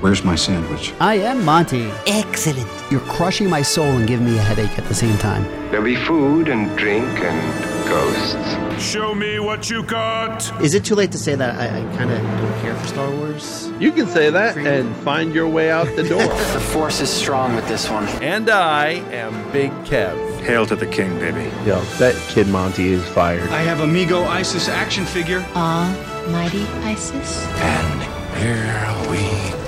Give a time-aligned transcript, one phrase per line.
[0.00, 0.94] Where's my sandwich?
[0.98, 1.90] I am Monty.
[2.06, 2.66] Excellent.
[2.90, 5.44] You're crushing my soul and giving me a headache at the same time.
[5.70, 8.82] There'll be food and drink and ghosts.
[8.82, 10.50] Show me what you got.
[10.62, 13.10] Is it too late to say that I, I kind of don't care for Star
[13.10, 13.70] Wars?
[13.78, 16.22] You can say that and find your way out the door.
[16.54, 18.08] the force is strong with this one.
[18.22, 20.16] And I am Big Kev.
[20.40, 21.54] Hail to the king, baby.
[21.66, 23.50] Yo, that kid Monty is fired.
[23.50, 25.44] I have a Mego Isis action figure.
[25.54, 25.94] Ah,
[26.30, 27.44] mighty Isis.
[27.56, 28.02] And
[28.38, 29.59] here we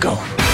[0.00, 0.45] go.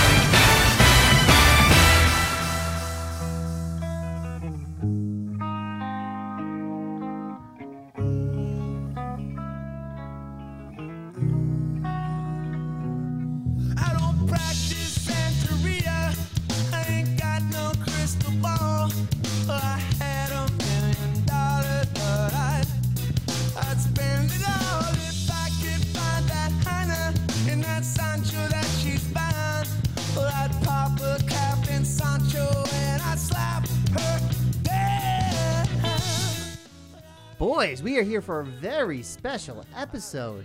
[38.03, 40.45] Are here for a very special episode.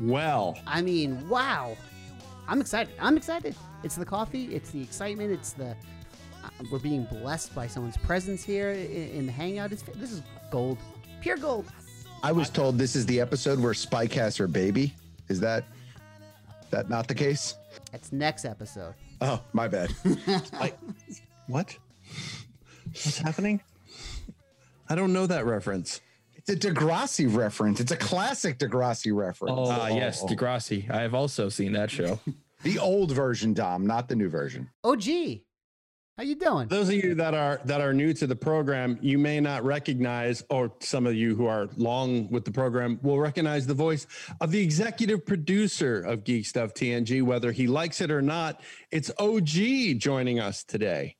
[0.00, 1.76] Well, I mean, wow.
[2.48, 2.94] I'm excited.
[2.98, 3.54] I'm excited.
[3.84, 5.76] It's the coffee, it's the excitement, it's the.
[6.42, 9.72] Uh, we're being blessed by someone's presence here in, in the hangout.
[9.72, 10.78] It's, this is gold.
[11.20, 11.66] Pure gold.
[12.22, 14.94] I was told this is the episode where Spike has her baby.
[15.28, 15.64] Is that
[16.70, 17.56] that not the case?
[17.92, 18.94] That's next episode.
[19.20, 19.94] Oh, my bad.
[21.46, 21.78] What?
[22.86, 23.60] What's happening?
[24.88, 26.00] I don't know that reference.
[26.48, 27.80] It's a Degrassi reference.
[27.80, 29.54] It's a classic Degrassi reference.
[29.58, 30.88] Oh, Ah, yes, Degrassi.
[30.90, 32.20] I have also seen that show.
[32.62, 34.70] The old version, Dom, not the new version.
[34.82, 35.04] OG,
[36.16, 36.68] how you doing?
[36.68, 40.42] Those of you that are that are new to the program, you may not recognize,
[40.48, 44.06] or some of you who are long with the program will recognize the voice
[44.40, 48.62] of the executive producer of Geek Stuff TNG, whether he likes it or not.
[48.90, 51.16] It's OG joining us today.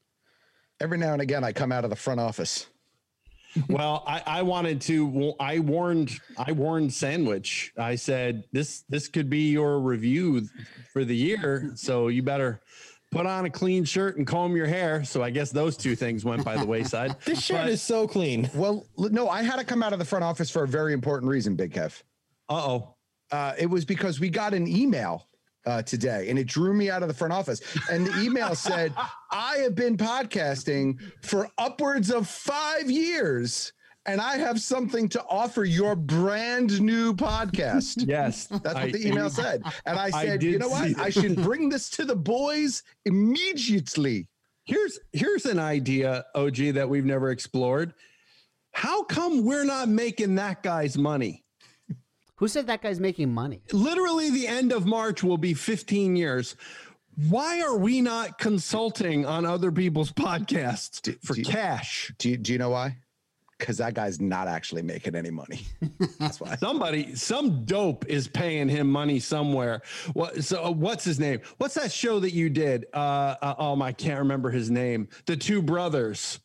[0.81, 2.67] Every now and again, I come out of the front office.
[3.69, 5.35] Well, I, I wanted to.
[5.41, 6.19] I warned.
[6.39, 7.73] I warned Sandwich.
[7.79, 8.85] I said this.
[8.89, 10.47] This could be your review
[10.93, 11.73] for the year.
[11.75, 12.61] So you better
[13.13, 15.05] put on a clean shirt and comb your hair.
[15.05, 17.17] So I guess those two things went by the wayside.
[17.25, 18.51] This shirt But- is so clean.
[18.55, 21.31] Well, no, I had to come out of the front office for a very important
[21.31, 22.03] reason, Big Kev.
[22.49, 22.95] Uh oh.
[23.33, 25.27] Uh, it was because we got an email
[25.67, 27.61] uh, today and it drew me out of the front office.
[27.91, 28.93] And the email said,
[29.31, 33.73] I have been podcasting for upwards of five years
[34.07, 38.05] and I have something to offer your brand new podcast.
[38.07, 39.63] Yes, That's what I- the email said.
[39.85, 40.97] And I I said, you know what?
[40.99, 44.29] I should bring this to the boys immediately.
[44.65, 47.95] Here's here's an idea, OG, that we've never explored.
[48.73, 51.45] How come we're not making that guy's money?
[52.37, 53.63] Who said that guy's making money?
[53.73, 56.55] Literally, the end of March will be 15 years.
[57.31, 62.13] Why are we not consulting on other people's podcasts for do you- cash?
[62.19, 62.99] Do you, do you know why?
[63.59, 65.63] Because that guy's not actually making any money.
[66.19, 66.57] That's why.
[66.57, 69.81] Somebody, some dope is paying him money somewhere.
[70.13, 70.45] What?
[70.45, 71.41] So, uh, what's his name?
[71.57, 72.85] What's that show that you did?
[72.93, 75.09] Uh, uh, oh, I can't remember his name.
[75.25, 76.39] The two brothers.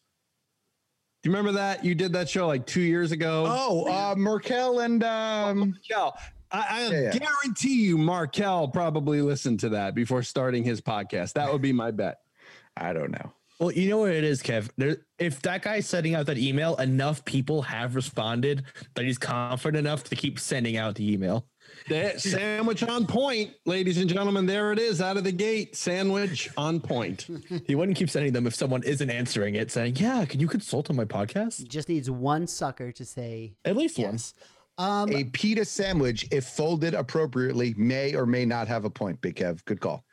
[1.23, 1.85] Do you remember that?
[1.85, 3.45] You did that show like two years ago.
[3.47, 6.17] Oh, uh, Merkel and um, Markel.
[6.51, 7.11] I, I Yeah, yeah.
[7.19, 11.33] guarantee you, Markel probably listened to that before starting his podcast.
[11.33, 12.17] That would be my bet.
[12.77, 13.31] I don't know.
[13.59, 14.69] Well, you know what it is, Kev.
[14.75, 18.63] There, if that guy's sending out that email, enough people have responded
[18.95, 21.45] that he's confident enough to keep sending out the email.
[21.89, 24.45] That sandwich on point, ladies and gentlemen.
[24.45, 25.75] There it is, out of the gate.
[25.75, 27.27] Sandwich on point.
[27.65, 30.89] He wouldn't keep sending them if someone isn't answering it, saying, "Yeah, can you consult
[30.89, 34.11] on my podcast?" Just needs one sucker to say At least one.
[34.13, 34.33] yes.
[34.78, 39.19] Um, A pita sandwich, if folded appropriately, may or may not have a point.
[39.22, 40.03] Big Kev, good call.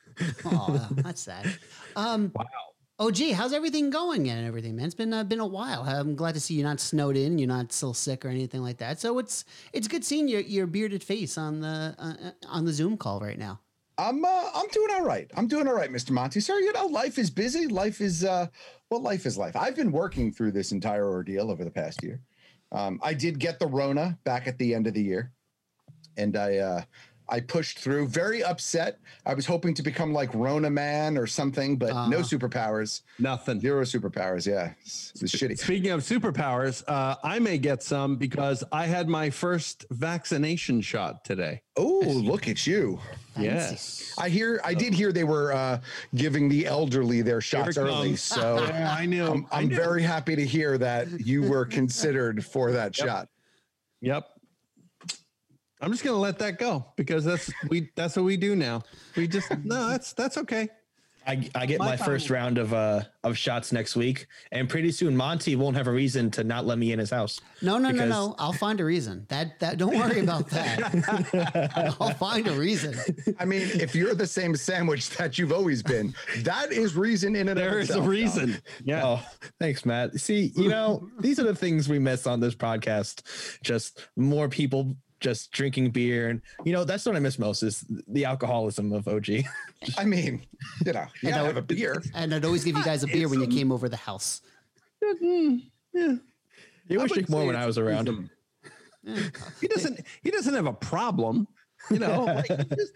[0.47, 1.47] oh, that's sad.
[1.97, 2.45] Um, wow.
[3.01, 4.87] Oh, gee, how's everything going and everything, man?
[4.87, 5.83] It's been uh, been a while.
[5.83, 8.79] I'm glad to see you're not snowed in, you're not still sick or anything like
[8.79, 8.99] that.
[8.99, 12.97] So it's it's good seeing your your bearded face on the uh, on the Zoom
[12.97, 13.61] call right now.
[13.99, 15.31] I'm uh, I'm doing all right.
[15.37, 16.11] I'm doing all right, Mr.
[16.11, 16.41] Monty.
[16.41, 17.69] Sir, you know, life is busy.
[17.69, 18.49] Life is uh
[18.91, 19.55] well, life is life.
[19.55, 22.21] I've been working through this entire ordeal over the past year.
[22.73, 25.31] Um, I did get the Rona back at the end of the year,
[26.17, 26.83] and I uh
[27.31, 28.09] I pushed through.
[28.09, 28.99] Very upset.
[29.27, 33.03] I was hoping to become like Rona Man or something, but no Uh, superpowers.
[33.19, 33.61] Nothing.
[33.61, 34.47] Zero superpowers.
[34.47, 35.59] Yeah, it's, it's shitty.
[35.59, 41.25] Speaking of superpowers, uh, I may get some because I had my first vaccination shot
[41.25, 41.63] today.
[41.77, 42.99] Oh, look at you.
[43.39, 44.15] Yes.
[44.19, 44.61] I hear.
[44.65, 45.81] I did hear they were uh,
[46.15, 48.17] giving the elderly their shots it early.
[48.17, 49.27] So Yeah, I knew.
[49.27, 49.77] I'm, I I'm knew.
[49.77, 53.29] very happy to hear that you were considered for that shot.
[54.01, 54.25] Yep.
[55.81, 58.83] I'm just gonna let that go because that's we that's what we do now.
[59.17, 60.69] We just no, that's that's okay.
[61.27, 64.91] I, I get My my, first round of uh of shots next week, and pretty
[64.91, 67.39] soon Monty won't have a reason to not let me in his house.
[67.61, 68.35] No, no, no, Because- no.
[68.39, 69.27] I'll find a reason.
[69.29, 71.97] That that don't worry about that.
[72.01, 72.95] I'll find a reason.
[73.39, 77.49] I mean, if you're the same sandwich that you've always been, that is reason in
[77.51, 78.09] and of There is a itself, John.
[78.11, 78.63] reason.
[78.85, 79.03] Yeah.
[79.05, 79.21] Oh,
[79.61, 80.15] thanks, Matt.
[80.19, 83.23] See, you know, these are the things we miss on this podcast.
[83.63, 87.85] Just more people just drinking beer, and you know, that's what I miss most is
[88.09, 89.29] the alcoholism of OG.
[89.99, 90.47] I mean,
[90.87, 92.03] you know, you And gotta I- have a beer.
[92.15, 94.43] And I'd always give you guys a beer when you came over the house.
[95.05, 95.63] Mm,
[95.95, 96.15] yeah.
[96.89, 98.09] You I wish drink more when I was around.
[98.09, 98.31] reason.
[99.61, 101.47] He doesn't he doesn't have a problem.
[101.91, 102.93] You know, like, just,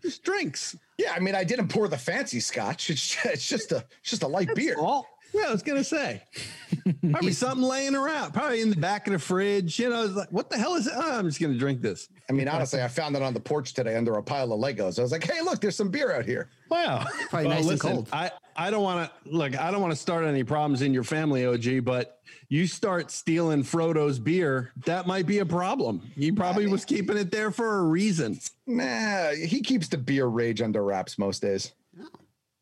[0.00, 0.76] just drinks.
[0.96, 2.88] Yeah, I mean, I didn't pour the fancy scotch.
[2.88, 4.76] It's just, it's just a it's just a light beer.
[4.78, 5.06] All.
[5.32, 6.22] Yeah, I was gonna say.
[7.10, 9.78] Probably something laying around, probably in the back of the fridge.
[9.78, 10.92] You know, it's like, what the hell is it?
[10.96, 12.08] Oh, I'm just gonna drink this.
[12.28, 14.98] I mean, honestly, I found it on the porch today under a pile of Legos.
[14.98, 16.48] I was like, hey, look, there's some beer out here.
[16.68, 17.04] Wow.
[17.28, 18.08] Probably Well, nice listen, and cold.
[18.12, 19.58] I, I don't want to look.
[19.58, 21.84] I don't want to start any problems in your family, OG.
[21.84, 26.02] But you start stealing Frodo's beer, that might be a problem.
[26.14, 28.38] He probably was keeping it there for a reason.
[28.66, 31.72] Nah, he keeps the beer rage under wraps most days.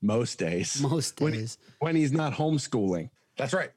[0.01, 1.59] Most days, Most when, days.
[1.81, 3.11] when he's not homeschooling.
[3.37, 3.71] That's right.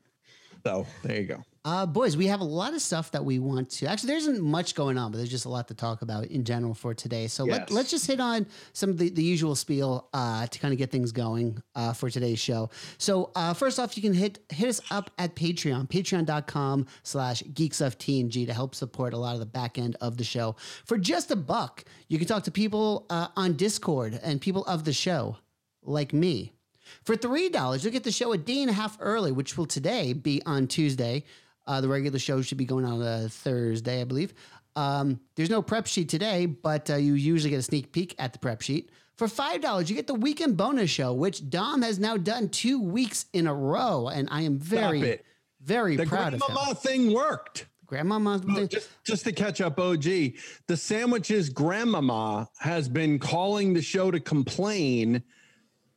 [0.63, 1.43] So there you go.
[1.65, 3.85] Uh, boys, we have a lot of stuff that we want to.
[3.87, 6.43] Actually, there isn't much going on, but there's just a lot to talk about in
[6.43, 7.27] general for today.
[7.27, 7.71] So let, Yes.
[7.71, 10.91] let's just hit on some of the, the usual spiel uh, to kind of get
[10.91, 12.69] things going uh, for today's show.
[12.97, 18.45] So uh, first off, you can hit hit us up at Patreon, patreon.com slash geekstuffTNG
[18.47, 20.55] to help support a lot of the back end of the show.
[20.85, 24.83] For just a buck, you can talk to people uh, on Discord and people of
[24.83, 25.37] the show
[25.83, 26.53] like me.
[27.03, 29.65] For three dollars, you'll get the show a day and a half early, which will
[29.65, 31.23] today be on Tuesday.
[31.67, 34.33] Uh, the regular show should be going on a Thursday, I believe.
[34.75, 38.33] Um, there's no prep sheet today, but uh, you usually get a sneak peek at
[38.33, 38.89] the prep sheet.
[39.17, 42.81] For five dollars, you get the weekend bonus show, which Dom has now done two
[42.81, 45.19] weeks in a row, and I am very,
[45.61, 46.47] very The proud of him.
[46.47, 47.67] grandmama thing worked.
[47.85, 50.03] Grandmama, Oh, just just to catch up, OG,
[50.67, 55.21] the sandwiches grandmama has been calling the show to complain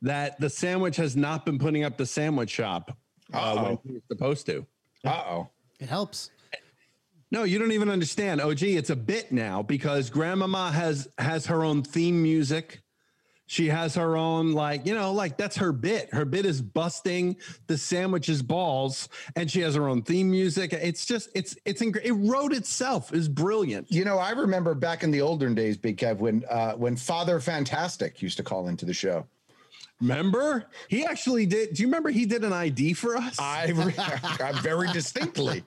[0.01, 2.97] that the sandwich has not been putting up the sandwich shop
[3.33, 3.81] uh, when Uh-oh.
[3.85, 4.65] he was supposed to.
[5.03, 5.49] Uh oh.
[5.79, 6.31] it helps.
[7.31, 8.39] No, you don't even understand.
[8.39, 12.81] OG, it's a bit now because grandmama has has her own theme music.
[13.47, 16.11] She has her own like, you know, like that's her bit.
[16.11, 17.35] Her bit is busting
[17.67, 20.73] the sandwiches balls and she has her own theme music.
[20.73, 23.91] It's just it's it's ing- it wrote itself is brilliant.
[23.91, 27.39] You know, I remember back in the olden days, Big Kev, when uh, when Father
[27.39, 29.27] Fantastic used to call into the show.
[30.01, 30.65] Remember?
[30.89, 31.73] He actually did.
[31.73, 33.37] Do you remember he did an ID for us?
[33.39, 33.73] I,
[34.41, 35.63] I very distinctly.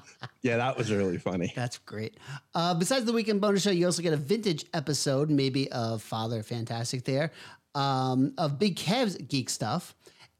[0.42, 1.52] yeah, that was really funny.
[1.56, 2.18] That's great.
[2.54, 6.42] Uh, besides the weekend bonus show, you also get a vintage episode, maybe of Father
[6.42, 7.32] Fantastic there,
[7.74, 9.94] um, of Big Kev's Geek Stuff.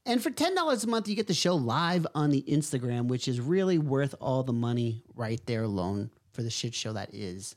[0.07, 3.41] And for $10 a month, you get the show live on the Instagram, which is
[3.41, 7.55] really worth all the money right there alone for the shit show that is.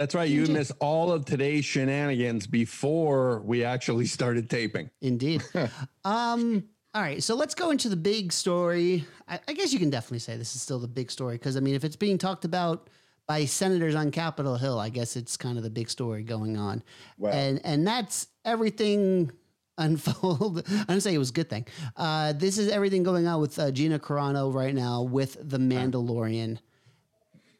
[0.00, 0.30] That's right.
[0.30, 4.88] You miss all of today's shenanigans before we actually started taping.
[5.02, 5.42] Indeed.
[6.06, 6.64] um,
[6.94, 9.04] all right, so let's go into the big story.
[9.28, 11.60] I, I guess you can definitely say this is still the big story because I
[11.60, 12.88] mean, if it's being talked about
[13.26, 16.82] by senators on Capitol Hill, I guess it's kind of the big story going on.
[17.18, 19.30] Well- and and that's everything
[19.76, 20.62] unfold.
[20.66, 21.66] I don't say it was a good thing.
[21.94, 26.58] Uh, this is everything going on with uh, Gina Carano right now with the Mandalorian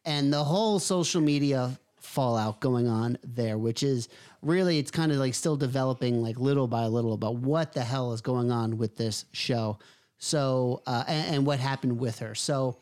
[0.06, 4.09] and the whole social media fallout going on there, which is
[4.42, 8.12] really it's kind of like still developing like little by little about what the hell
[8.12, 9.78] is going on with this show.
[10.19, 12.35] So uh, and, and what happened with her.
[12.35, 12.78] So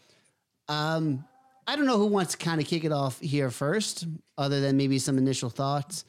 [0.69, 1.25] um,
[1.67, 4.07] I don't know who wants to kind of kick it off here first,
[4.37, 6.05] other than maybe some initial thoughts.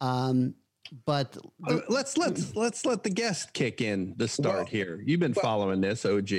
[0.00, 0.54] Um,
[1.06, 5.02] but Uh, let's let's let's let the guest kick in the start Well- here.
[5.04, 6.32] You've been following this, OG.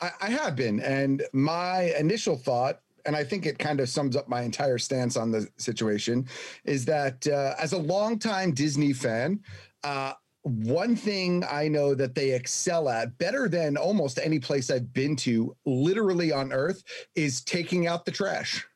[0.00, 4.16] I, I have been, and my initial thought, and I think it kind of sums
[4.16, 6.26] up my entire stance on the situation,
[6.64, 9.40] is that uh, as a longtime Disney fan,
[9.84, 14.92] uh, one thing I know that they excel at better than almost any place I've
[14.92, 16.82] been to, literally on Earth,
[17.14, 18.66] is taking out the trash.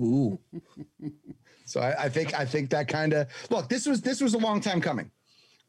[0.00, 0.38] Ooh.
[1.70, 3.68] So I, I think I think that kind of look.
[3.68, 5.08] This was this was a long time coming.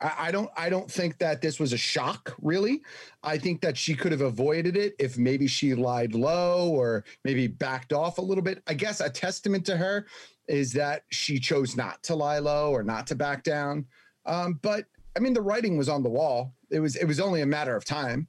[0.01, 2.36] I, I don't I don't think that this was a shock.
[2.41, 2.81] Really,
[3.24, 7.48] I think that she could have avoided it if maybe she lied low or maybe
[7.48, 8.62] backed off a little bit.
[8.67, 10.08] I guess a testament to her
[10.48, 13.86] is that she chose not to lie low or not to back down.
[14.25, 16.55] Um, but I mean, the writing was on the wall.
[16.70, 18.27] It was it was only a matter of time.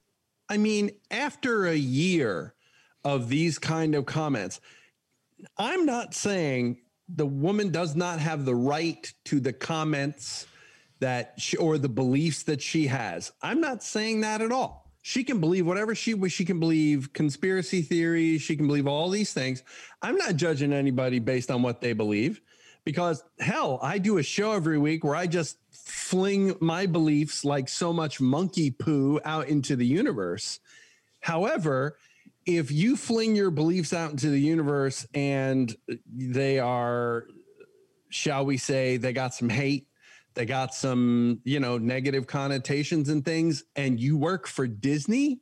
[0.49, 2.55] I mean, after a year
[3.05, 4.61] of these kind of comments,
[5.57, 10.47] I'm not saying the woman does not have the right to the comments
[11.03, 13.33] that she, or the beliefs that she has.
[13.43, 14.91] I'm not saying that at all.
[15.03, 19.33] She can believe whatever she she can believe conspiracy theories, she can believe all these
[19.33, 19.65] things.
[20.01, 22.41] I'm not judging anybody based on what they believe
[22.85, 27.69] because hell, I do a show every week where I just fling my beliefs like
[27.69, 30.61] so much monkey poo out into the universe.
[31.21, 31.99] However,
[32.47, 35.75] if you fling your beliefs out into the universe and
[36.07, 37.27] they are,
[38.09, 39.89] shall we say, they got some hate,
[40.35, 45.41] they got some, you know, negative connotations and things, and you work for Disney,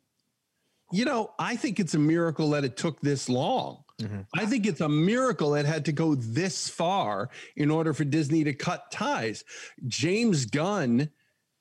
[0.93, 3.85] you know, I think it's a miracle that it took this long.
[4.01, 4.21] Mm-hmm.
[4.35, 8.45] I think it's a miracle it had to go this far in order for Disney
[8.45, 9.45] to cut ties.
[9.87, 11.11] James Gunn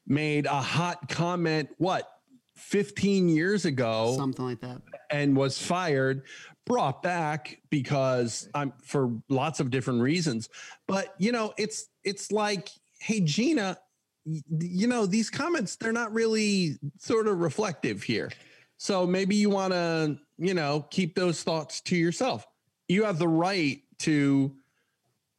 [0.08, 2.10] made a hot comment, what,
[2.56, 4.16] 15 years ago?
[4.18, 4.82] Something like that.
[5.12, 6.24] And was fired,
[6.66, 10.50] brought back because I'm for lots of different reasons.
[10.88, 13.78] But, you know, it's it's like, hey, Gina,
[14.26, 18.30] you know, these comments, they're not really sort of reflective here.
[18.78, 22.46] So maybe you want to, you know, keep those thoughts to yourself.
[22.88, 24.56] You have the right to,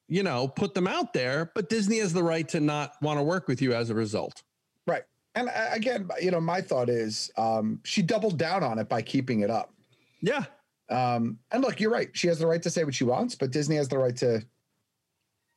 [0.09, 3.23] you know, put them out there, but Disney has the right to not want to
[3.23, 4.43] work with you as a result.
[4.87, 5.05] Right.
[5.35, 9.03] And uh, again, you know, my thought is um, she doubled down on it by
[9.03, 9.73] keeping it up.
[10.21, 10.45] Yeah.
[10.91, 12.11] Um, and look, you're right.
[12.13, 14.43] She has the right to say what she wants, but Disney has the right to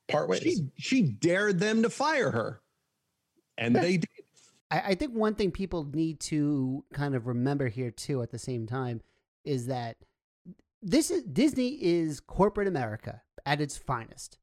[0.07, 0.41] part ways.
[0.41, 2.61] She, she dared them to fire her,
[3.57, 4.09] and they did.
[4.71, 8.39] I, I think one thing people need to kind of remember here too at the
[8.39, 9.01] same time
[9.45, 9.97] is that
[10.81, 14.37] this is Disney is corporate America at its finest.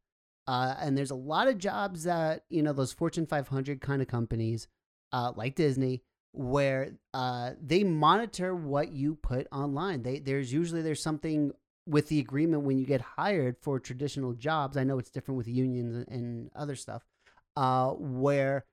[0.46, 4.08] Uh, and there's a lot of jobs that, you know, those Fortune 500 kind of
[4.08, 4.66] companies
[5.12, 6.02] uh, like Disney
[6.32, 10.02] where uh, they monitor what you put online.
[10.02, 11.52] They there's usually there's something
[11.86, 14.76] with the agreement when you get hired for traditional jobs.
[14.76, 17.04] I know it's different with unions and other stuff,
[17.56, 18.64] uh, where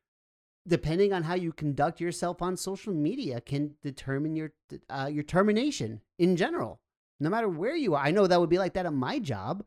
[0.68, 4.52] depending on how you conduct yourself on social media can determine your
[4.90, 6.82] uh, your termination in general
[7.20, 9.64] no matter where you are i know that would be like that at my job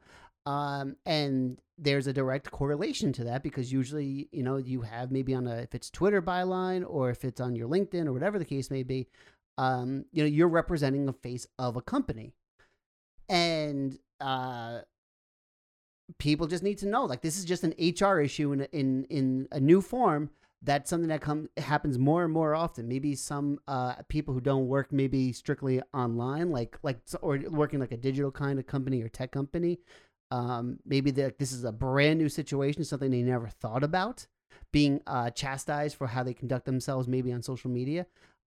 [0.47, 5.35] um, and there's a direct correlation to that because usually you know you have maybe
[5.35, 8.45] on a if it's twitter byline or if it's on your linkedin or whatever the
[8.45, 9.07] case may be
[9.59, 12.35] um, you know you're representing the face of a company
[13.31, 14.81] and uh,
[16.19, 19.49] people just need to know like this is just an hr issue in in in
[19.53, 20.29] a new form
[20.63, 22.87] that's something that comes happens more and more often.
[22.87, 27.93] Maybe some uh, people who don't work maybe strictly online, like like or working like
[27.93, 29.79] a digital kind of company or tech company.
[30.31, 34.27] Um, maybe that this is a brand new situation, something they never thought about,
[34.71, 38.07] being uh, chastised for how they conduct themselves, maybe on social media.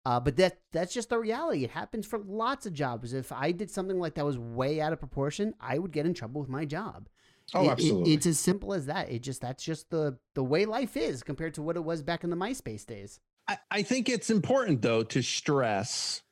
[0.06, 1.64] Uh, but that that's just the reality.
[1.64, 3.12] It happens for lots of jobs.
[3.12, 6.14] If I did something like that was way out of proportion, I would get in
[6.14, 7.08] trouble with my job.
[7.54, 8.12] Oh, it, absolutely.
[8.12, 9.10] It, it's as simple as that.
[9.10, 12.24] It just that's just the the way life is compared to what it was back
[12.24, 13.20] in the MySpace days.
[13.46, 16.22] I, I think it's important though to stress,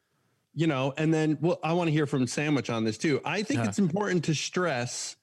[0.55, 3.21] you know, and then well, I want to hear from Sandwich on this too.
[3.25, 5.17] I think it's important to stress,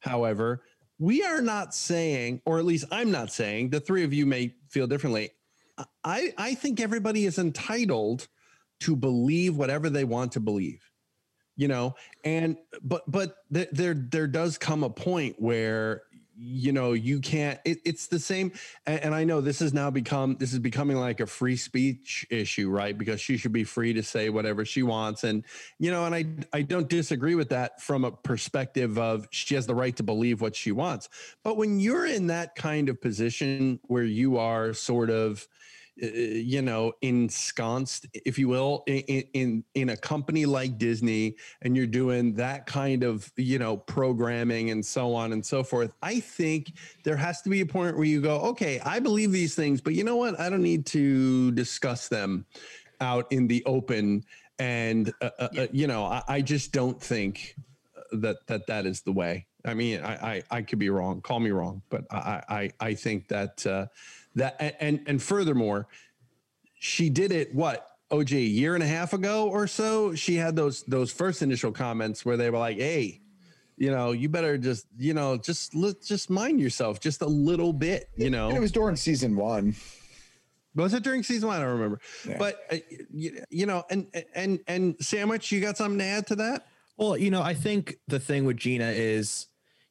[0.00, 0.62] however,
[0.98, 4.54] we are not saying, or at least I'm not saying, the three of you may
[4.68, 5.30] feel differently.
[6.02, 8.28] I I think everybody is entitled
[8.80, 10.90] to believe whatever they want to believe
[11.56, 11.94] you know?
[12.24, 16.02] And but but th- there there does come a point where
[16.36, 18.50] you know you can't it, it's the same
[18.86, 22.26] and, and, i know this has now become this is becoming like a free speech
[22.28, 22.98] issue right?
[22.98, 25.22] Because she should be free to say whatever she wants.
[25.22, 25.44] And
[25.78, 29.68] you know and i i don't disagree with that from a perspective of she has
[29.68, 31.08] the right to believe what she wants.
[31.44, 35.46] But when you're in that kind of position where you are sort of
[36.02, 41.76] uh, you know, ensconced, if you will, in, in in a company like Disney, and
[41.76, 45.92] you're doing that kind of you know programming and so on and so forth.
[46.02, 46.72] I think
[47.04, 49.94] there has to be a point where you go, okay, I believe these things, but
[49.94, 50.38] you know what?
[50.40, 52.44] I don't need to discuss them
[53.00, 54.24] out in the open.
[54.58, 57.56] And uh, uh, you know, I, I just don't think
[58.12, 59.46] that that that is the way.
[59.64, 61.20] I mean, I, I, I could be wrong.
[61.20, 63.86] Call me wrong, but I I, I think that uh,
[64.34, 65.88] that and and furthermore,
[66.78, 70.14] she did it what OG a year and a half ago or so.
[70.14, 73.22] She had those those first initial comments where they were like, "Hey,
[73.76, 77.72] you know, you better just, you know, just let just mind yourself just a little
[77.72, 78.48] bit, you know.
[78.48, 79.74] And it was during season one.
[80.76, 81.56] Was it during season one?
[81.56, 82.00] I don't remember.
[82.38, 82.76] But uh,
[83.12, 86.66] you, you know, and and and sandwich, you got something to add to that?
[86.96, 89.46] Well, you know, I think the thing with Gina is,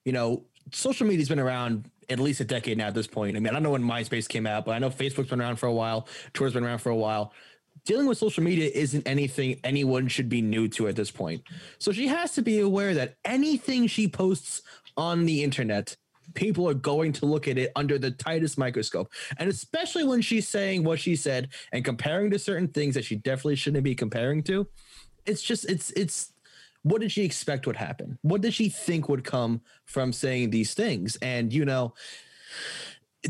[0.05, 3.35] you know, social media's been around at least a decade now at this point.
[3.35, 5.57] I mean, I don't know when MySpace came out, but I know Facebook's been around
[5.57, 7.33] for a while, Twitter's been around for a while.
[7.85, 11.41] Dealing with social media isn't anything anyone should be new to at this point.
[11.79, 14.61] So she has to be aware that anything she posts
[14.95, 15.97] on the internet
[16.33, 19.11] people are going to look at it under the tightest microscope.
[19.37, 23.15] And especially when she's saying what she said and comparing to certain things that she
[23.15, 24.67] definitely shouldn't be comparing to.
[25.25, 26.32] It's just it's it's
[26.83, 28.17] what did she expect would happen?
[28.21, 31.17] What did she think would come from saying these things?
[31.21, 31.93] And you know,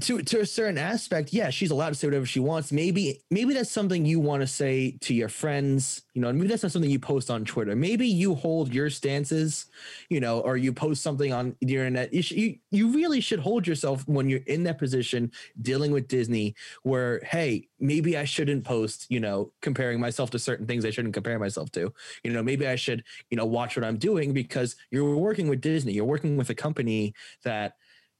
[0.02, 2.72] to to a certain aspect, yeah, she's allowed to say whatever she wants.
[2.72, 6.34] Maybe maybe that's something you want to say to your friends, you know.
[6.34, 7.76] Maybe that's not something you post on Twitter.
[7.76, 9.68] Maybe you hold your stances,
[10.10, 12.12] you know, or you post something on the internet.
[12.12, 15.32] You sh- you, you really should hold yourself when you're in that position
[15.62, 20.66] dealing with Disney, where hey, maybe I shouldn't post, you know, comparing myself to certain
[20.66, 21.94] things I shouldn't compare myself to.
[22.24, 25.62] You know, maybe I should, you know, watch what I'm doing because you're working with
[25.62, 25.94] Disney.
[25.94, 27.76] You're working with a company that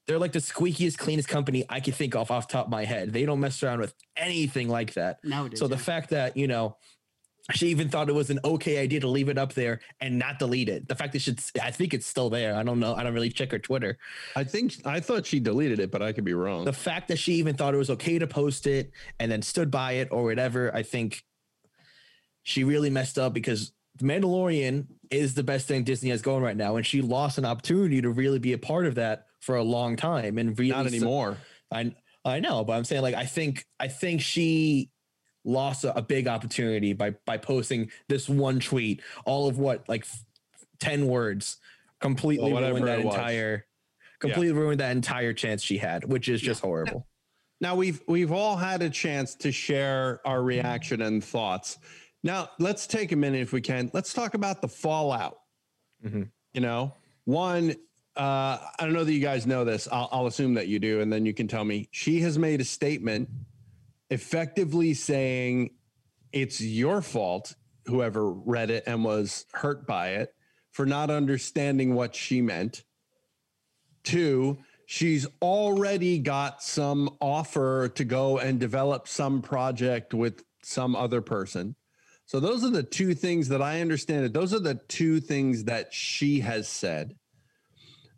[0.08, 3.14] they're like the squeakiest, cleanest company I could think of off top of my head.
[3.14, 5.20] They don't mess around with anything like that.
[5.24, 5.82] Nowadays, so the yeah.
[5.82, 6.78] fact that you know
[7.52, 10.40] she even thought it was an okay idea to leave it up there and not
[10.40, 10.88] delete it.
[10.88, 12.56] The fact that she's, I think it's still there.
[12.56, 12.96] I don't know.
[12.96, 13.98] I don't really check her Twitter.
[14.36, 16.64] I think I thought she deleted it, but I could be wrong.
[16.64, 19.70] The fact that she even thought it was okay to post it and then stood
[19.70, 21.24] by it or whatever, I think
[22.44, 26.58] she really messed up because the Mandalorian is the best thing Disney has going right
[26.58, 29.64] now, and she lost an opportunity to really be a part of that for a
[29.64, 30.38] long time.
[30.38, 31.38] And really, Not anymore.
[31.72, 31.96] I
[32.26, 34.90] I know, but I'm saying like I think I think she
[35.46, 40.02] lost a, a big opportunity by by posting this one tweet, all of what like
[40.02, 40.26] f-
[40.80, 41.58] ten words,
[42.00, 43.66] completely Well, ruined that entire,
[44.20, 47.08] completely ruined that entire chance she had, which is just horrible.
[47.62, 51.80] Now we've we've all had a chance to share our reaction and thoughts.
[52.24, 53.92] Now let's take a minute if we can.
[53.94, 55.40] Let's talk about the fallout.
[56.06, 56.24] Mm-hmm.
[56.54, 56.94] You know,
[57.26, 57.72] one,
[58.16, 59.88] uh, I don't know that you guys know this.
[59.92, 61.88] I'll, I'll assume that you do, and then you can tell me.
[61.92, 63.30] She has made a statement,
[64.10, 65.72] effectively saying
[66.32, 67.56] it's your fault,
[67.88, 70.34] whoever read it and was hurt by it,
[70.72, 72.84] for not understanding what she meant.
[74.04, 81.22] Two, she's already got some offer to go and develop some project with some other
[81.22, 81.76] person.
[82.34, 84.34] So those are the two things that I understand it.
[84.34, 87.16] Those are the two things that she has said.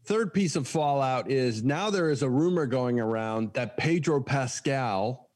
[0.05, 5.29] Third piece of fallout is now there is a rumor going around that Pedro Pascal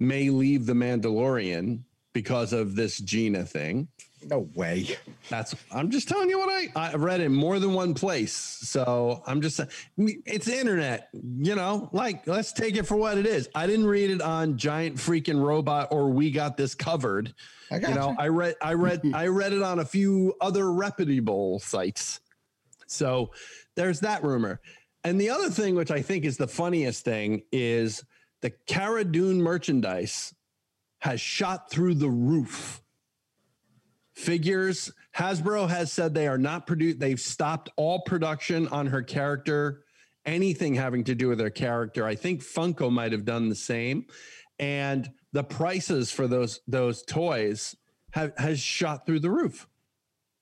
[0.00, 3.86] may leave the Mandalorian because of this Gina thing.
[4.28, 4.96] No way.
[5.30, 8.32] That's I'm just telling you what I I read in more than one place.
[8.32, 9.60] So I'm just
[9.96, 13.48] it's internet, you know, like let's take it for what it is.
[13.54, 17.34] I didn't read it on giant freaking robot or we got this covered.
[17.70, 18.22] I got you know, gotcha.
[18.22, 22.20] I read I read I read it on a few other reputable sites.
[22.86, 23.30] So
[23.74, 24.60] there's that rumor.
[25.02, 28.04] And the other thing which I think is the funniest thing is
[28.42, 30.34] the Cara Dune merchandise
[30.98, 32.79] has shot through the roof
[34.20, 34.92] figures.
[35.16, 37.00] Hasbro has said they are not produced.
[37.00, 39.84] They've stopped all production on her character,
[40.24, 42.06] anything having to do with her character.
[42.06, 44.06] I think Funko might have done the same,
[44.58, 47.74] and the prices for those those toys
[48.12, 49.66] have has shot through the roof.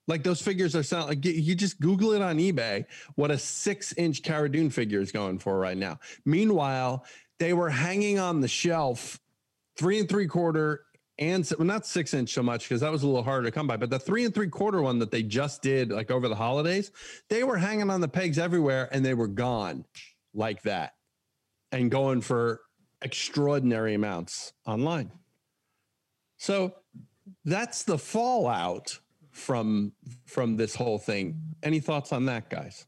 [0.07, 3.93] Like those figures are sound like you- just Google it on eBay what a six
[3.93, 5.99] inch Cara Dune figure is going for right now.
[6.25, 7.05] Meanwhile,
[7.37, 9.19] they were hanging on the shelf
[9.77, 10.85] three and three quarter
[11.19, 13.67] and well, not six inch so much because that was a little harder to come
[13.67, 16.35] by, but the three and three quarter one that they just did like over the
[16.35, 16.91] holidays,
[17.29, 19.85] they were hanging on the pegs everywhere and they were gone
[20.33, 20.93] like that
[21.73, 22.61] and going for
[23.01, 25.11] extraordinary amounts online.
[26.37, 26.73] So
[27.43, 28.97] that's the fallout
[29.31, 29.91] from
[30.25, 31.41] from this whole thing.
[31.63, 32.85] Any thoughts on that, guys?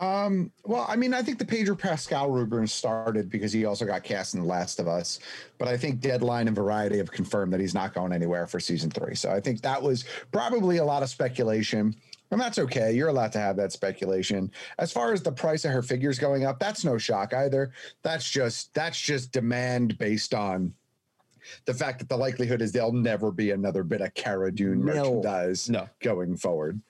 [0.00, 4.02] Um, well, I mean, I think the Pedro Pascal rumor started because he also got
[4.02, 5.18] cast in The Last of Us,
[5.58, 8.90] but I think Deadline and Variety have confirmed that he's not going anywhere for season
[8.90, 9.14] three.
[9.14, 11.94] So I think that was probably a lot of speculation.
[12.30, 12.92] And that's okay.
[12.92, 14.50] You're allowed to have that speculation.
[14.78, 17.72] As far as the price of her figures going up, that's no shock either.
[18.02, 20.72] That's just that's just demand based on
[21.64, 24.94] the fact that the likelihood is there'll never be another bit of Cara Dune No.
[24.94, 25.88] merchandise No.
[26.00, 26.80] going forward.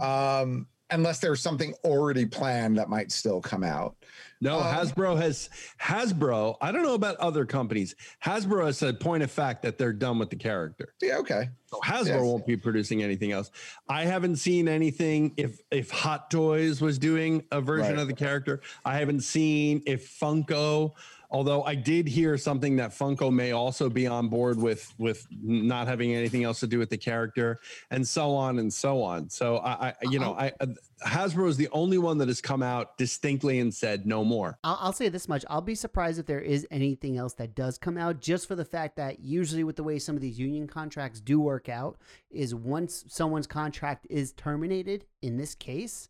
[0.00, 3.96] Um, unless there's something already planned that might still come out.
[4.40, 6.56] No, Um, Hasbro has Hasbro.
[6.60, 7.94] I don't know about other companies.
[8.24, 10.94] Hasbro has said point of fact that they're done with the character.
[11.02, 11.48] Yeah, okay.
[11.66, 12.20] So Hasbro Yes.
[12.22, 13.50] won't be producing anything else.
[13.88, 15.34] I haven't seen anything.
[15.36, 17.98] If if Hot Toys was doing a version Right.
[18.02, 20.92] of the character, I haven't seen if Funko.
[21.30, 25.86] Although I did hear something that Funko may also be on board with with not
[25.86, 27.60] having anything else to do with the character,
[27.90, 29.28] and so on and so on.
[29.28, 30.50] So I, I you know, uh-huh.
[30.60, 30.66] I uh,
[31.06, 34.58] Hasbro is the only one that has come out distinctly and said no more.
[34.64, 37.76] I'll, I'll say this much: I'll be surprised if there is anything else that does
[37.76, 40.66] come out, just for the fact that usually with the way some of these union
[40.66, 41.98] contracts do work out,
[42.30, 46.08] is once someone's contract is terminated, in this case,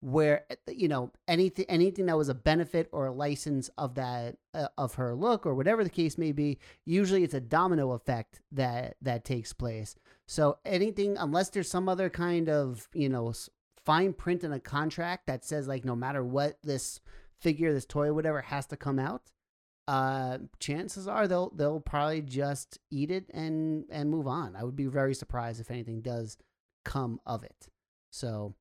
[0.00, 4.68] where you know anything anything that was a benefit or a license of that uh,
[4.76, 8.96] of her look or whatever the case may be, usually it's a domino effect that
[9.02, 9.96] that takes place.
[10.26, 13.32] So anything unless there's some other kind of you know
[13.84, 17.00] fine print in a contract that says like no matter what this
[17.40, 19.30] figure, this toy, whatever has to come out,
[19.86, 24.54] uh, chances are they'll they'll probably just eat it and and move on.
[24.54, 26.36] I would be very surprised if anything does
[26.84, 27.68] come of it.
[28.10, 28.54] So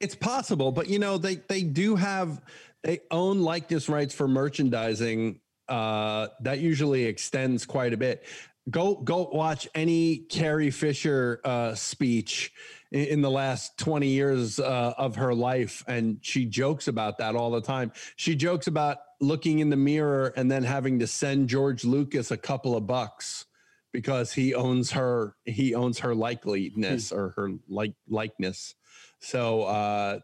[0.00, 2.40] It's possible, but you know, they they do have
[2.82, 5.40] they own likeness rights for merchandising.
[5.68, 8.24] Uh, that usually extends quite a bit.
[8.70, 12.52] Go go watch any Carrie Fisher uh, speech
[12.92, 17.34] in, in the last 20 years uh, of her life, and she jokes about that
[17.34, 17.92] all the time.
[18.16, 22.36] She jokes about looking in the mirror and then having to send George Lucas a
[22.36, 23.46] couple of bucks
[23.92, 28.74] because he owns her he owns her likeliness or her like likeness.
[29.20, 30.20] So uh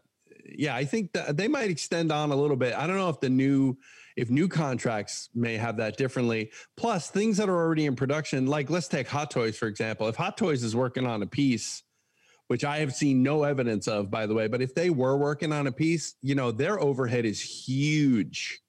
[0.47, 2.75] yeah, I think that they might extend on a little bit.
[2.75, 3.77] I don't know if the new
[4.15, 6.51] if new contracts may have that differently.
[6.77, 10.07] Plus, things that are already in production, like let's take Hot Toys for example.
[10.07, 11.83] If Hot Toys is working on a piece,
[12.47, 15.51] which I have seen no evidence of, by the way, but if they were working
[15.51, 18.61] on a piece, you know, their overhead is huge,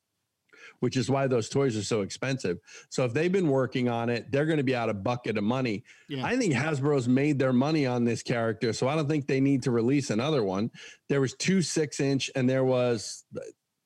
[0.81, 2.59] which is why those toys are so expensive.
[2.89, 5.45] So if they've been working on it, they're going to be out a bucket of
[5.45, 5.85] money.
[6.09, 6.25] Yeah.
[6.25, 9.63] I think Hasbro's made their money on this character, so I don't think they need
[9.65, 10.71] to release another one.
[11.09, 13.25] There was two six inch, and there was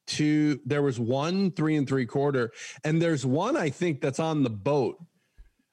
[0.07, 0.61] two.
[0.67, 2.53] There was one three and three quarter,
[2.85, 4.97] and there's one I think that's on the boat,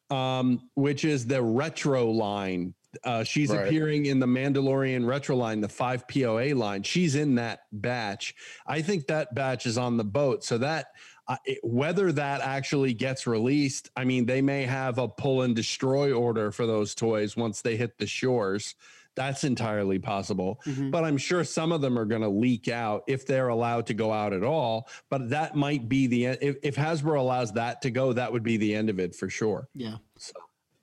[0.09, 2.73] um, which is the retro line.
[3.03, 3.67] Uh, she's Right.
[3.67, 6.83] appearing in the Mandalorian retro line, the five POA line.
[6.83, 8.33] She's in that batch.
[8.65, 10.43] I think that batch is on the boat.
[10.43, 10.87] So that
[11.29, 15.53] uh, it, whether that actually gets released, I mean, they may have a pull and
[15.53, 18.75] destroy order for those toys once they hit the shores.
[19.15, 20.61] That's entirely possible.
[20.65, 20.89] Mhm.
[20.91, 23.93] But I'm sure some of them are going to leak out if they're allowed to
[23.93, 24.87] go out at all.
[25.09, 26.37] But that might be the end.
[26.41, 29.27] If, if Hasbro allows that to go, that would be the end of it for
[29.29, 29.67] sure.
[29.75, 29.97] yeah.
[30.17, 30.31] So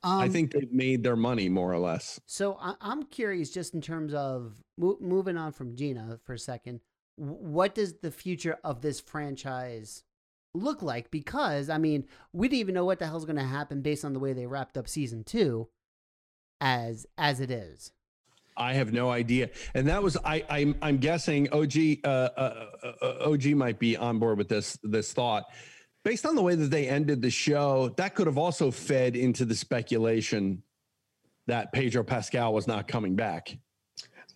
[0.04, 2.20] Um, I think they've made their money more or less.
[2.26, 6.38] So I, I'm curious, just in terms of mo- moving on from Gina for a
[6.38, 6.80] second,
[7.16, 10.02] what does the future of this franchise
[10.52, 11.10] look like?
[11.10, 14.12] Because I mean, we didn't even know what the hell's going to happen based on
[14.12, 15.68] the way they wrapped up season two,
[16.60, 17.90] as as it is.
[18.56, 20.44] I have no idea, and that was I.
[20.48, 22.66] I'm, I'm guessing OG uh, uh,
[23.02, 25.46] uh, OG might be on board with this this thought,
[26.04, 27.88] based on the way that they ended the show.
[27.96, 30.62] That could have also fed into the speculation
[31.46, 33.56] that Pedro Pascal was not coming back.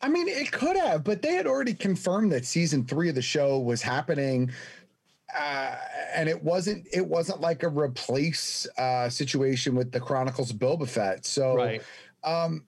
[0.01, 3.23] I mean, it could have, but they had already confirmed that season three of the
[3.23, 4.51] show was happening.
[5.39, 5.77] Uh,
[6.15, 10.89] and it wasn't it wasn't like a replace uh, situation with the Chronicles of Boba
[10.89, 11.27] Fett.
[11.27, 11.83] So Right.
[12.25, 12.65] um,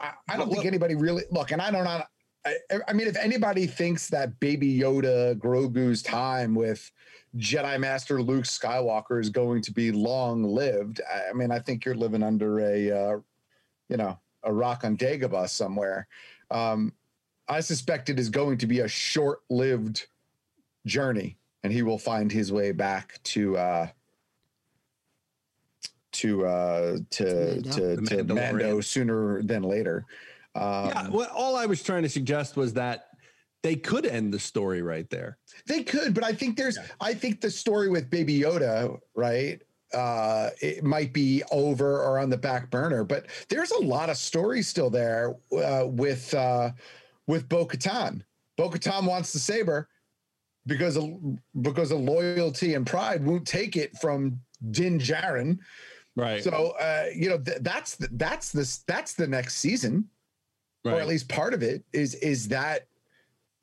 [0.00, 2.02] I, I don't Well, think anybody really look, and I don't know.
[2.44, 2.56] I,
[2.88, 6.90] I mean, if anybody thinks that Baby Yoda Grogu's time with
[7.36, 11.84] Jedi Master Luke Skywalker is going to be long lived, I, I mean, I think
[11.84, 13.18] you're living under a, uh,
[13.88, 16.06] you know, a rock on Dagobah somewhere.
[16.50, 16.92] Um,
[17.48, 20.06] I suspect it is going to be a short lived
[20.86, 23.56] journey, and he will find his way back to.
[23.56, 23.86] Uh,
[26.12, 30.06] to uh to to, The to Mando sooner than later.
[30.54, 31.08] Um, yeah.
[31.08, 33.08] Well, all I was trying to suggest was that
[33.64, 35.38] they could end the story right there.
[35.66, 39.60] They could, but I think there's I think the story with Baby Yoda, right?
[39.94, 44.18] Uh it might be over or on the back burner, but there's a lot of
[44.18, 46.72] stories still there uh with uh
[47.26, 48.22] with Bo-Katan.
[48.58, 49.88] Bo-Katan wants the saber
[50.66, 51.10] because of
[51.62, 54.38] because of loyalty and pride won't take it from
[54.72, 55.58] Din Djarin.
[56.16, 56.44] Right.
[56.44, 60.10] So uh you know th- that's the, that's this that's the next season
[60.84, 62.86] or at least part of it is is that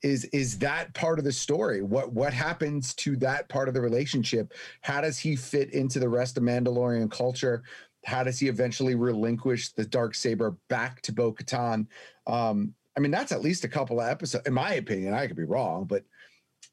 [0.02, 1.82] is is that part of the story?
[1.82, 4.54] What what happens to that part of the relationship?
[4.82, 7.64] How does he fit into the rest of mandalorian culture?
[8.06, 11.88] How does he eventually relinquish the dark saber back to bo-katan?
[12.26, 15.14] Um I mean, that's at least a couple of episodes, in my opinion.
[15.14, 16.04] I could be wrong, but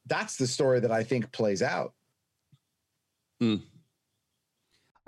[0.05, 1.93] that's the story that I think plays out.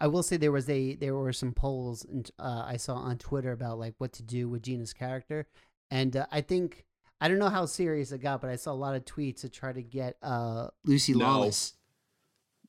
[0.02, 3.20] I will say there was a there were some polls and uh, I saw on
[3.20, 5.46] Twitter about like what to do with Gina's character,
[5.92, 6.86] and uh, I think
[7.22, 9.50] I don't know how serious it got, but I saw a lot of tweets to
[9.50, 11.26] try to get uh, Lucy No.
[11.26, 11.74] Lawless.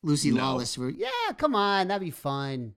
[0.03, 0.42] Lucy No.
[0.42, 0.75] Lawless.
[0.75, 2.75] For, yeah, come on, that'd be fun.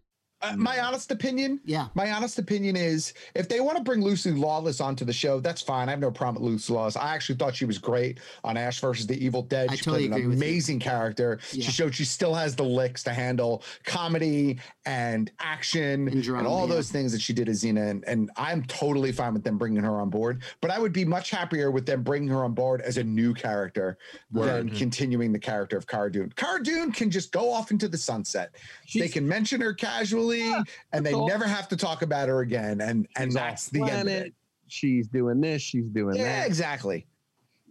[0.54, 1.88] Uh, my honest opinion, Yeah.
[1.96, 5.62] my honest opinion is if they want to bring Lucy Lawless onto the show, that's
[5.62, 5.88] fine.
[5.88, 6.96] I have no problem with Lucy Lawless.
[6.96, 9.70] I actually thought she was great on Ash versus the Evil Dead.
[9.70, 11.40] I she totally played an amazing character.
[11.52, 11.66] Yeah.
[11.66, 16.68] She showed she still has the licks to handle comedy and action And and, all
[16.68, 16.76] yeah.
[16.76, 17.90] those things that she did as Xena.
[17.90, 20.44] And, and I'm totally fine with them bringing her on board.
[20.62, 23.34] But I would be much happier with them bringing her on board as a new
[23.34, 23.98] character
[24.32, 26.32] than continuing the character of Cara Dune.
[26.36, 28.54] Cara Dune can just go off into the sunset.
[28.94, 30.35] they can mention her casually
[30.94, 31.28] and they all.
[31.28, 32.82] never have to talk about her again.
[32.82, 34.08] And and She's that's off the end.
[34.10, 34.34] Of it.
[34.68, 35.62] She's doing this.
[35.62, 36.48] She's doing Yeah, that.
[36.48, 37.06] exactly.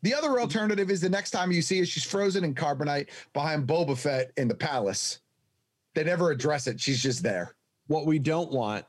[0.03, 3.66] The other alternative is the next time you see her, she's frozen in carbonite behind
[3.66, 5.20] Boba Fett in the palace.
[5.94, 6.79] They never address it.
[6.81, 7.55] She's just there.
[7.87, 8.85] What we don't want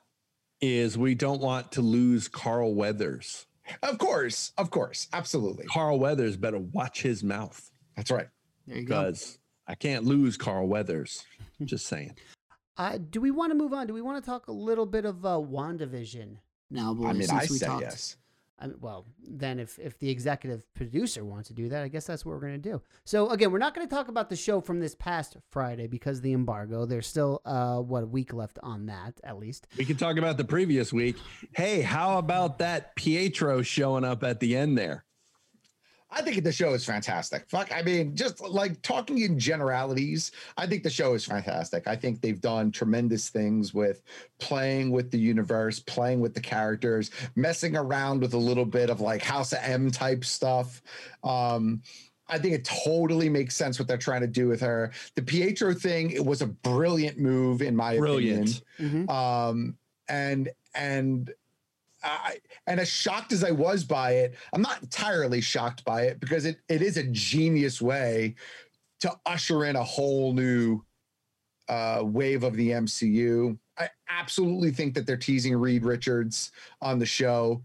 [0.62, 3.46] is we don't want to lose Carl Weathers.
[3.82, 5.66] Of course, of course, absolutely.
[5.66, 8.28] Carl Weathers better watch his mouth That's right.
[8.68, 9.04] There you go.
[9.06, 11.24] because I can't lose Carl Weathers.
[11.60, 12.16] I'm just saying.
[12.78, 13.88] Uh, do we want to move on?
[13.88, 16.38] Do we want to talk a little bit of uh, WandaVision
[16.70, 16.98] now?
[17.06, 17.82] I mean, I we talked?
[17.82, 18.18] yes.
[18.58, 22.06] I mean, well, then if if the executive producer wants to do that, I guess
[22.06, 22.82] that's what we're going to do.
[23.04, 26.18] So again, we're not going to talk about the show from this past Friday because
[26.18, 26.86] of the embargo.
[26.86, 29.68] There's still uh what a week left on that at least.
[29.78, 31.18] We can talk about the previous week.
[31.54, 35.05] Hey, how about that Pietro showing up at the end there?
[36.18, 37.44] I think the show is fantastic.
[37.50, 41.88] Fuck, I mean, just like talking in generalities, I think the show is fantastic.
[41.88, 44.02] I think they've done tremendous things with
[44.40, 49.02] playing with the universe, playing with the characters, messing around with a little bit of
[49.02, 50.82] like House of M type stuff.
[51.24, 51.82] Um,
[52.30, 54.92] I think it totally makes sense what they're trying to do with her.
[55.16, 58.62] The Pietro thing, it was a brilliant move in my Brilliant.
[58.80, 59.10] opinion.
[59.10, 61.34] Um, and and
[62.06, 62.38] I,
[62.68, 66.46] and as shocked as I was by it, I'm not entirely shocked by it because
[66.46, 68.36] it, it is a genius way
[69.02, 70.82] to usher in a whole new
[71.68, 73.58] uh, wave of the MCU.
[73.78, 77.62] I absolutely think that they're teasing Reed Richards on the show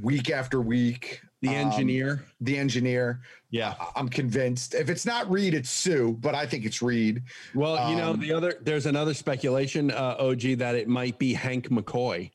[0.00, 1.20] week after week.
[1.40, 2.24] The Um, engineer.
[2.40, 3.20] the engineer.
[3.50, 3.74] Yeah.
[3.96, 4.74] I'm convinced.
[4.74, 7.22] If it's not Reed, it's Sue, but I think it's Reed.
[7.54, 11.32] Well, you know, Um, the other there's another speculation, uh, OG, that it might be
[11.34, 12.30] Hank McCoy.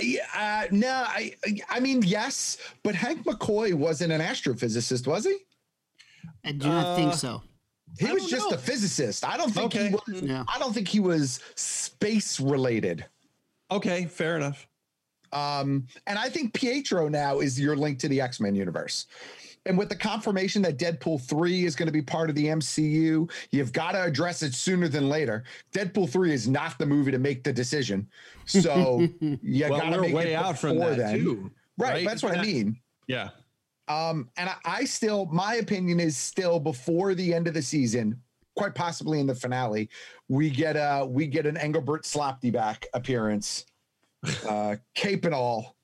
[0.00, 1.34] Yeah, uh, no, I
[1.70, 5.38] I mean yes, but Hank McCoy wasn't an astrophysicist, was he?
[6.44, 7.42] I do not think Uh, so.
[7.98, 8.56] He I was just know.
[8.56, 9.24] a physicist.
[9.24, 9.88] I don't think Okay.
[9.88, 10.22] he was.
[10.22, 10.44] Yeah.
[10.52, 13.06] I don't think he was space related.
[13.70, 14.66] Okay, fair enough.
[15.32, 19.06] Um, and I think Pietro now is your link to the X Men universe.
[19.66, 23.30] And with the confirmation that Deadpool 3 is going to be part of the MCU,
[23.50, 25.44] you've got to address it sooner than later.
[25.72, 28.08] Deadpool 3 is not the movie to make the decision.
[28.46, 31.18] So you well, got to we're make way it out from before that then.
[31.18, 31.50] too.
[31.76, 32.78] Right, that's what I mean.
[33.08, 33.30] Yeah.
[33.88, 38.20] Um, and I, I still, my opinion is still before the end of the season,
[38.56, 39.88] quite possibly in the finale,
[40.28, 43.66] we get a we get an Engelbert Slapty back appearance,
[44.48, 45.75] uh, cape and all.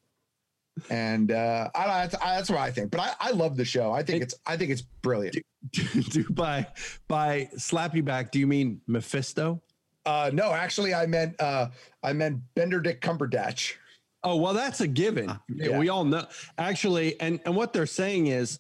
[0.91, 2.91] And uh, I, that's, I, that's what I think.
[2.91, 3.93] But I, I love the show.
[3.93, 5.37] I think It- it's I think it's brilliant.
[6.11, 6.67] do by
[7.09, 9.61] by slap you back, do you mean Mephisto?
[10.05, 11.69] Uh, no, actually, I meant uh,
[12.03, 13.75] I meant Benedict Cumberbatch.
[14.25, 15.31] Oh, well, that's a given.
[15.49, 15.79] yeah.
[15.79, 16.27] We all know
[16.59, 18.59] actually, and and what they're saying is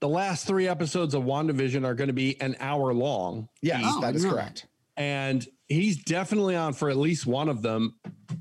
[0.00, 3.48] the last three episodes of WandaVision are going to be an hour long.
[3.62, 4.66] Yes, Oh, that I is know correct.
[4.98, 7.94] and he's definitely on for at least one of them.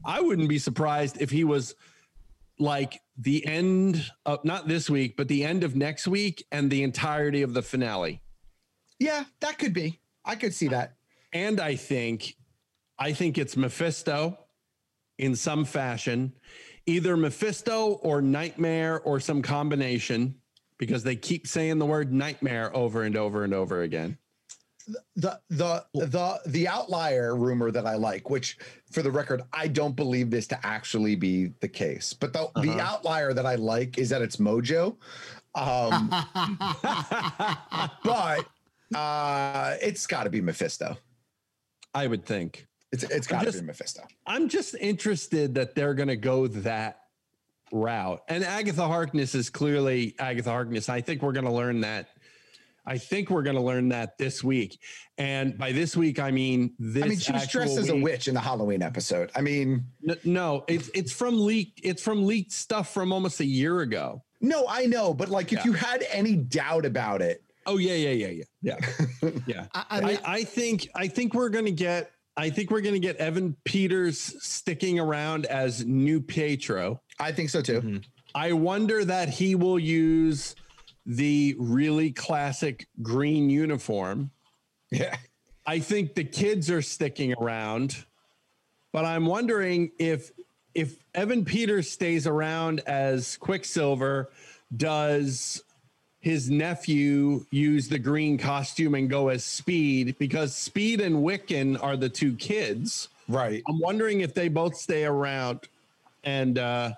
[0.03, 1.75] I wouldn't be surprised if he was
[2.59, 6.83] like the end of not this week, but the end of next week and the
[6.83, 8.21] entirety of the finale.
[8.99, 9.99] Yeah, that could be.
[10.23, 10.95] I could see that.
[11.33, 12.35] And I think,
[12.97, 14.37] I think it's Mephisto
[15.17, 16.33] in some fashion,
[16.85, 20.35] either Mephisto or Nightmare or some combination,
[20.77, 24.17] because they keep saying the word nightmare over and over and over again.
[25.15, 28.57] The the the the outlier rumor that I like, which
[28.91, 32.69] for the record, I don't believe this to actually be the case, but the the
[32.71, 32.79] Uh-huh.
[32.79, 34.97] outlier that I like is that it's Mojo,
[35.55, 36.09] um,
[38.03, 38.45] but
[38.93, 40.97] uh, it's got to be Mephisto.
[41.93, 42.67] I would think.
[42.91, 44.03] It's it's got to be Mephisto.
[44.25, 46.99] I'm just interested that they're going to go that
[47.71, 48.21] route.
[48.29, 50.87] And Agatha Harkness is clearly Agatha Harkness.
[50.87, 52.09] I think we're going to learn that
[52.87, 54.79] I think we're going to learn that this week.
[55.17, 57.03] And by this week, I mean this.
[57.03, 59.31] I mean, she was dressed as a witch in the Halloween episode.
[59.35, 61.79] I mean, N- No, it's it's from leaked.
[61.83, 64.23] It's from leaked stuff from almost a year ago.
[64.41, 65.65] no, I know, but like if Yeah.
[65.65, 68.77] you had any doubt about it, Oh yeah, yeah, yeah, yeah,
[69.23, 69.65] yeah, yeah.
[69.73, 73.15] I, I I, I think I think we're gonna get I think we're gonna get
[73.15, 77.01] Evan Peters sticking around as new Pietro.
[77.19, 77.81] I think so too.
[77.81, 77.97] Mm-hmm.
[78.35, 80.55] I wonder that he will use
[81.05, 84.31] the really classic green uniform.
[84.91, 85.15] Yeah.
[85.65, 88.05] I think the kids are sticking around,
[88.91, 90.31] but I'm wondering if
[90.73, 94.29] if Evan Peters stays around as Quicksilver,
[94.75, 95.63] does
[96.19, 101.95] his nephew use the green costume and go as Speed because Speed and Wiccan are
[101.95, 103.09] the two kids.
[103.27, 103.61] Right.
[103.67, 105.61] I'm wondering if they both stay around
[106.23, 106.93] and uh,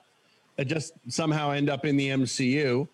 [0.65, 2.87] just somehow end up in the MCU.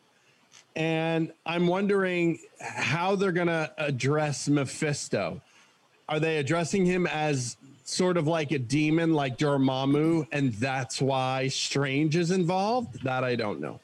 [0.75, 5.41] And I'm wondering how they're going to address Mephisto.
[6.09, 11.47] Are they addressing him as sort of like a demon like Dormammu, and that's why
[11.47, 13.03] Strange is involved?
[13.03, 13.79] That I don't know.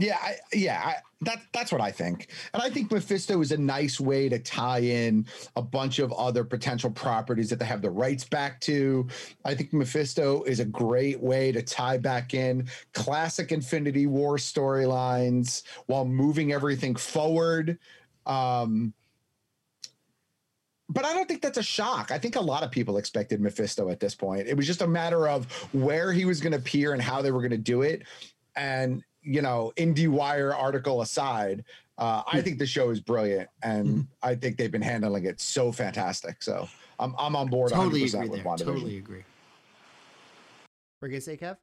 [0.00, 3.56] Yeah, I, yeah, I, that that's what I think, and I think Mephisto is a
[3.56, 7.90] nice way to tie in a bunch of other potential properties that they have the
[7.90, 9.08] rights back to.
[9.44, 15.64] I think Mephisto is a great way to tie back in classic Infinity War storylines
[15.86, 17.76] while moving everything forward.
[18.24, 18.94] Um,
[20.88, 22.12] but I don't think that's a shock.
[22.12, 24.46] I think a lot of people expected Mephisto at this point.
[24.46, 27.32] It was just a matter of where he was going to appear and how they
[27.32, 28.04] were going to do it.
[28.54, 31.64] And you know, IndieWire article aside,
[31.98, 35.72] uh, I think the show is brilliant, and I think they've been handling it so
[35.72, 36.42] fantastic.
[36.42, 36.68] So
[37.00, 37.72] I'm I'm on board.
[37.72, 38.56] totally 100% agree with there.
[38.56, 39.24] Totally agree.
[41.02, 41.56] We're gonna say, Kev.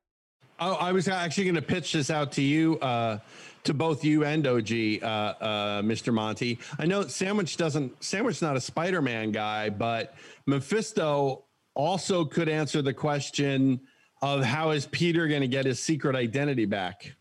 [0.59, 3.19] Oh, I was actually going to pitch this out to you, uh,
[3.65, 6.13] to both you and OG, uh, uh, Mr.
[6.13, 6.59] Monty.
[6.79, 8.01] I know Sandwich doesn't.
[8.01, 10.15] Sandwich not a Spider-Man guy, but
[10.45, 13.81] Mephisto also could answer the question
[14.21, 17.11] of how is Peter going to get his secret identity back.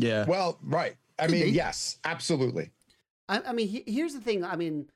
[0.00, 0.24] Yeah.
[0.26, 0.96] Well, right.
[1.18, 1.50] I Could mean, be.
[1.50, 2.70] yes, absolutely.
[3.28, 4.44] I, I mean, he, here's the thing.
[4.44, 4.88] I mean,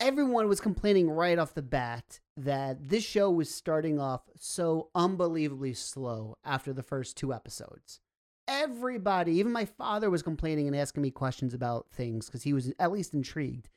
[0.00, 5.74] everyone was complaining right off the bat that this show was starting off so unbelievably
[5.74, 8.00] slow after the first two episodes.
[8.48, 12.72] Everybody, even my father, was complaining and asking me questions about things because he was
[12.78, 13.68] at least intrigued.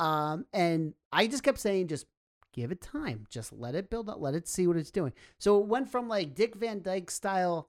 [0.00, 2.06] Um, and I just kept saying, just
[2.52, 5.12] give it time, just let it build up, let it see what it's doing.
[5.38, 7.68] So it went from like Dick Van Dyke style,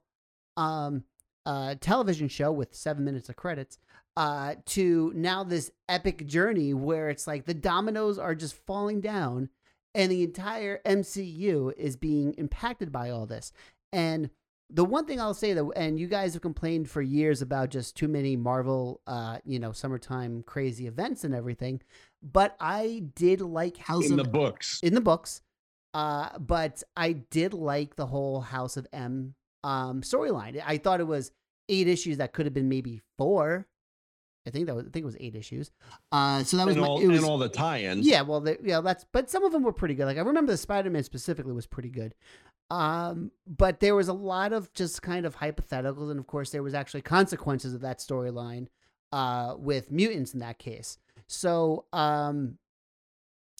[0.56, 1.04] um,
[1.48, 3.78] uh, television show with seven minutes of credits
[4.18, 9.48] uh, to now this epic journey where it's like the dominoes are just falling down
[9.94, 13.50] and the entire MCU is being impacted by all this.
[13.94, 14.28] And
[14.68, 17.96] the one thing I'll say though, and you guys have complained for years about just
[17.96, 21.80] too many Marvel, uh, you know, summertime crazy events and everything,
[22.22, 24.80] but I did like House in of the books.
[24.82, 25.40] in the books.
[25.94, 29.34] Uh, but I did like the whole House of M
[29.64, 30.62] um storyline.
[30.64, 31.32] I thought it was
[31.68, 33.66] eight issues that could have been maybe four.
[34.46, 35.70] I think that was I think it was eight issues.
[36.10, 38.06] Uh, so that was and, my, all, it was, and all the tie-ins.
[38.06, 40.06] yeah, well, the, yeah, that's but some of them were pretty good.
[40.06, 42.14] Like I remember the Spider Man specifically was pretty good.
[42.70, 46.62] Um, but there was a lot of just kind of hypotheticals, and of course, there
[46.62, 48.68] was actually consequences of that storyline
[49.12, 50.98] uh, with mutants in that case.
[51.26, 52.58] So, um,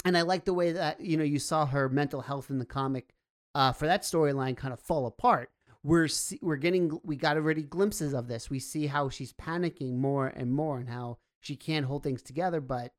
[0.04, 2.66] and I like the way that you know you saw her mental health in the
[2.66, 3.14] comic
[3.54, 5.50] uh, for that storyline kind of fall apart.
[5.88, 6.08] We're
[6.42, 8.50] we're getting we got already glimpses of this.
[8.50, 12.60] We see how she's panicking more and more, and how she can't hold things together.
[12.60, 12.92] But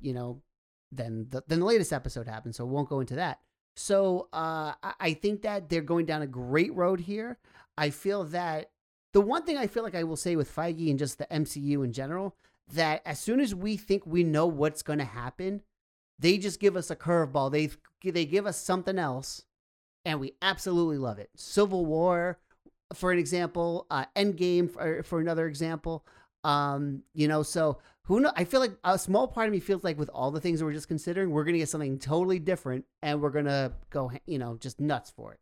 [0.00, 0.42] you know,
[0.90, 3.38] then the then the latest episode happened, so won't go into that.
[3.76, 7.38] So uh, I, I think that they're going down a great road here.
[7.78, 8.70] I feel that
[9.12, 11.84] the one thing I feel like I will say with Feige and just the MCU
[11.84, 12.34] in general,
[12.74, 15.62] that as soon as we think we know what's going to happen,
[16.18, 17.52] they just give us a curveball.
[17.52, 17.70] They
[18.10, 19.44] they give us something else,
[20.04, 21.30] and we absolutely love it.
[21.36, 22.38] Civil War,
[22.94, 26.04] for an example, uh, Endgame for, for another example.
[26.44, 28.32] Um, you know, so who know?
[28.36, 30.64] I feel like a small part of me feels like with all the things that
[30.64, 34.56] we're just considering, we're gonna get something totally different, and we're gonna go, you know,
[34.56, 35.38] just nuts for it.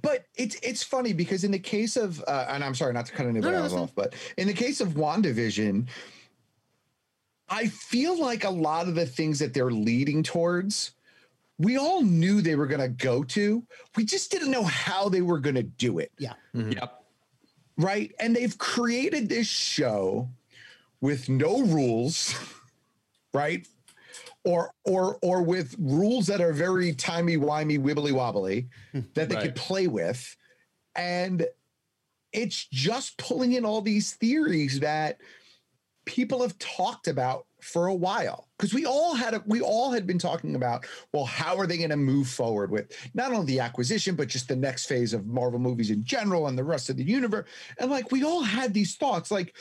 [0.00, 3.12] But it's it's funny because in the case of uh, and I'm sorry not to
[3.12, 5.88] cut anybody no, else off, but in the case of WandaVision,
[7.48, 10.92] I feel like a lot of the things that they're leading towards,
[11.58, 13.62] we all knew they were going to go to.
[13.96, 16.10] We just didn't know how they were going to do it.
[16.18, 16.34] Yeah.
[16.54, 16.72] Mm-hmm.
[16.72, 17.04] Yep.
[17.76, 18.14] Right.
[18.18, 20.28] And they've created this show
[21.00, 22.34] with no rules,
[23.34, 23.66] right?
[24.44, 29.00] Or or or with rules that are very timey wimey wibbly wobbly hmm.
[29.14, 29.44] that they Right.
[29.44, 30.36] could play with.
[30.94, 31.46] And
[32.32, 35.18] it's just pulling in all these theories that
[36.04, 40.06] people have talked about for a while because we all had a, we all had
[40.06, 43.60] been talking about well how are they going to move forward with not only the
[43.60, 46.96] acquisition but just the next phase of Marvel movies in general and the rest of
[46.98, 47.48] the universe
[47.78, 49.54] and like we all had these thoughts like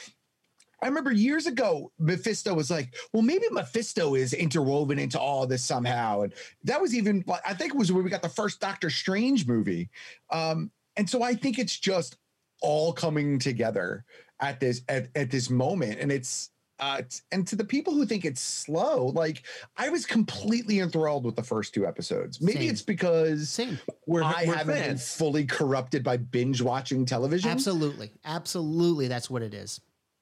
[0.81, 5.63] I remember years ago, Mephisto was like, well, maybe Mephisto is interwoven into all this
[5.63, 6.23] somehow.
[6.23, 6.33] And
[6.65, 9.89] that was even, I think it was where we got the first Doctor Strange movie.
[10.29, 12.17] Um, and so I think it's just
[12.61, 14.03] all coming together
[14.41, 16.01] at this at, at this moment.
[16.01, 16.49] And it's
[16.79, 17.01] uh
[17.31, 19.43] and to the people who think it's slow, like
[19.77, 22.41] I was completely enthralled with the first two episodes.
[22.41, 22.69] Maybe Same.
[22.71, 23.79] it's because Same.
[24.05, 27.49] We're, I we're haven't been fully corrupted by binge watching television.
[27.49, 28.11] Absolutely.
[28.25, 29.07] Absolutely.
[29.07, 29.79] That's what it is.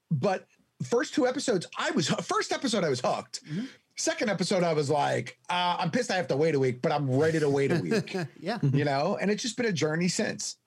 [0.09, 0.47] but
[0.83, 3.43] first two episodes, I was first episode I was hooked.
[3.45, 3.65] Mm-hmm.
[3.95, 6.91] Second episode, I was like, uh, I'm pissed I have to wait a week, but
[6.91, 8.15] I'm ready to wait a week.
[8.39, 8.57] yeah.
[8.63, 10.57] you know, and it's just been a journey since.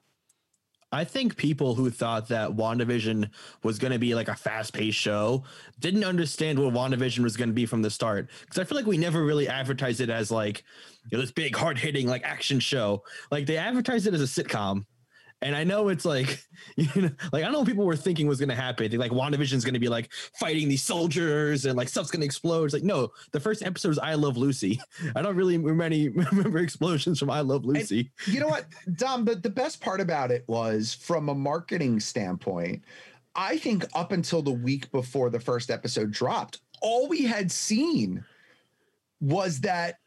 [0.95, 3.29] I think people who thought that WandaVision
[3.65, 5.43] was going to be like a fast paced show
[5.81, 8.31] didn't understand what WandaVision was going to be from the start.
[8.43, 10.63] Because I feel like we never really advertised it as like
[11.11, 13.03] you know, this big, hard hitting, like action show.
[13.33, 14.85] Like they advertised it as a sitcom.
[15.45, 16.43] And I know it's like,
[16.77, 18.91] you know, like I know what people were thinking was going to happen.
[18.91, 22.27] They like WandaVision's going to be like fighting these soldiers and like stuff's going to
[22.27, 22.65] explode.
[22.65, 24.81] It's like, no, the first episode is I Love Lucy.
[25.15, 28.11] I don't really remember any remember explosions from I Love Lucy.
[28.27, 28.65] You know what,
[28.97, 29.27] Dom?
[29.27, 32.83] The, the best part about it was from a marketing standpoint,
[33.37, 38.25] I think up until the week before the first episode dropped, all we had seen
[39.21, 39.99] was that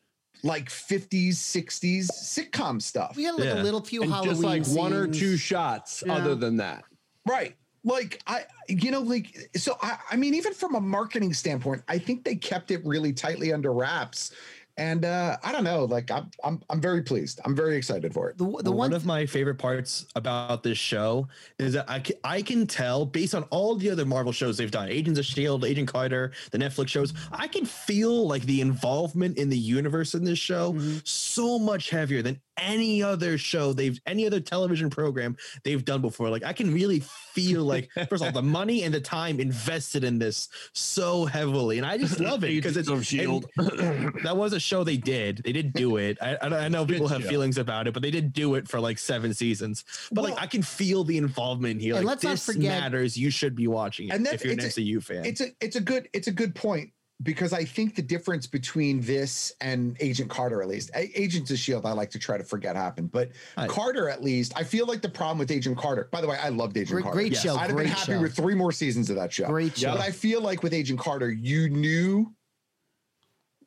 [0.43, 3.15] like 50s, 60s sitcom stuff.
[3.15, 4.31] We had like a little few and Halloween
[4.63, 6.15] just like one or two shots Yeah.
[6.15, 6.83] other than that.
[7.25, 7.55] Right.
[7.83, 9.77] Like I, you know, like so.
[9.81, 13.53] I, I mean, even from a marketing standpoint, I think they kept it really tightly
[13.53, 14.31] under wraps,
[14.78, 15.86] and uh, I don't know.
[15.86, 17.39] Like I'm, I'm, I'm very pleased.
[17.45, 18.38] I'm very excited for it.
[18.38, 21.28] The, the one one of my favorite parts about this show
[21.59, 24.71] is that I can, I can tell based on all the other Marvel shows they've
[24.71, 29.38] done, Agents of Shield, Agent Carter, the Netflix shows, I can feel like the involvement
[29.38, 30.97] in the universe in this show Mm-hmm.
[31.03, 36.30] so much heavier than any other show they've any other television program they've done before.
[36.30, 40.03] Like I can really feel like first of all the money and the time invested
[40.03, 43.45] in this so heavily, and I just love it because it's Agents of Shield.
[43.57, 45.41] and that was a show they did.
[45.43, 46.18] They did do it.
[46.22, 48.80] I, I, I know people have feelings about it, but they did do it for
[48.80, 49.84] like seven seasons.
[50.11, 51.95] But like, I can feel the involvement here.
[51.95, 53.18] And Like, let's not this forget- matters.
[53.18, 55.26] You should be watching it And that- if you're an it's a- MCU fan.
[55.26, 56.91] It's a, it's a good, it's a good point
[57.24, 61.57] because I think the difference between this and Agent Carter, at least, A- Agents of
[61.57, 63.68] Shield, I like to try to forget happened, but Right.
[63.68, 66.09] Carter, at least, I feel like the problem with Agent Carter.
[66.11, 67.18] By the way, I loved Agent Great- Carter.
[67.18, 68.22] great show, I'd have been happy show.
[68.22, 69.47] with three more seasons of that show.
[69.47, 69.93] Great show.
[69.93, 72.32] But I feel like with Agent Carter, you knew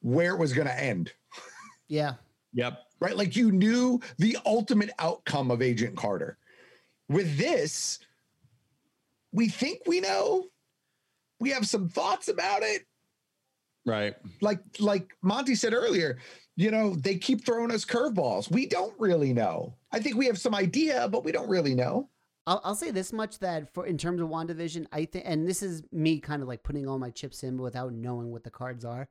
[0.00, 1.12] where it was going to end.
[1.88, 2.14] yeah.
[2.52, 2.78] Yep.
[3.00, 3.16] right?
[3.16, 6.36] Like you knew the ultimate outcome of Agent Carter.
[7.08, 7.98] With this,
[9.32, 10.46] we think we know.
[11.38, 12.82] We have some thoughts about it.
[13.86, 14.14] Right.
[14.40, 16.18] Like like Monty said earlier,
[16.56, 18.50] you know, they keep throwing us curveballs.
[18.50, 19.74] We don't really know.
[19.92, 22.10] I think we have some idea, but we don't really know.
[22.46, 25.62] I'll, I'll say this much that for in terms of WandaVision, I think, and this
[25.62, 28.84] is me kind of like putting all my chips in without knowing what the cards
[28.84, 29.08] are.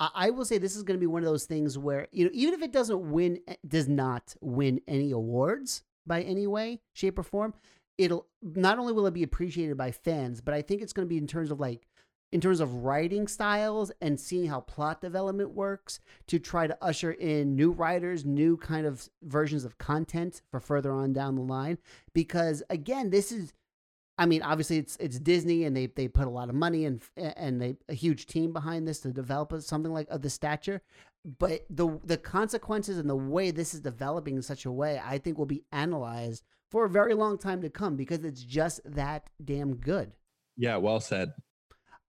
[0.00, 2.30] I, will say this is going to be one of those things where you know
[2.32, 7.18] even if it doesn't win, eh, does not win any awards by any way, shape,
[7.18, 7.54] or form,
[7.98, 11.08] it'll not only will it be appreciated by fans, but I think it's going to
[11.08, 11.86] be in terms of like
[12.30, 17.12] in terms of writing styles and seeing how plot development works to try to usher
[17.12, 21.78] in new writers, new kind of versions of content for further on down the line.
[22.12, 23.54] Because again, this is,
[24.18, 27.00] I mean, obviously it's it's Disney and they they put a lot of money and
[27.16, 30.82] and they a huge team behind this to develop something like of the stature.
[31.38, 35.18] But the the consequences and the way this is developing in such a way, I
[35.18, 39.30] think will be analyzed for a very long time to come because it's just that
[39.42, 40.12] damn good.
[40.56, 40.76] Yeah.
[40.76, 41.32] Well said.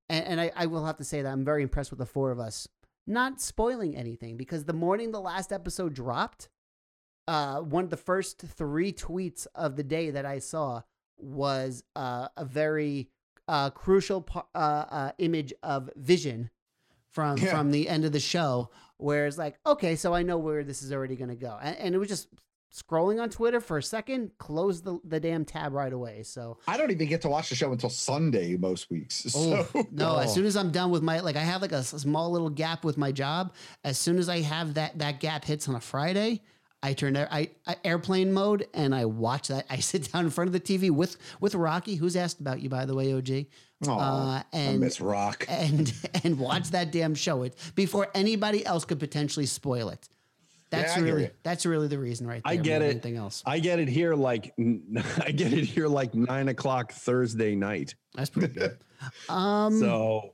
[0.10, 2.32] And, and I, I will have to say that I'm very impressed with the four
[2.32, 2.68] of us
[3.10, 6.48] not spoiling anything because the morning the last episode dropped,
[7.28, 10.84] uh, one of the first three tweets of the day that I saw
[11.20, 13.10] was uh, a very
[13.48, 16.50] uh, crucial par- uh, uh, image of Vision
[17.12, 17.52] from Yeah.
[17.52, 20.82] from the end of the show, where it's like, okay, so I know where this
[20.84, 22.28] is already going to go, and, and it was just
[22.72, 26.22] scrolling on Twitter for a second, closed the, the damn tab right away.
[26.22, 29.26] So I don't even get to watch the show until Sunday most weeks.
[29.30, 31.82] So Oh, no, as soon as I'm done with my like I have like a
[31.84, 33.56] small little gap with my job.
[33.84, 36.44] As soon as I have that that gap hits on a Friday,
[36.82, 39.66] I turn I, I airplane mode and I watch that.
[39.70, 42.70] I sit down in front of the TV with with Rocky, who's asked about you
[42.70, 43.46] by the way, OG.
[43.88, 45.46] Aw, uh, I and miss Rock.
[45.50, 45.92] and
[46.24, 50.08] and watch that damn show it before anybody else could potentially spoil it.
[50.70, 52.54] That's Yeah, really that's really the reason right there.
[52.54, 52.92] I get it.
[52.92, 53.42] Anything else?
[53.46, 54.54] I get it here like
[55.20, 57.96] I get it here like nine o'clock Thursday night.
[58.16, 58.78] That's pretty good.
[59.30, 60.34] Um, So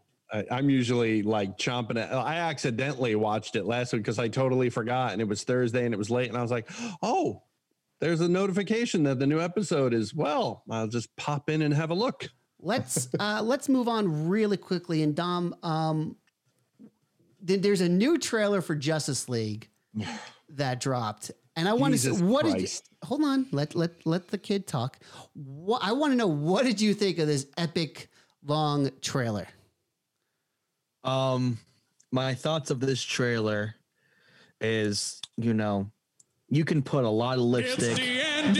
[0.51, 2.11] I'm usually like chomping at.
[2.13, 5.93] I accidentally watched it last week because I totally forgot, and it was Thursday and
[5.93, 6.69] it was late, and I was like,
[7.01, 7.43] "Oh,
[7.99, 11.91] there's a notification that the new episode is." Well, I'll just pop in and have
[11.91, 12.27] a look.
[12.59, 15.03] Let's uh, let's move on really quickly.
[15.03, 16.15] And Dom, um,
[17.45, 19.69] th- there's a new trailer for Justice League
[20.49, 21.99] that dropped, and I want to.
[21.99, 22.89] Jesus What did you, Christ.
[23.03, 23.47] hold on?
[23.51, 24.97] Let let let the kid talk.
[25.33, 26.27] What I want to know.
[26.27, 28.09] What did you think of this epic
[28.43, 29.47] long trailer?
[31.05, 31.59] Um,
[32.11, 33.75] my thoughts of this trailer
[34.59, 35.91] is, you know,
[36.49, 37.99] you can put a lot of lipstick.
[37.99, 38.57] and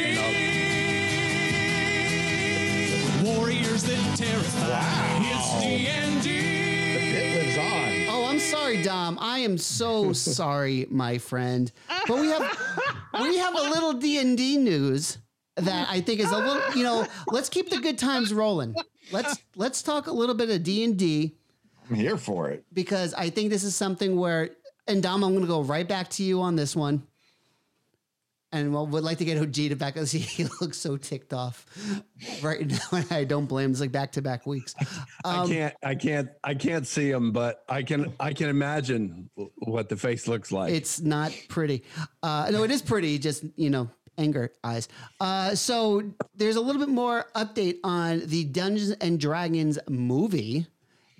[3.26, 4.70] Warriors that terrify.
[4.70, 5.22] Wow.
[5.22, 6.38] It's D&D.
[6.38, 8.16] It lives on.
[8.16, 9.18] Oh, I'm sorry, Dom.
[9.20, 11.72] I am so sorry, my friend.
[12.08, 12.42] But we have
[13.22, 15.18] we have a little D and D news
[15.56, 16.62] that I think is a little.
[16.76, 18.76] You know, let's keep the good times rolling.
[19.12, 21.36] Let's let's talk a little bit of D and D
[21.90, 22.66] I'm here for it.
[22.74, 24.52] because I think this is something where.
[24.88, 27.08] And Dom, I'm going to go right back to you on this one.
[28.52, 30.12] And well, would like to get OG to back us.
[30.16, 31.66] He looks so ticked off
[32.44, 33.04] right now.
[33.10, 33.72] I don't blame him.
[33.72, 34.76] It's like back to back weeks.
[35.26, 39.30] I Um, can't, I can't, I can't see him, but I can, I can imagine
[39.58, 40.72] what the face looks like.
[40.72, 41.84] It's not pretty.
[42.24, 43.18] Uh, no, it is pretty.
[43.18, 44.88] Just you know, anger eyes.
[45.20, 46.04] Uh, so
[46.36, 50.68] there's a little bit more update on the Dungeons and Dragons movie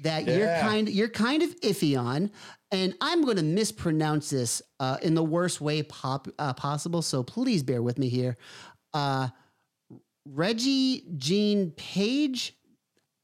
[0.06, 2.32] that you're kind you're kind of iffy on,
[2.72, 7.02] and I'm going to mispronounce this uh, in the worst way pop, uh, possible.
[7.02, 8.38] So please bear with me here.
[8.94, 9.30] Uh,
[10.26, 12.56] Reggie Jean Page.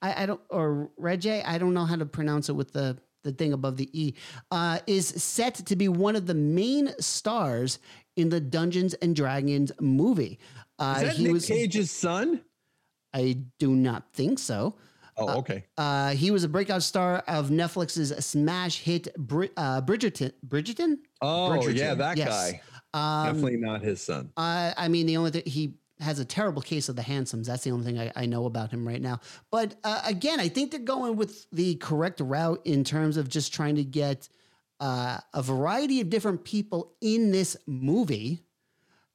[0.02, 3.32] I, I don't or Reggie, I don't know how to pronounce it with the the
[3.32, 4.16] thing above the E,
[4.50, 7.78] uh, is set to be one of the main stars
[8.16, 10.40] in the Dungeons and Dragons movie.
[10.80, 12.42] Uh, Is that he Nick was, Cage's son?
[13.14, 14.76] I do not think so.
[15.18, 15.66] Oh, okay.
[15.78, 20.32] Uh, he was a breakout star of Netflix's smash hit Bri- uh, Bridgerton.
[20.48, 21.00] Bridgerton?
[21.22, 22.52] Oh, Bridgerton, yeah, that yes.
[22.52, 22.62] guy.
[22.94, 24.32] Um, Definitely not his son.
[24.36, 27.48] Uh, I mean, the only thing he has a terrible case of the handsomes.
[27.48, 29.20] That's the only thing I, I know about him right now.
[29.52, 33.54] But uh, again, I think they're going with the correct route in terms of just
[33.54, 34.28] trying to get
[34.80, 38.44] uh, a variety of different people in this movie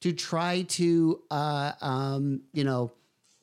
[0.00, 2.92] to try to, uh, um, you know,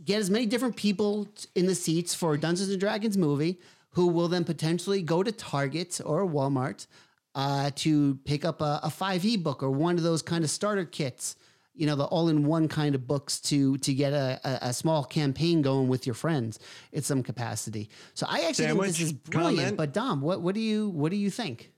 [0.03, 3.59] get as many different people in the seats for Dungeons and Dragons movie
[3.91, 6.87] who will then potentially go to Target or Walmart
[7.35, 10.85] uh, to pick up a, a 5e book or one of those kind of starter
[10.85, 11.35] kits,
[11.75, 15.61] you know, the all-in-one kind of books to to get a, a, a small campaign
[15.61, 16.59] going with your friends
[16.91, 17.89] in some capacity.
[18.13, 19.57] So I actually think this is brilliant.
[19.57, 19.77] comment?
[19.77, 21.71] But Dom, what what do you what do you think?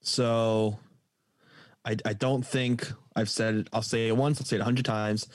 [0.00, 0.78] So
[1.84, 3.68] I, I don't think I've said it.
[3.72, 5.28] I'll say it once, I'll say it a hundred times.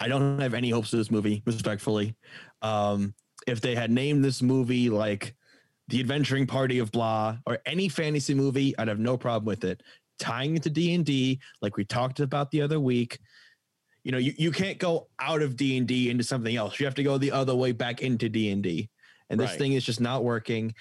[0.00, 2.16] I don't have any hopes of this movie, respectfully.
[2.62, 3.14] Um,
[3.46, 5.34] if they had named this movie like
[5.88, 9.82] The Adventuring Party of Blah or any fantasy movie, I'd have no problem with it.
[10.18, 13.18] Tying it to D and D, like we talked about the other week,
[14.02, 16.80] you know, you, you can't go out of D and D into something else.
[16.80, 18.88] You have to go the other way back into D and D,
[19.28, 19.58] and this Right.
[19.58, 20.74] thing is just not working.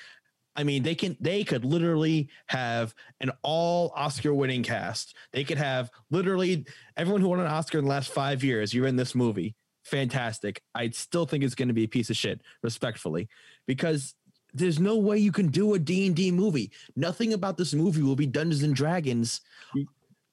[0.60, 5.16] I mean, they can they could literally have an all Oscar winning cast.
[5.32, 6.66] They could have literally
[6.98, 8.74] everyone who won an Oscar in the last five years.
[8.74, 9.56] You're in this movie.
[9.86, 10.62] Fantastic.
[10.76, 13.30] I still think it's going to be a piece of shit, respectfully,
[13.68, 14.16] because
[14.54, 16.72] there's no way you can do a D&D movie.
[16.94, 19.40] Nothing about this movie will be Dungeons and Dragons.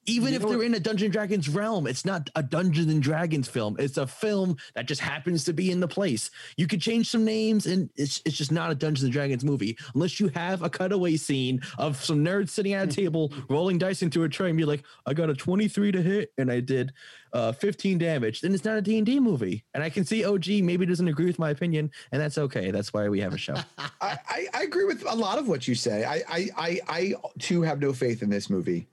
[0.07, 2.91] Even You if they're what- in a Dungeons and Dragons realm, it's not a Dungeons
[2.91, 3.75] and Dragons film.
[3.77, 6.31] It's a film that just happens to be in the place.
[6.55, 9.77] You could change some names, and it's it's just not a Dungeons and Dragons movie
[9.93, 12.91] unless you have a cutaway scene of some nerds sitting at a hmm.
[12.91, 16.31] table rolling dice into a tray and be like, "I got a 23 to hit,
[16.37, 16.93] and I did
[17.37, 19.63] uh, 15 damage." Then it's not a D and D movie.
[19.73, 22.71] And I can see OG maybe doesn't agree with my opinion, and that's okay.
[22.71, 23.55] That's why we have a show.
[23.77, 26.03] I, I, I agree with a lot of what you say.
[26.05, 28.87] I, I, I, I too have no faith in this movie.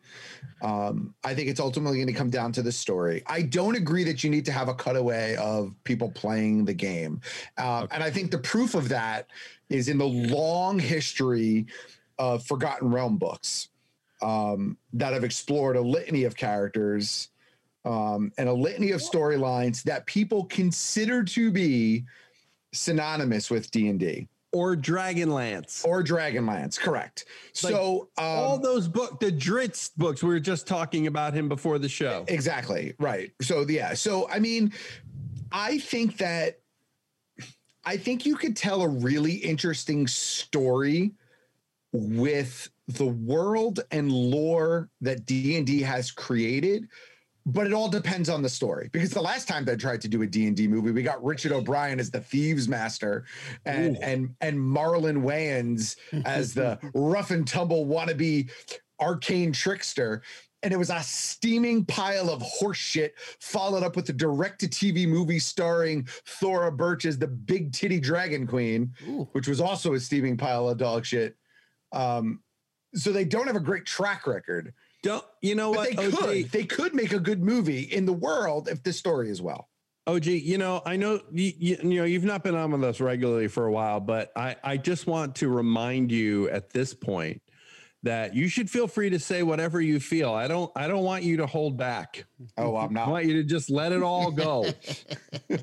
[0.63, 3.23] Um, I think it's ultimately going to come down to the story.
[3.27, 7.21] I don't agree that you need to have a cutaway of people playing the game.
[7.59, 9.29] Um, And I think the proof of that
[9.69, 11.67] is in the long history
[12.19, 13.69] of Forgotten Realm books
[14.23, 17.29] um, that have explored a litany of characters
[17.85, 22.05] um, and a litany of storylines that people consider to be
[22.73, 26.79] synonymous with D&D or Dragonlance or Dragonlance.
[26.79, 27.27] Correct.
[27.63, 31.49] Like, so um, all those book, the Drizzt books, we were just talking about him
[31.49, 32.25] before the show.
[32.29, 32.95] Exactly.
[32.99, 33.33] Right.
[33.43, 33.95] So yeah.
[33.95, 34.73] So I mean,
[35.51, 36.61] I think that
[37.85, 41.13] I think you could tell a really interesting story
[41.93, 46.89] with the world and lore that D&D has created
[47.47, 48.89] but it all depends on the story.
[48.93, 52.01] Because the last time they tried to do a D&D movie we got Richard O'Brien
[52.01, 53.25] as the thieves master
[53.67, 54.01] and Ooh.
[54.03, 58.51] and and Marlon Wayans as the rough and tumble wannabe
[59.01, 60.23] arcane trickster.
[60.63, 64.67] And it was a steaming pile of horse shit followed up with a direct to
[64.67, 68.95] TV movie starring Thora Birch as the big titty dragon queen
[69.33, 71.37] which was also a steaming pile of dog shit.
[71.93, 72.41] Um
[72.95, 74.73] so they don't have a great track record
[75.05, 75.97] Don't you know but what?
[75.97, 76.15] they OG?
[76.17, 79.69] could they could make a good movie in the world if the story is well
[80.07, 83.01] OG, you know, I know you, you, you know you've not been on with us
[83.01, 87.41] regularly for a while, but I I just want to remind you at this point
[88.03, 90.33] that you should feel free to say whatever you feel.
[90.33, 92.27] I don't I don't want you to hold back.
[92.59, 93.09] Oh, I'm not.
[93.09, 94.67] I want you to just let it all go.
[95.51, 95.59] I'm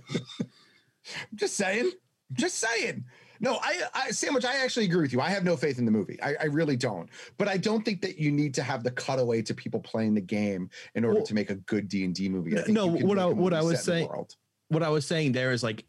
[1.36, 1.92] just saying
[2.34, 3.06] just saying
[3.42, 5.20] no I, I sandwich i actually agree with you.
[5.20, 6.18] I have no faith in the movie.
[6.22, 7.10] I, I really don't.
[7.38, 10.22] But i don't think that you need to have the cutaway to people playing the
[10.22, 12.58] game in order Well- to make a good d&d movie.
[12.58, 14.26] I think no what i what i was set in the saying
[14.70, 15.84] what i was saying there is like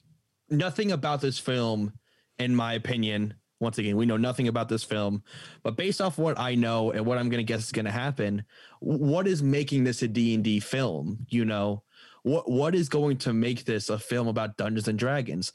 [0.50, 1.92] nothing about this film
[2.38, 5.22] in my opinion once again we know nothing about this film
[5.62, 7.92] but based off what i know and what i'm going to guess is going to
[7.92, 8.44] happen
[8.80, 11.82] what is making this a d&d film you know?
[12.24, 15.52] What what is going to make this a film about dungeons and dragons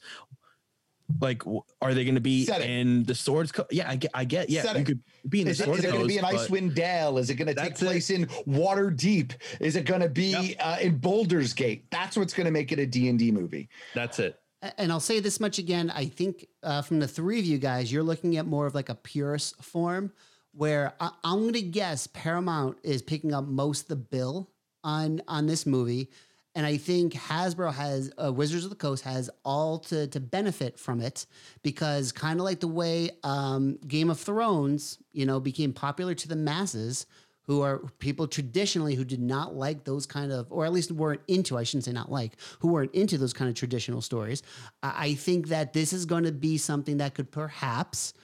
[1.20, 1.42] like
[1.80, 2.70] are they going to be Setting.
[2.70, 4.80] in the swords co- yeah i get i get yeah Setting.
[4.80, 6.50] you could be in the Is it, swords is it going to be in Coast,
[6.50, 7.18] but- Icewind Dale?
[7.18, 7.84] Is it going to take That's it.
[7.86, 9.32] place in Waterdeep?
[9.60, 11.90] Is it going to be uh, in Baldur's Gate?
[11.90, 13.68] That's what's going to make it a D&D movie.
[13.94, 14.38] That's it.
[14.78, 15.90] And I'll say this much again.
[15.94, 18.88] I think uh, from the three of you guys, you're looking at more of like
[18.88, 20.12] a purist form
[20.52, 24.50] where I- I'm going to guess Paramount is picking up most of the bill
[24.84, 26.10] on on this movie.
[26.58, 30.76] And I think Hasbro has uh, Wizards of the Coast has all to to benefit
[30.76, 31.24] from it
[31.62, 36.26] because kind of like the way um, Game of Thrones, you know, became popular to
[36.26, 37.06] the masses,
[37.42, 41.20] who are people traditionally who did not like those kind of, or at least weren't
[41.28, 44.42] into, I shouldn't say not like, who weren't into those kind of traditional stories.
[44.82, 48.14] I think that this is going to be something that could perhaps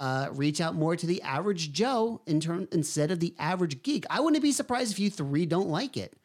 [0.00, 4.06] uh, reach out more to the average Joe in turn instead of the average geek.
[4.10, 6.16] I wouldn't be surprised if you three don't like it.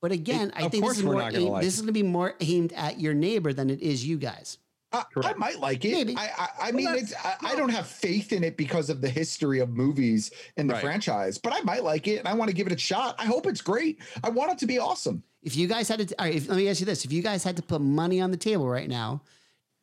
[0.00, 1.76] But again, I think this is more gonna aimed, like this it.
[1.76, 4.58] is going to be more aimed at your neighbor than it is you guys.
[4.92, 5.92] I, I might like it.
[5.92, 6.16] Maybe.
[6.16, 9.08] I, I, I mean, it's, I, I don't have faith in it because of the
[9.08, 10.82] history of movies in the Right.
[10.82, 13.14] franchise, but I might like it and I want to give it a shot.
[13.18, 14.00] I hope it's great.
[14.24, 15.22] I want it to be awesome.
[15.42, 17.22] If you guys had to, all right, if, let me ask you this: If you
[17.22, 19.22] guys had to put money on the table right now,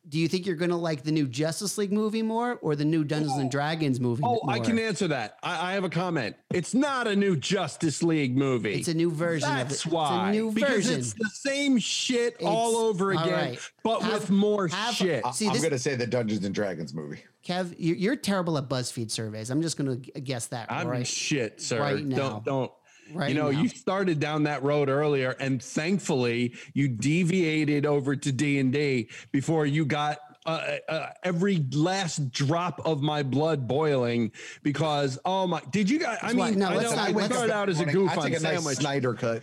[0.08, 2.84] do you think you're going to like the new Justice League movie more or the
[2.84, 3.50] new Dungeons and oh.
[3.50, 4.22] Dragons movie?
[4.24, 5.38] Oh, I can answer that.
[5.42, 6.36] I, I have a comment.
[6.50, 8.74] It's not a new Justice League movie.
[8.74, 9.74] It's a new version That's of it.
[9.74, 10.30] It's a why.
[10.32, 11.00] new because version.
[11.00, 13.72] it's the same shit all over again, right.
[13.82, 15.26] but Have- with more have- shit.
[15.34, 17.22] See, I'm going to say the Dungeons and Dragons movie.
[17.44, 19.50] Kev, you're, you're terrible at BuzzFeed surveys.
[19.50, 20.70] I'm just going to guess that.
[20.70, 21.06] I'm right?
[21.06, 21.80] shit, sir.
[21.80, 22.16] right now.
[22.16, 22.72] Don't don't.
[23.12, 23.62] Right you know, now.
[23.62, 29.08] you started down that road earlier, and thankfully, you deviated over to D and D
[29.32, 30.18] before you got
[30.48, 34.32] uh, uh, every last drop of my blood boiling.
[34.62, 36.18] Because oh my, did you guys?
[36.22, 38.16] I mean, no, I let's know not- I let's- started out as a goof I
[38.16, 38.76] on take a nice.
[38.78, 39.42] Snyder cut.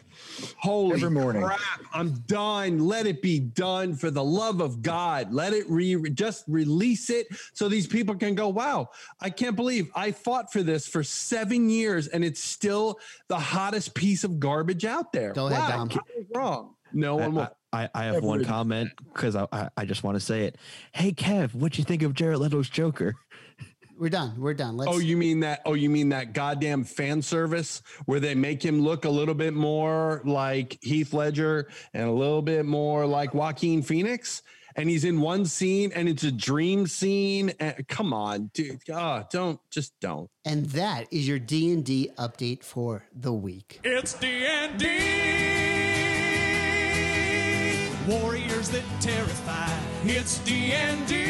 [0.57, 1.43] Holy every morning.
[1.43, 1.59] crap!
[1.93, 2.79] I'm done.
[2.87, 5.31] Let it be done for the love of God.
[5.31, 8.49] Let it re just release it so these people can go.
[8.49, 8.89] Wow!
[9.21, 13.93] I can't believe I fought for this for seven years and it's still the hottest
[13.93, 15.33] piece of garbage out there.
[15.33, 15.99] Go ahead, wow, Dom.
[16.33, 16.75] Wrong.
[16.93, 17.49] No one will.
[17.75, 20.57] I, I have one comment because I, I, I just want to say it.
[20.93, 23.15] Hey Kev, what'd you think of Jared Leto's Joker?
[23.97, 24.33] We're done.
[24.37, 24.75] We're done.
[24.75, 24.91] Let's.
[24.91, 25.61] Oh, you mean that?
[25.65, 29.53] Oh, you mean that goddamn fan service where they make him look a little bit
[29.53, 34.41] more like Heath Ledger and a little bit more like Joaquin Phoenix?
[34.75, 37.53] And he's in one scene and it's a dream scene.
[37.61, 38.81] And, come on, dude.
[38.91, 40.29] Oh, don't just don't.
[40.43, 43.79] and that is your D and D update for the week.
[43.85, 45.84] It's D&D.
[48.07, 49.67] Warriors that terrify.
[50.03, 51.25] It's D&D.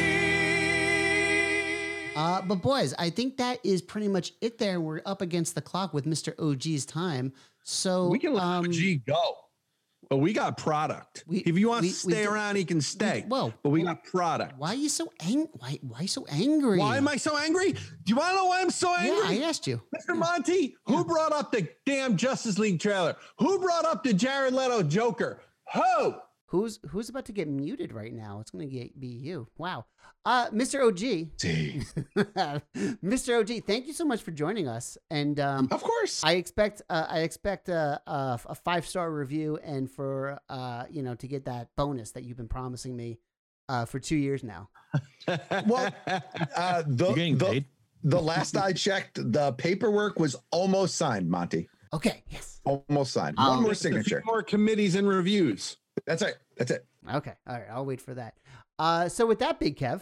[2.16, 4.58] Uh, but boys, I think that is pretty much it.
[4.58, 7.34] There, we're up against the clock with Mister OG's time.
[7.64, 9.36] So We can let um, OG go.
[10.10, 11.24] But we got product.
[11.28, 13.26] We- if you want we- to stay do- around, he can stay.
[13.28, 14.54] well, but we got product.
[14.58, 15.50] Why are you so angry?
[15.60, 16.80] Why why so angry?
[16.80, 17.72] Why am I so angry?
[17.74, 19.36] Do you want to know why I'm so angry?
[19.38, 19.82] Yeah, I asked you.
[19.96, 20.16] Mr.
[20.16, 23.16] Monty, who brought up the damn Justice League trailer?
[23.40, 25.42] Who brought up the Jared Leto Joker?
[25.74, 26.14] Who?
[26.56, 28.40] Who's who's about to get muted right now?
[28.40, 29.50] It's gonna be you.
[29.58, 29.84] Wow.
[30.26, 30.88] Uh, Mr.
[30.88, 31.36] OG.
[33.04, 33.40] Mr.
[33.42, 34.98] OG, thank you so much for joining us.
[35.12, 36.24] And um, Of course.
[36.24, 41.04] I expect uh, I expect a, a, a five star review and for uh, you
[41.04, 43.20] know to get that bonus that you've been promising me
[43.68, 44.70] uh, for two years now.
[45.68, 45.94] well,
[46.56, 47.66] uh, the, getting the, paid?
[48.06, 51.68] the last I checked, the paperwork was almost signed, Monty.
[51.92, 52.24] Okay.
[52.30, 52.62] Yes.
[52.64, 53.36] Almost signed.
[53.38, 54.24] I'll- One more Just a few signature.
[54.26, 55.76] More committees and reviews.
[56.06, 56.38] That's it.
[56.58, 56.86] That's it.
[57.14, 57.34] Okay.
[57.48, 57.68] All right.
[57.72, 58.36] I'll wait for that.
[58.78, 60.02] Uh, so with that, Big Kev.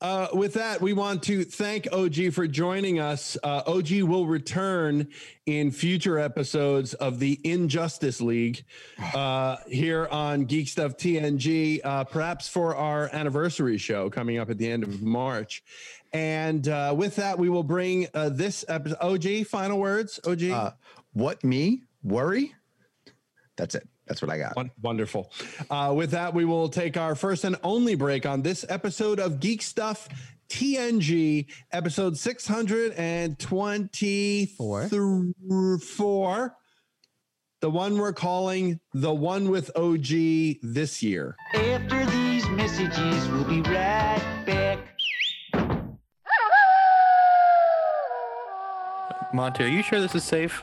[0.00, 3.36] Uh, with that, we want to thank OG for joining us.
[3.42, 5.08] Uh, OG will return
[5.46, 8.64] in future episodes of the Injustice League
[9.14, 14.58] uh, here on Geek Stuff TNG, uh, perhaps for our anniversary show coming up at
[14.58, 15.62] the end of March.
[16.12, 18.98] And uh, with that, we will bring uh, this episode.
[19.00, 20.20] OG, final words.
[20.26, 20.44] OG.
[20.44, 20.70] Uh,
[21.12, 22.54] what me worry?
[23.56, 23.88] That's it.
[24.06, 24.56] That's what I got.
[24.82, 25.32] Wonderful.
[25.68, 29.40] Uh, with that, we will take our first and only break on this episode of
[29.40, 30.08] Geek Stuff
[30.48, 34.88] TNG, episode 624.
[35.78, 36.56] Four.
[37.62, 40.06] The one we're calling the one with OG
[40.62, 41.34] this year.
[41.54, 44.78] After these messages, we'll be right back.
[49.32, 50.62] Monty, are you sure this is safe?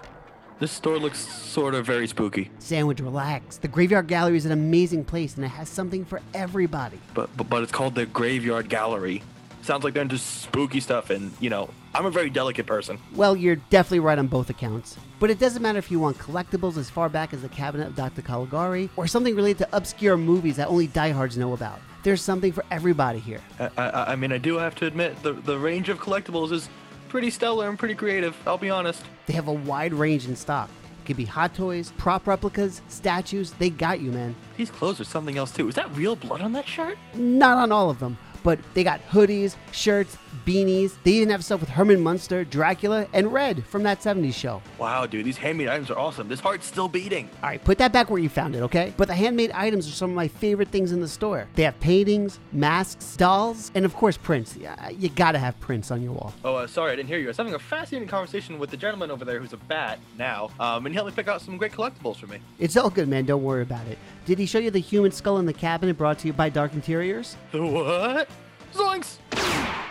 [0.59, 2.51] This store looks sort of very spooky.
[2.59, 3.57] Sandwich, relax.
[3.57, 6.99] The Graveyard Gallery is an amazing place and it has something for everybody.
[7.13, 9.23] But, but but it's called the Graveyard Gallery.
[9.63, 12.99] Sounds like they're into spooky stuff, and you know, I'm a very delicate person.
[13.15, 14.97] Well, you're definitely right on both accounts.
[15.19, 17.95] But it doesn't matter if you want collectibles as far back as the cabinet of
[17.95, 18.21] Dr.
[18.21, 21.79] Caligari or something related to obscure movies that only diehards know about.
[22.03, 23.39] There's something for everybody here.
[23.57, 26.67] I, I, I mean, I do have to admit the the range of collectibles is
[27.13, 28.35] pretty stellar and pretty creative.
[28.47, 29.05] I'll be honest.
[29.27, 30.67] They have a wide range in stock.
[31.03, 33.51] It could be hot toys, prop replicas, statues.
[33.51, 34.35] They got you, man.
[34.57, 35.67] These clothes are something else too.
[35.67, 36.97] Is that real blood on that shirt?
[37.13, 40.95] Not on all of them, but they got hoodies, shirts, beanies.
[41.03, 44.61] They even have stuff with Herman Munster, Dracula, and Red from that 70s show.
[44.77, 46.27] Wow, dude, these handmade items are awesome.
[46.27, 47.29] This heart's still beating.
[47.41, 48.93] All right, put that back where you found it, okay?
[48.97, 51.47] But the handmade items are some of my favorite things in the store.
[51.55, 54.57] They have paintings, masks, dolls, and of course prints.
[54.91, 56.33] You gotta have prints on your wall.
[56.43, 57.25] Oh, uh, sorry, I didn't hear you.
[57.25, 60.51] I was having a fascinating conversation with the gentleman over there who's a bat now,
[60.59, 62.39] um, and he helped me pick out some great collectibles for me.
[62.59, 63.25] It's all good, man.
[63.25, 63.97] Don't worry about it.
[64.25, 66.73] Did he show you the human skull in the cabinet brought to you by Dark
[66.73, 67.35] Interiors?
[67.51, 68.29] The what?
[68.73, 69.17] Zoinks!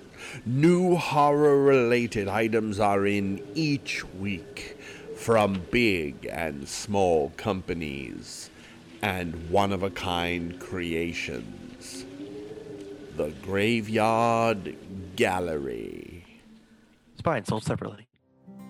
[0.45, 4.77] New horror related items are in each week
[5.15, 8.49] from big and small companies
[9.01, 12.05] and one of a kind creations.
[13.15, 14.75] The Graveyard
[15.15, 16.25] Gallery.
[17.17, 18.07] Spine sold separately.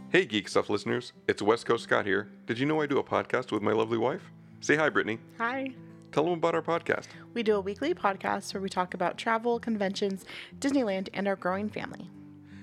[0.10, 1.14] Hey, Geek Stuff listeners.
[1.28, 2.30] It's West Coast Scott here.
[2.46, 4.22] Did you know I do a podcast with my lovely wife?
[4.62, 5.20] Say hi, Brittany.
[5.40, 5.74] Hi.
[6.12, 7.08] Tell them about our podcast.
[7.36, 10.24] We do a weekly podcast where we talk about travel, conventions,
[10.60, 12.10] Disneyland, and our growing family.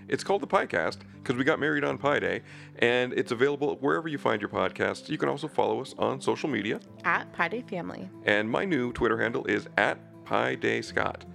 [0.08, 2.40] It's called the Piecast because we got married on Pi Day,
[2.78, 5.10] and it's available wherever you find your podcasts.
[5.10, 8.08] You can also follow us on social media, At Pi Day Family.
[8.24, 11.26] and my new Twitter handle is at Pi Day Scott.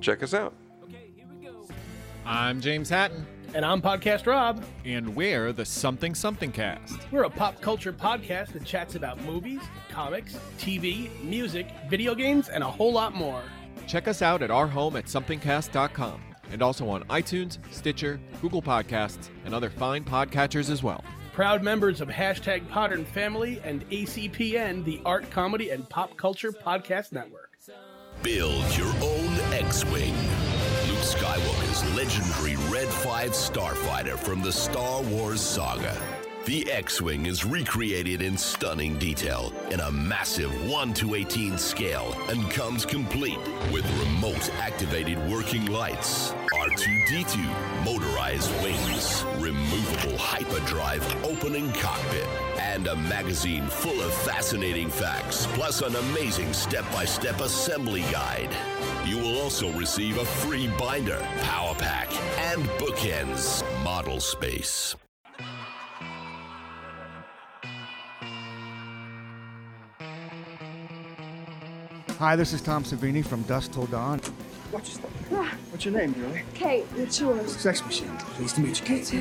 [0.00, 0.54] Check us out.
[0.84, 1.66] Okay, here we go.
[2.24, 3.26] I'm James Hatton.
[3.52, 4.62] And I'm Podcast Rob.
[4.84, 7.00] And we're the Something Something Cast.
[7.10, 12.62] We're a pop culture podcast that chats about movies, comics, TV, music, video games, and
[12.62, 13.42] a whole lot more.
[13.88, 16.22] Check us out at our home at somethingcast.com
[16.52, 21.02] and also on iTunes, Stitcher, Google Podcasts, and other fine podcatchers as well.
[21.32, 27.10] Proud members of hashtag Podern Family and ACPN, the Art, Comedy, and Pop Culture Podcast
[27.10, 27.58] Network.
[28.22, 30.14] Build your own X-Wing.
[30.14, 30.29] Luke Skywalker's
[31.94, 35.96] legendary Red 5 starfighter from the Star Wars saga.
[36.46, 42.50] The X-Wing is recreated in stunning detail in a massive 1 to 18 scale and
[42.50, 43.38] comes complete
[43.72, 52.26] with remote activated working lights, R2D2 motorized wings, removable hyperdrive opening cockpit,
[52.58, 58.50] and a magazine full of fascinating facts, plus an amazing step-by-step assembly guide.
[59.06, 64.94] You will also receive a free binder, power pack, and bookends model space.
[72.18, 74.20] Hi, this is Tom Savini from Dusk Till Dawn.
[74.70, 75.10] Watch your stuff.
[75.70, 76.42] What's your name, Julie?
[76.52, 77.56] Kate, what's yours?
[77.56, 78.14] Sex Machine.
[78.18, 79.12] Pleased to meet you, Kate.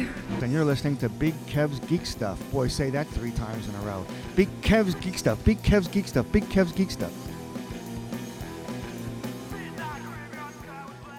[0.43, 2.39] And you're listening to Big Kev's Geek Stuff.
[2.51, 4.05] Boy, say that three times in a row.
[4.35, 5.43] Big Kev's Geek Stuff.
[5.45, 6.29] Big Kev's Geek Stuff.
[6.33, 7.13] Big Kev's Geek Stuff.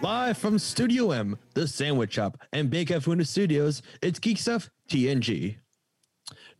[0.03, 5.57] Live from Studio M, the Sandwich Shop, and Big Window Studios, it's Geek Stuff TNG.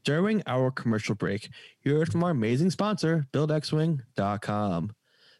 [0.05, 1.49] During our commercial break,
[1.83, 4.93] you heard from our amazing sponsor, BuildXWing.com.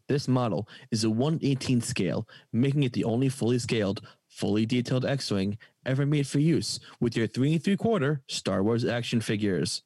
[0.09, 5.59] This model is a 118 scale, making it the only fully scaled, fully detailed X-Wing
[5.85, 9.83] ever made for use with your three and three quarter Star Wars action figures.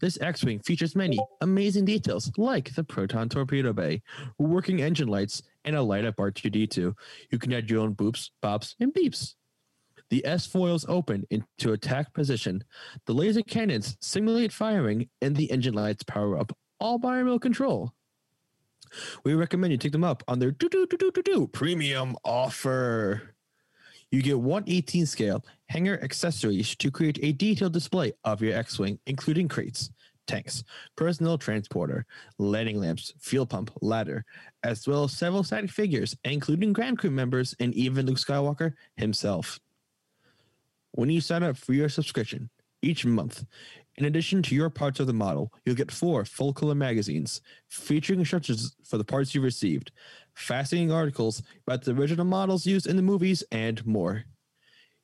[0.00, 4.02] This X-Wing features many amazing details like the proton torpedo bay,
[4.38, 6.94] working engine lights, and a light up R2D2.
[7.30, 9.34] You can add your own boops, bops, and beeps.
[10.10, 12.62] The S foils open into attack position.
[13.06, 17.92] The laser cannons simulate firing, and the engine lights power up, all by remote control.
[19.24, 22.16] We recommend you take them up on their do do do do do do premium
[22.24, 23.34] offer.
[24.10, 29.48] You get 118 scale hangar accessories to create a detailed display of your X-wing, including
[29.48, 29.90] crates,
[30.26, 30.64] tanks,
[30.96, 32.06] personnel transporter,
[32.38, 34.24] landing lamps, fuel pump, ladder,
[34.62, 39.60] as well as several static figures, including Grand Crew members and even Luke Skywalker himself.
[40.92, 42.50] When you sign up for your subscription
[42.82, 43.44] each month,
[43.96, 48.18] in addition to your parts of the model, you'll get four full color magazines featuring
[48.18, 49.92] instructions for the parts you received,
[50.34, 54.24] fascinating articles about the original models used in the movies, and more.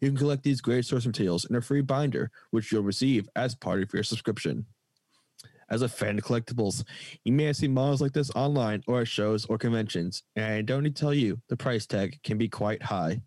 [0.00, 3.54] You can collect these great source materials in a free binder, which you'll receive as
[3.54, 4.66] part of your subscription.
[5.70, 6.84] As a fan of collectibles,
[7.24, 10.62] you may have seen models like this online or at shows or conventions, and I
[10.62, 13.22] don't need to tell you the price tag can be quite high.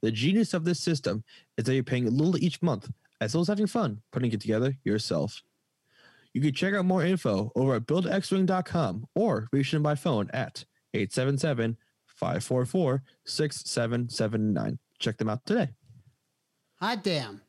[0.00, 1.24] The genius of this system
[1.58, 4.40] is that you're paying a little each month, as well as having fun putting it
[4.40, 5.42] together yourself.
[6.32, 10.64] You can check out more info over at buildxwing.com or reach them by phone at
[10.94, 11.76] 877
[12.06, 14.78] 544 6779.
[14.98, 15.70] Check them out today.
[16.80, 17.40] Hot damn.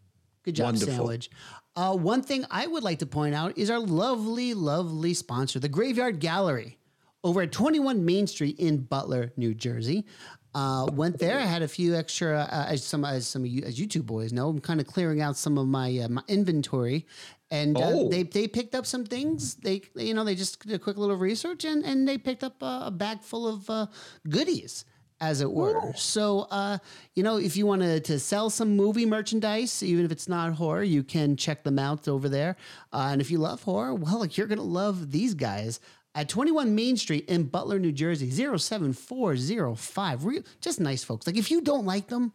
[0.46, 0.93] Good job, Wonderful.
[0.96, 1.30] Sandwich.
[1.76, 5.68] Uh, one thing I would like to point out is our lovely, lovely sponsor, the
[5.68, 6.78] Graveyard Gallery,
[7.24, 10.06] over at 21 Main Street in Butler, New Jersey.
[10.54, 11.38] Uh, went there.
[11.38, 14.02] I had a few extra, uh, as some as some of you as you two
[14.02, 17.06] boys know, I'm kind of clearing out some of my uh, my inventory,
[17.52, 18.10] and uh, Oh.
[18.10, 19.56] they they picked up some things.
[19.56, 22.62] They you know they just did a quick little research and and they picked up
[22.62, 23.88] a, a bag full of uh,
[24.30, 24.86] goodies
[25.22, 25.93] as it were.
[25.95, 26.78] So, uh,
[27.13, 30.53] you know, if you want to to sell some movie merchandise, even if it's not
[30.53, 32.57] horror, you can check them out over there.
[32.91, 35.80] Uh, and if you love horror, well, you're gonna love these guys
[36.13, 40.26] at 21 Main Street in Butler, New Jersey, 07405.
[40.26, 41.28] Real, just nice folks.
[41.28, 42.34] Like if you don't like them,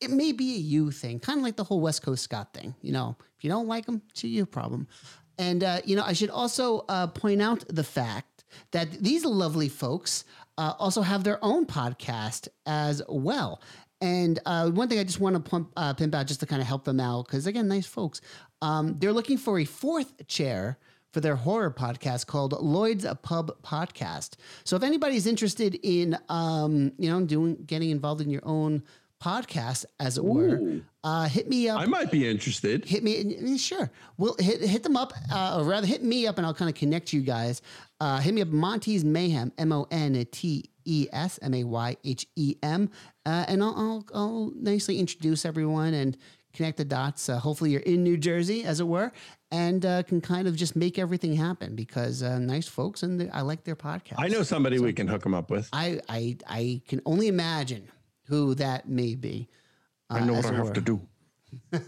[0.00, 2.74] it may be a you thing, kind of like the whole West Coast Scott thing.
[2.82, 4.88] You know, if you don't like them, it's a you problem.
[5.38, 9.68] And uh, you know, I should also uh, point out the fact that these lovely
[9.68, 10.24] folks
[10.58, 13.60] uh, also have their own podcast as well.
[14.00, 16.60] And uh, one thing I just want to pump, uh, pimp out just to kind
[16.60, 18.20] of help them out, because again, nice folks.
[18.60, 20.78] Um, they're looking for a fourth chair
[21.12, 24.34] for their horror podcast called Lloyd's Pub Podcast.
[24.64, 28.82] So if anybody's interested in, um, you know, doing getting involved in your own
[29.22, 31.80] podcast, as it were, uh, hit me up.
[31.80, 32.84] I might be interested.
[32.84, 33.90] Hit me, sure.
[34.18, 36.74] We'll hit hit them up, uh, or rather, hit me up, and I'll kind of
[36.74, 37.62] connect you guys.
[38.00, 41.96] Uh, hit me up, Monty's Mayhem, M O N T E S M A Y
[42.04, 42.90] H E M,
[43.26, 46.16] uh, and I'll, I'll I'll nicely introduce everyone and
[46.52, 47.28] connect the dots.
[47.28, 49.12] Uh, hopefully, you're in New Jersey, as it were,
[49.50, 53.42] and uh, can kind of just make everything happen because uh, nice folks, and I
[53.42, 54.14] like their podcast.
[54.18, 55.68] I know somebody we can hook them up with.
[55.72, 57.88] I I I can only imagine
[58.32, 59.46] who that may be.
[60.08, 60.74] I know uh, what I have were.
[60.74, 61.00] to do,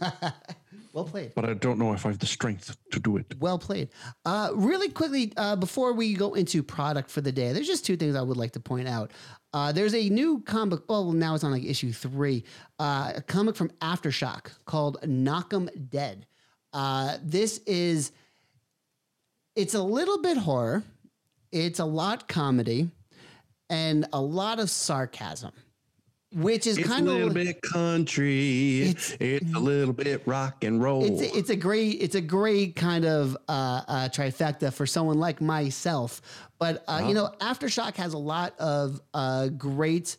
[0.93, 1.35] Well played.
[1.35, 3.35] but I don't know if I have the strength to do it.
[3.41, 3.89] Well played.
[4.27, 7.97] Uh, really quickly, uh, before we go into product for the day, there's just two
[7.97, 9.11] things I would like to point out.
[9.55, 10.81] Uh, there's a new comic.
[10.89, 12.45] Well, now it's on like issue three.
[12.79, 16.27] Uh, a comic from Aftershock called Knock 'Em Dead.
[16.75, 18.13] Uh, this is.
[19.57, 20.83] It's a little bit horror.
[21.53, 22.91] It's a lot comedy,
[23.71, 25.53] and a lot of sarcasm,
[26.35, 28.95] which is It's kind of a little bit country.
[28.95, 31.05] It's, a little bit rock and roll.
[31.05, 35.19] it's a, it's a great it's a great kind of uh, uh, trifecta for someone
[35.19, 36.21] like myself.
[36.59, 40.17] But uh, you know, Aftershock has a lot of uh, great.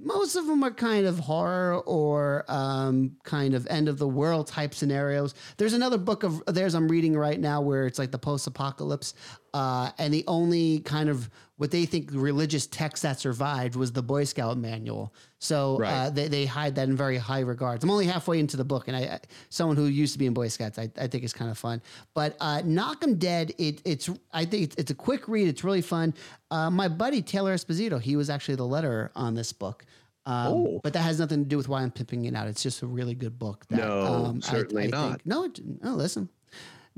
[0.00, 4.46] Most of them are kind of horror or um, kind of end of the world
[4.46, 5.34] type scenarios.
[5.56, 9.14] There's another book of theirs I'm reading right now where it's like the post apocalypse,
[9.54, 14.02] uh, and the only kind of what they think religious text that survived was the
[14.02, 15.12] Boy Scout manual.
[15.40, 15.92] So Right.
[15.92, 17.82] uh, they, they hide that in very high regards.
[17.82, 20.34] I'm only halfway into the book, and I, I someone who used to be in
[20.34, 21.82] Boy Scouts, I, I think it's kind of fun.
[22.14, 25.48] But uh, Knock 'Em Dead, it, it's I think it's, it's a quick read.
[25.48, 26.14] It's really fun.
[26.50, 29.84] Uh, my buddy Taylor Esposito, he was actually the letterer on this book.
[30.26, 30.80] Um, Oh.
[30.84, 32.46] But that has nothing to do with why I'm pimping it out.
[32.48, 33.64] It's just a really good book.
[33.70, 35.10] That, No, um, certainly I not.
[35.22, 35.48] think- no,
[35.82, 36.28] no, listen.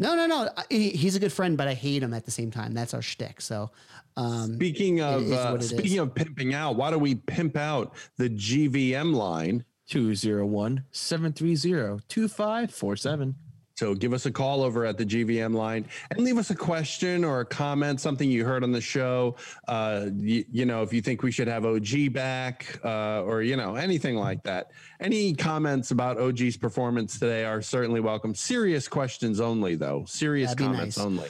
[0.01, 0.49] No, no, no.
[0.57, 2.73] I- he- He's a good friend, but I hate him at the same time.
[2.75, 3.41] That's our shtick.
[3.41, 3.71] So,
[4.17, 5.99] um, Speaking it of is uh, speaking is.
[5.99, 9.65] of pimping out, why don't we pimp out the GVM line?
[9.89, 13.35] 201 730 2547.
[13.81, 17.25] So give us a call over at the GVM line and leave us a question
[17.25, 19.37] or a comment, something you heard on the show.
[19.69, 23.57] Uh, you, you know, if you think we should have OG back uh, or, you
[23.57, 24.73] know, anything like that.
[25.01, 28.35] Any comments about OG's performance today are certainly welcome.
[28.35, 30.05] Serious questions only, though.
[30.07, 31.07] Serious comments nice.
[31.07, 31.29] only.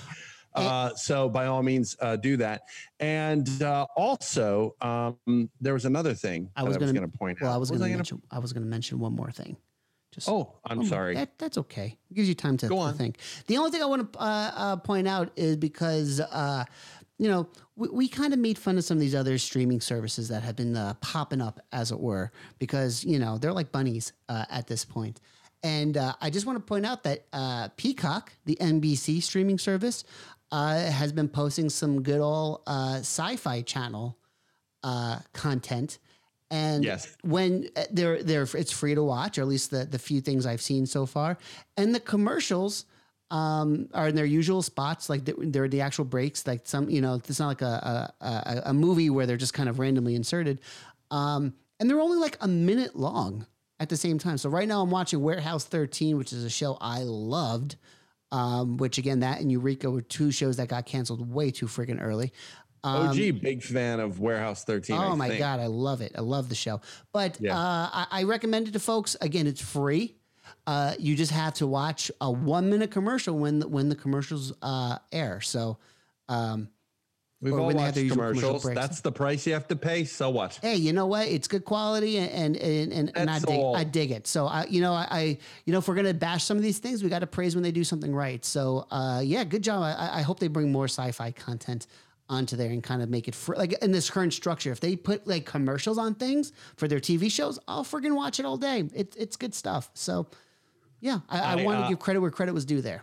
[0.53, 2.63] Uh, so by all means, uh, do that.
[2.99, 7.55] And uh, also, um, there was another thing I was was gonna point Well, out.
[7.55, 8.21] I was going to mention.
[8.33, 9.57] I was going to mention one more thing.
[10.13, 11.15] Just Oh, I'm more- sorry.
[11.15, 11.97] That, that's okay.
[12.11, 13.19] It gives you time to, Go to think.
[13.47, 16.65] The only thing I want to uh, uh, point out is because uh,
[17.19, 20.29] you know we, we kind of made fun of some of these other streaming services
[20.29, 24.13] that have been uh, popping up, as it were, because you know they're like bunnies
[24.29, 25.21] uh, at this point.
[25.63, 30.05] And uh, I just want to point out that uh, Peacock, the NBC streaming service,
[30.51, 34.17] uh, has been posting some good old uh, sci-fi channel
[34.83, 35.99] uh, content.
[36.51, 37.17] And Yes.
[37.23, 40.47] when uh, they're they're it's free to watch, or at least the the few things
[40.47, 41.39] I've seen so far,
[41.77, 42.87] and the commercials
[43.31, 46.45] um, are in their usual spots, like they're, they're the actual breaks.
[46.47, 49.55] Like some, you know, it's not like a a, a, a movie where they're just
[49.55, 50.61] kind of randomly inserted,
[51.13, 53.47] um, and they're only like a minute long
[53.79, 54.37] at the same time.
[54.37, 57.77] So right now I'm watching Warehouse 13, which is a show I loved.
[58.33, 62.01] Um, which again, that and Eureka were two shows that got canceled way too freaking
[62.01, 62.33] early.
[62.83, 64.97] Um, OG, big fan of Warehouse 13.
[64.97, 65.39] Oh I my think.
[65.41, 66.13] god, I love it.
[66.17, 66.81] I love the show.
[67.13, 67.59] But Yeah.
[67.59, 69.17] uh, I, I recommend it to folks.
[69.21, 70.17] Again, it's free.
[70.67, 74.53] Uh, you just have to watch a one minute commercial when the, when the commercials
[74.63, 75.41] uh, air.
[75.41, 75.79] So,
[76.29, 76.69] um,
[77.43, 78.75] We've all when they have watched usual commercial commercials.
[78.75, 80.05] That's the price you have to pay.
[80.05, 80.59] So what?
[80.61, 81.27] hey, you know what?
[81.27, 83.75] It's good quality, and and and, and I dig all.
[83.75, 84.27] I dig it.
[84.27, 86.81] So I, you know, I, I you know, if we're gonna bash some of these
[86.81, 88.45] things, we got to praise when they do something right.
[88.45, 89.83] So uh, yeah, good job.
[89.83, 91.87] I, I hope they bring more sci-fi content
[92.31, 94.73] onto there and kind of make it fr- like in this current structure.
[94.73, 98.47] If they put like commercials on things for their TV shows, I'll friggin' watch it
[98.47, 98.89] all day.
[98.95, 99.91] It, it's good stuff.
[99.93, 100.27] So
[101.01, 103.03] yeah, I, I, I, want to uh, give credit where credit was due there.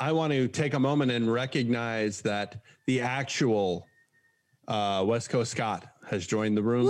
[0.00, 3.86] I want to take a moment and recognize that the actual
[4.66, 6.86] uh, West Coast Scott has joined the room.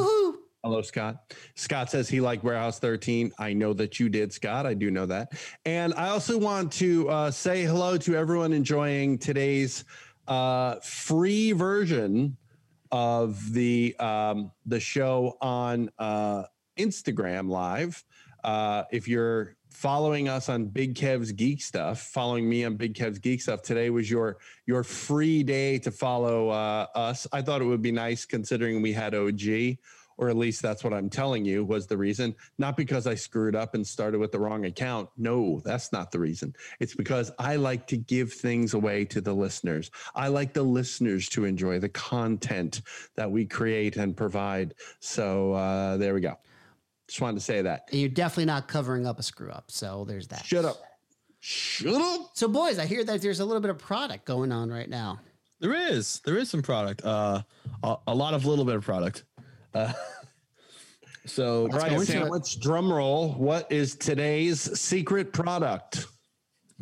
[0.63, 1.35] Hello, Scott.
[1.57, 3.33] Scott says he liked Warehouse 13.
[3.39, 4.65] I know that you did, Scott.
[4.65, 5.33] I do know that.
[5.67, 9.85] And I also want to uh, say hello to everyone enjoying today's
[10.27, 12.37] uh, free version
[12.91, 16.45] of the um, the show on uh,
[16.79, 18.05] Instagram Live.
[18.43, 23.19] Uh, if you're following us on Big Kev's Geek Stuff, following me on Big Kev's
[23.19, 27.27] Geek Stuff, today was your your free day to follow uh, us.
[27.33, 29.79] I thought it would be nice considering we had OG,
[30.17, 32.35] or at least that's what I'm telling you was the reason.
[32.59, 35.09] Not because I screwed up and started with the wrong account.
[35.17, 36.55] No, that's not the reason.
[36.81, 39.91] It's because I like to give things away to the listeners.
[40.15, 42.83] I like the listeners to enjoy the content
[43.17, 44.75] that we create and provide.
[45.01, 46.37] So uh, there we go.
[47.09, 47.89] Just wanted to say that.
[47.91, 49.71] And you're definitely not covering up a screw up.
[49.71, 50.45] So there's that.
[50.45, 50.83] Shut up.
[51.41, 52.31] Shut up.
[52.33, 55.21] So boys, I hear that there's a little bit of product going on right now.
[55.61, 56.21] There is.
[56.25, 57.05] There is some product.
[57.05, 57.43] Uh,
[57.83, 59.25] a, a lot of little bit of product.
[59.75, 59.93] Uh,
[61.27, 63.33] so All right, sandwich drum roll.
[63.33, 66.07] What is today's secret product?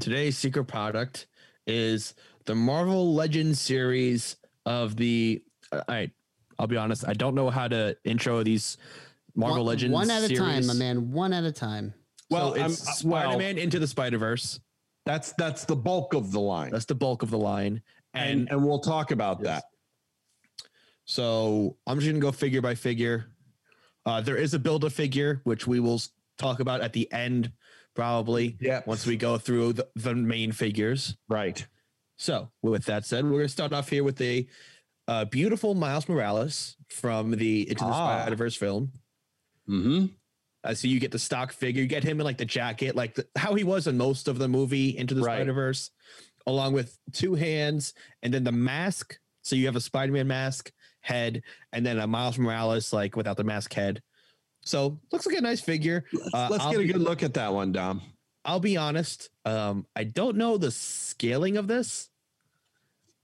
[0.01, 1.27] Today's secret product
[1.67, 2.15] is
[2.45, 4.37] the Marvel Legends series
[4.67, 5.43] of the.
[5.71, 6.11] uh, All right,
[6.59, 7.07] I'll be honest.
[7.07, 8.79] I don't know how to intro these
[9.35, 9.95] Marvel one, Legends.
[9.95, 11.13] One at a time, my man.
[11.13, 11.95] One at a time.
[12.31, 14.61] Well, Well, it's I'm- uh, well- Spider-Man into the Spider-Verse.
[15.05, 17.83] That's that's the bulk of the line, That's the bulk of the line,
[18.15, 19.65] and and and we'll talk about that.
[21.05, 23.27] So I'm just gonna go figure by figure.
[24.05, 26.01] Uh, there is a build a figure which we will
[26.39, 27.53] talk about at the end,
[27.95, 28.57] probably.
[28.61, 28.83] Yeah.
[28.87, 31.17] Once we go through the, the main figures.
[31.29, 31.65] Right.
[32.17, 34.47] So with that said, we're gonna start off here with a
[35.09, 38.23] uh, beautiful Miles Morales from the Into the Ah.
[38.23, 38.93] Spider Verse film.
[39.69, 40.07] Mm-hmm.
[40.65, 43.15] Uh, so you get the stock figure, you get him in like the jacket, like
[43.15, 45.37] the, how he was in most of the movie Into the Right.
[45.39, 45.91] Spider Verse,
[46.47, 49.19] along with two hands and then the mask.
[49.43, 50.71] So you have a Spider Man mask
[51.03, 51.43] head
[51.73, 54.03] and then a Miles Morales like without the mask head.
[54.63, 56.05] So looks like a nice figure.
[56.33, 58.01] Uh, Let's I'll get a be- good look at that one, Dom.
[58.45, 59.29] I'll be honest.
[59.45, 62.09] Um, I don't know the scaling of this.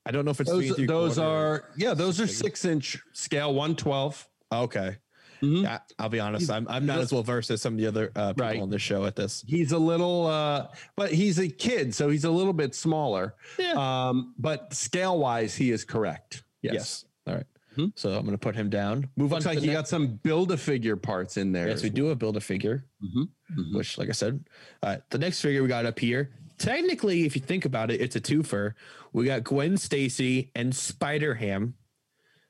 [0.05, 3.74] I don't know if it's Those, those are yeah, those are six inch scale, one
[3.76, 4.29] twelve.
[4.53, 4.97] okay.
[5.43, 5.62] Mhm.
[5.62, 6.51] Yeah, I'll be honest.
[6.51, 8.61] I'm I'm not as well versed as some of the other uh, people Right.
[8.61, 9.45] on this show at this.
[9.47, 10.66] He's a little, uh,
[10.97, 13.37] but he's a kid, so he's a little bit smaller.
[13.57, 13.74] Yeah.
[13.74, 16.43] Um, but scale wise, he is correct.
[16.62, 16.74] Yes.
[16.74, 17.05] Yes.
[17.29, 17.47] All right.
[17.79, 17.93] Mhm.
[17.97, 19.09] So I'm going to put him down.
[19.16, 19.55] Move Looks on.
[19.55, 21.68] like you next- got some build a figure parts in there.
[21.68, 23.29] Yes, we do a build a figure, Mhm.
[23.53, 23.74] Mhm.
[23.76, 24.45] which, like I said,
[24.83, 26.31] uh, the next figure we got up here.
[26.59, 28.74] Technically, if you think about it, it's a twofer.
[29.12, 31.74] We got Gwen Stacy and Spider Ham.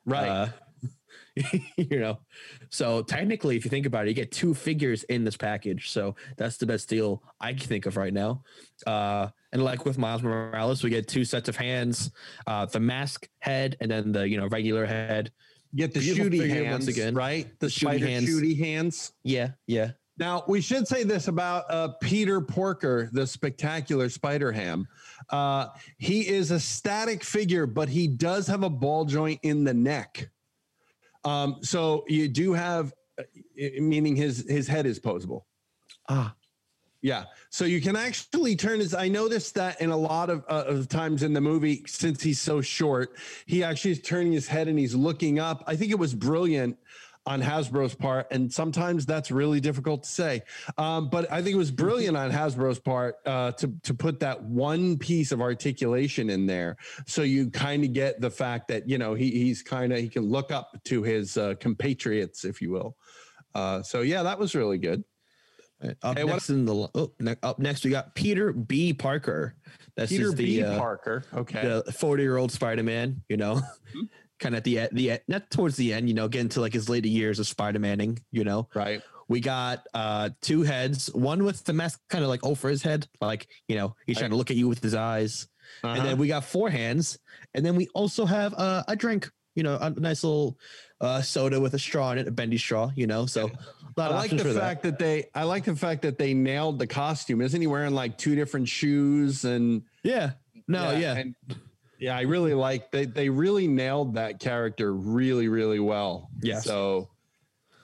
[0.07, 0.29] Right.
[0.29, 0.49] Uh,
[1.77, 2.19] you know,
[2.71, 5.91] so technically, if you think about it, you get two figures in this package.
[5.91, 8.43] So that's the best deal I can think of right now.
[8.87, 12.11] Uh, and like with Miles Morales, we get two sets of hands,
[12.47, 15.33] uh, the mask head, and then the you know regular head.
[15.75, 17.15] Get the Beautiful shooty hands once again.
[17.15, 17.47] right?
[17.61, 18.29] The, The shooty hands.
[18.29, 19.13] shooty hands.
[19.23, 19.91] Yeah, yeah.
[20.19, 24.89] Now we should say this about uh, Peter Porker, the spectacular Spider Ham.
[25.31, 25.67] Uh,
[25.99, 30.29] he is a static figure, but he does have a ball joint in the neck.
[31.25, 33.23] Um, so you do have, uh,
[33.81, 35.43] meaning his his head is posable.
[36.09, 36.35] Ah,
[37.01, 37.25] Yeah.
[37.51, 38.93] So you can actually turn his.
[38.93, 42.41] I noticed that in a lot of, uh, of times in the movie, since he's
[42.41, 45.63] so short, he actually is turning his head and he's looking up.
[45.67, 46.77] I think it was brilliant
[47.29, 50.43] on Hasbro's part, and sometimes that's really difficult to say.
[50.79, 54.43] Um, but I think it was brilliant on Hasbro's part uh, to to put that
[54.43, 58.97] one piece of articulation in there, so you kind of get the fact that you
[58.97, 62.71] know he he's kind of he can look up to his uh, compatriots, if you
[62.71, 62.97] will.
[63.55, 65.05] Uh, so yeah, that was really good.
[66.03, 68.93] Up Hey, what- next in the oh, ne- up next we got Peter B.
[68.93, 69.55] Parker.
[69.97, 70.63] That's Peter the, B.
[70.63, 71.25] uh, Parker.
[71.35, 71.61] Okay.
[71.63, 71.87] Mm-hmm.
[71.87, 73.61] the 40 year old Spider-Man, you know,
[74.41, 76.73] kind of at the end, the not towards the end, you know, getting to like
[76.73, 79.03] his later years of Spider-Maning, you know, right.
[79.29, 83.07] We got uh two heads, one with the mask kind of like over his head,
[83.21, 85.49] like, you know, he's trying to look at you with his eyes.
[85.83, 86.07] And Uh-huh.
[86.09, 87.19] then we got four hands.
[87.55, 90.57] And then we also have uh, a drink, you know, a nice little
[91.03, 93.27] uh, soda with a straw in it, a bendy straw, you know.
[93.27, 93.51] So
[94.01, 94.99] I like the fact that.
[94.99, 97.41] they I like the fact that they nailed the costume.
[97.41, 100.33] Isn't he wearing like two different shoes and Yeah.
[100.67, 101.17] No, yeah.
[101.17, 101.35] and-
[102.01, 106.31] yeah, I really like they they really nailed that character really, really well.
[106.41, 106.61] Yeah.
[106.61, 107.09] So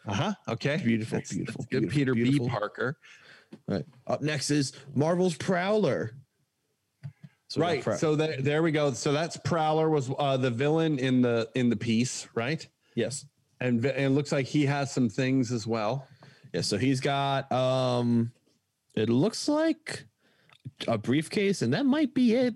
[0.07, 0.35] uh-huh.
[0.49, 0.77] Okay.
[0.85, 1.81] Beautiful, That's- beautiful, that's good.
[1.91, 2.47] beautiful, Peter beautiful.
[2.47, 2.51] B.
[2.53, 2.97] Parker.
[3.67, 3.85] Right.
[4.07, 6.15] Up next is Marvel's Prowler.
[7.49, 7.83] So right.
[7.99, 8.93] So there, there we go.
[8.93, 12.67] So that's Prowler was uh, the villain in the in the piece, right?
[12.95, 13.25] yes.
[13.61, 16.07] And, and it looks like he has some things as well.
[16.53, 18.31] Yeah, so he's got um
[18.95, 20.05] it looks like
[20.87, 22.55] a briefcase, and that might be it.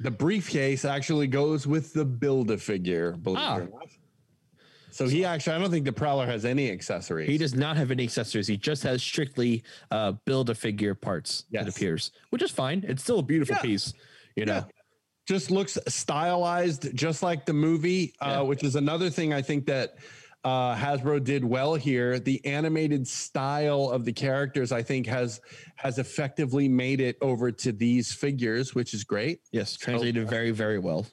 [0.00, 3.56] The briefcase actually goes with the build a figure, believe Ah.
[3.58, 3.88] it or not.
[4.90, 7.26] So he actually, I don't think the Prowler has any accessories.
[7.28, 8.46] He does not have any accessories.
[8.46, 12.84] He just has strictly uh build a figure parts, it appears, which is fine.
[12.86, 13.62] It's still a beautiful Yeah.
[13.62, 13.94] piece,
[14.36, 14.54] you know.
[14.56, 14.64] Yeah.
[15.26, 18.40] Just looks stylized, just like the movie, Yeah.
[18.40, 19.94] uh, which is another thing I think that
[20.44, 22.18] uh, Hasbro did well here.
[22.18, 25.40] The animated style of the characters, I think, has
[25.76, 29.40] has effectively made it over to these figures, which is great.
[29.52, 31.06] Yes, translated very, very well.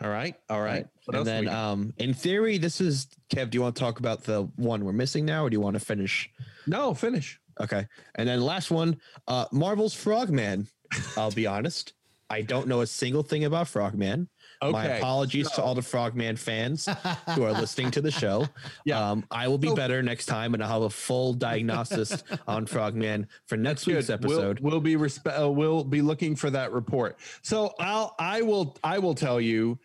[0.00, 0.86] All right, all right.
[1.06, 4.22] What and then um in theory, this is Kev, do you want to talk about
[4.22, 6.30] the one we're missing now, or do you want to finish?
[6.68, 7.40] no, finish.
[7.60, 7.84] Okay.
[8.14, 10.68] And then last one, uh Marvel's Frogman.
[11.16, 11.94] I'll be honest.
[12.30, 14.28] I don't know a single thing about Frogman.
[14.60, 16.86] My Okay, apologies to all the Frogman fans
[17.34, 18.46] who are listening to the show.
[18.84, 19.10] Yeah.
[19.10, 22.66] Um, I will be So- better next time and I'll have a full diagnosis on
[22.66, 24.24] Frogman for next week's Good.
[24.24, 24.60] We'll- episode.
[24.60, 27.18] We'll, be respe- uh, we'll be looking for that report.
[27.42, 29.78] So I'll I will I will tell you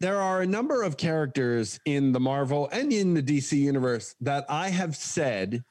[0.00, 4.46] there are a number of characters in the Marvel and in the DC universe that
[4.48, 5.64] I have said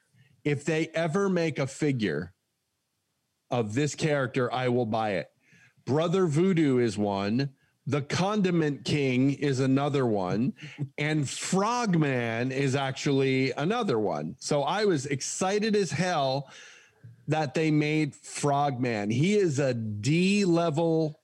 [0.44, 2.34] if they ever make a figure
[3.52, 5.28] of this character, I will buy it.
[5.86, 7.52] Brother Voodoo is one.
[7.88, 10.54] The Condiment King is another one.
[10.98, 14.36] And Frogman is actually another one.
[14.40, 16.50] So I was excited as hell
[17.28, 19.12] that they made Frogman.
[19.12, 21.20] He is a D level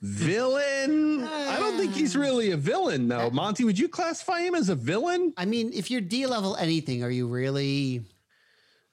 [0.00, 1.22] villain.
[1.24, 3.30] I don't think he's really a villain, though.
[3.30, 5.32] Monty, would you classify him as a villain?
[5.36, 8.02] I mean, if you're D level anything, are you really?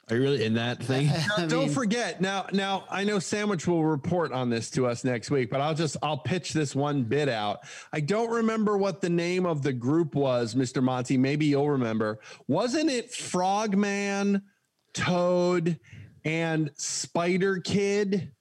[0.10, 1.10] Are you really in that thing?
[1.38, 5.04] I don't mean- forget now now i know sandwich will report on this to us
[5.04, 7.60] next week but i'll just i'll pitch this one bit out
[7.94, 12.20] i don't remember what the name of the group was mr monty maybe you'll remember
[12.48, 14.42] wasn't it frogman
[14.94, 15.80] toad
[16.26, 18.32] and spider kid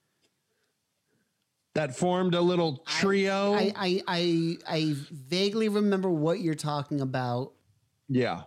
[1.75, 7.53] that formed a little trio I, I I I vaguely remember what you're talking about,
[8.09, 8.43] yeah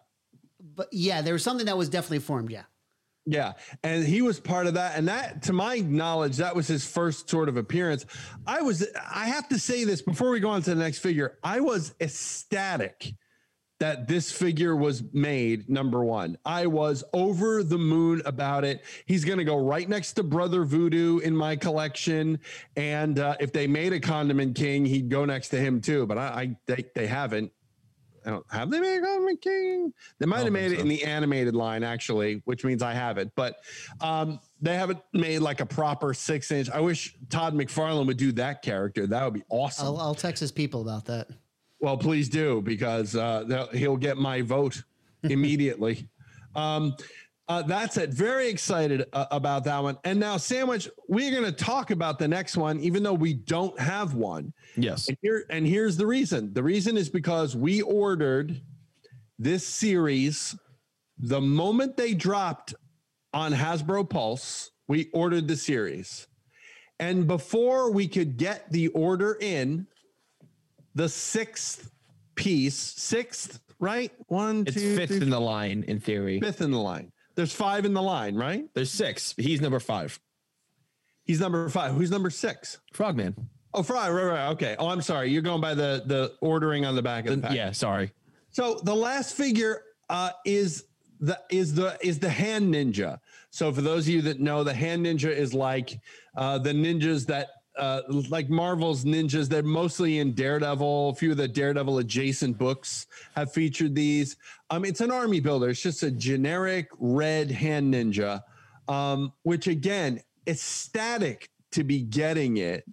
[0.75, 2.51] but yeah, there was something that was definitely formed.
[2.51, 2.63] Yeah.
[3.25, 3.53] Yeah,
[3.85, 7.31] and he was part of that, and that, to my knowledge, that was his first
[7.31, 8.05] sort of appearance.
[8.49, 11.39] I was, I have to say this before we go on to the next figure.
[11.45, 13.15] I was ecstatic
[13.79, 15.69] that this figure was made.
[15.69, 18.85] Number one, I was over the moon about it.
[19.07, 22.41] He's going to go right next to Brother Voodoo in my collection,
[22.77, 26.07] and uh, if they made a Condiment King, he'd go next to him too.
[26.07, 27.53] But I, I they, they haven't.
[28.25, 29.93] I don't have they made a Condiment King?
[30.19, 33.19] They might have made think it in the animated line actually, which means I have
[33.19, 33.31] it.
[33.35, 33.57] But
[34.01, 36.71] um, they haven't made like a proper six inch.
[36.71, 39.07] I wish Todd McFarlane would do that character.
[39.07, 39.87] That would be awesome.
[39.87, 41.29] I'll, I'll text his people about that.
[41.81, 44.83] Well, please do because uh, he'll get my vote
[45.25, 46.09] immediately.
[46.55, 46.95] um,
[47.49, 48.11] uh, that's it.
[48.11, 49.99] Very excited uh, about that one.
[50.05, 53.79] And now, Sandwich, we're going to talk about the next one, even though we don't
[53.79, 54.53] have one.
[54.77, 55.09] Yes.
[55.09, 56.53] And here, and here's the reason.
[56.55, 58.61] The reason is because we ordered
[59.39, 60.57] this series
[61.19, 62.75] the moment they dropped
[63.35, 64.71] on Hasbro Pulse.
[64.89, 66.27] We ordered the series,
[66.99, 69.87] and before we could get the order in,
[70.95, 71.91] the sixth
[72.35, 74.11] piece, sixth, right?
[74.27, 76.41] One, It's two, fifth three, in the line in theory.
[76.41, 77.12] fifth in the line.
[77.35, 78.65] There's five in the line, right?
[78.75, 79.35] There's six.
[79.37, 80.21] He's number five.
[81.25, 81.95] He's number five.
[81.95, 82.79] Who's number six?
[82.93, 83.49] Frogman.
[83.75, 84.13] Oh, Frog.
[84.13, 84.49] Right, right.
[84.51, 84.77] Okay.
[84.79, 85.31] Oh, I'm sorry.
[85.31, 87.57] You're going by the the ordering on the back of the pack.
[87.57, 88.13] Yeah, sorry.
[88.51, 90.85] So the last figure uh, is
[91.21, 93.19] the is the is the hand ninja.
[93.51, 95.99] So for those of you that know, the hand ninja is like
[96.37, 99.49] uh, the ninjas that uh, like Marvel's ninjas.
[99.49, 101.11] They're mostly in Daredevil.
[101.11, 104.37] A few of the Daredevil adjacent books have featured these.
[104.71, 105.71] Um, it's an army builder.
[105.71, 108.43] It's just a generic red hand ninja,
[108.89, 112.85] um, which again, ecstatic to be getting it.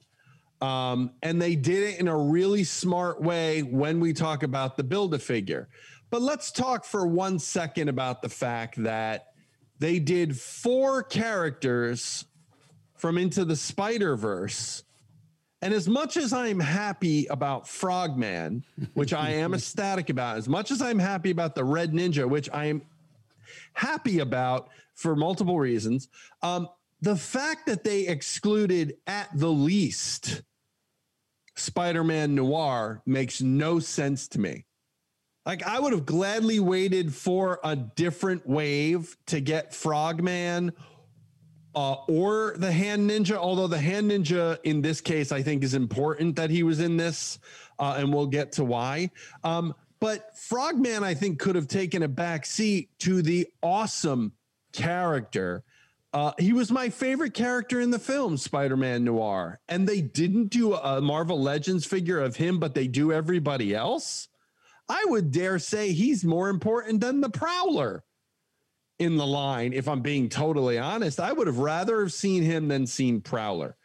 [0.61, 4.84] Um, and they did it in a really smart way when we talk about the
[4.84, 5.69] build a figure.
[6.10, 9.27] But let's talk for one second about the fact that
[9.80, 12.26] they did four characters
[13.00, 14.84] from Into the Spider Verse.
[15.62, 18.64] And as much as I'm happy about Frogman,
[18.94, 22.50] which I am ecstatic about, as much as I'm happy about the Red Ninja, which
[22.52, 22.82] I am
[23.74, 26.10] happy about for multiple reasons,
[26.44, 26.68] um,
[27.02, 30.42] the fact that they excluded at the least
[31.56, 34.66] Spider-Man Noir makes no sense to me.
[35.46, 40.74] Like I would have gladly waited for a different wave to get Frogman
[41.76, 43.36] uh, or the Hand Ninja.
[43.36, 46.98] Although the Hand Ninja in this case, I think, is important that he was in
[46.98, 47.40] this,
[47.78, 49.12] uh, and we'll get to why.
[49.44, 54.34] Um, but Frogman, I think, could have taken a back seat to the awesome
[54.72, 55.64] character.
[56.12, 60.74] Uh, he was my favorite character in the film Spider-Man Noir, and they didn't do
[60.74, 64.28] a Marvel Legends figure of him, but they do everybody else.
[64.88, 68.04] I would dare say he's more important than the Prowler
[69.00, 69.74] in the line.
[69.74, 73.76] If I'm being totally honest, I would have rather have seen him than seen Prowler.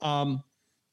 [0.00, 0.42] Um,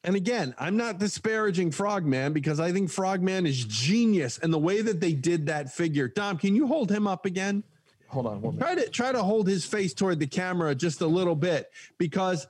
[0.03, 4.81] and again, I'm not disparaging Frogman because I think Frogman is genius, and the way
[4.81, 6.07] that they did that figure.
[6.07, 7.63] Dom, can you hold him up again?
[8.07, 11.07] Hold on one Try to try to hold his face toward the camera just a
[11.07, 12.47] little bit because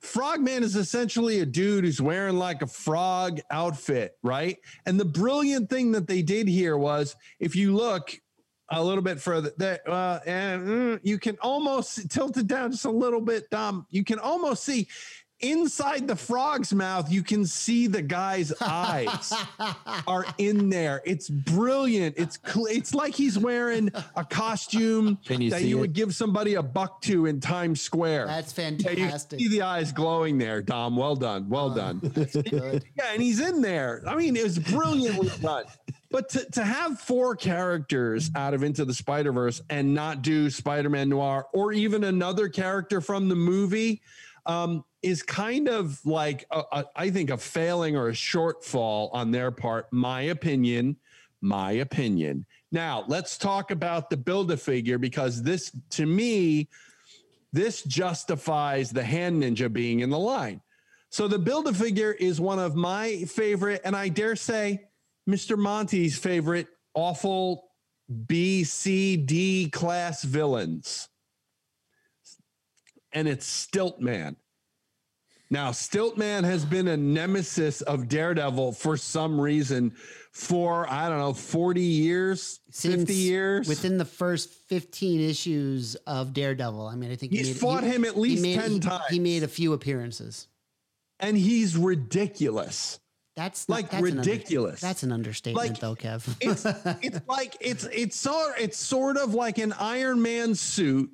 [0.00, 4.58] Frogman is essentially a dude who's wearing like a frog outfit, right?
[4.84, 8.18] And the brilliant thing that they did here was if you look
[8.70, 12.84] a little bit further there, uh, and mm, you can almost tilt it down just
[12.84, 13.86] a little bit, Dom.
[13.90, 14.88] You can almost see
[15.40, 19.34] inside the frog's mouth, you can see the guy's eyes
[20.06, 21.02] are in there.
[21.04, 22.14] It's brilliant.
[22.16, 25.80] It's cl- it's like he's wearing a costume Can you that see you it?
[25.82, 28.28] would give somebody a buck to in Times Square.
[28.28, 29.38] That's Yeah, you fantastic.
[29.38, 30.96] see the eyes glowing there, Dom.
[30.96, 31.50] Well done.
[31.50, 31.98] Well done.
[31.98, 32.84] Good.
[32.96, 34.02] Yeah, and he's in there.
[34.06, 35.64] I mean, it was brilliantly done.
[36.10, 40.50] But to, to have four characters out of Into the Spider Verse and not do
[40.50, 44.02] Spider Man Noir or even another character from the movie
[44.46, 49.30] um, is kind of like, a, a, I think, a failing or a shortfall on
[49.30, 49.92] their part.
[49.92, 50.96] My opinion.
[51.40, 52.46] My opinion.
[52.72, 56.68] Now, let's talk about the Build a Figure because this, to me,
[57.52, 60.60] this justifies the Hand Ninja being in the line.
[61.10, 64.88] So the Build a Figure is one of my favorite, and I dare say,
[65.28, 65.58] Mr.
[65.58, 67.64] Monty's favorite awful
[68.26, 71.08] B, C, D class villains.
[73.12, 74.36] And it's Stilt Man.
[75.48, 79.92] Now, Stilt Man has been a nemesis of Daredevil for some reason
[80.32, 83.68] for, I don't know, 40 years, 50 years.
[83.68, 86.86] within the first 15 issues of Daredevil.
[86.86, 88.80] I mean, I think he He's made- fought he- him at least made- 10 he-
[88.80, 89.04] times.
[89.08, 90.48] He made a few appearances.
[91.20, 92.98] and he's ridiculous.
[93.36, 94.80] That's Like that's an ridiculous.
[94.80, 96.26] that's an understatement, Like, though, Kev.
[96.40, 96.64] it's
[97.02, 101.10] it's like it's it's sort it's sort of like an Iron Man suit,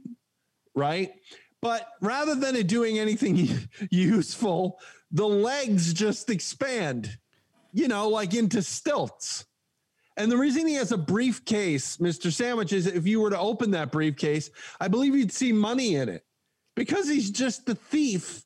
[0.75, 1.13] right?
[1.61, 3.49] But rather than it doing anything
[3.91, 4.79] useful,
[5.11, 7.19] the legs just expand,
[7.73, 9.45] you know, like into stilts.
[10.17, 12.31] And the reason he has a briefcase, Mr.
[12.33, 14.51] Sandwich, is if you were to open that briefcase,
[14.81, 16.25] I believe you'd see money in it
[16.77, 18.45] because he's just the thief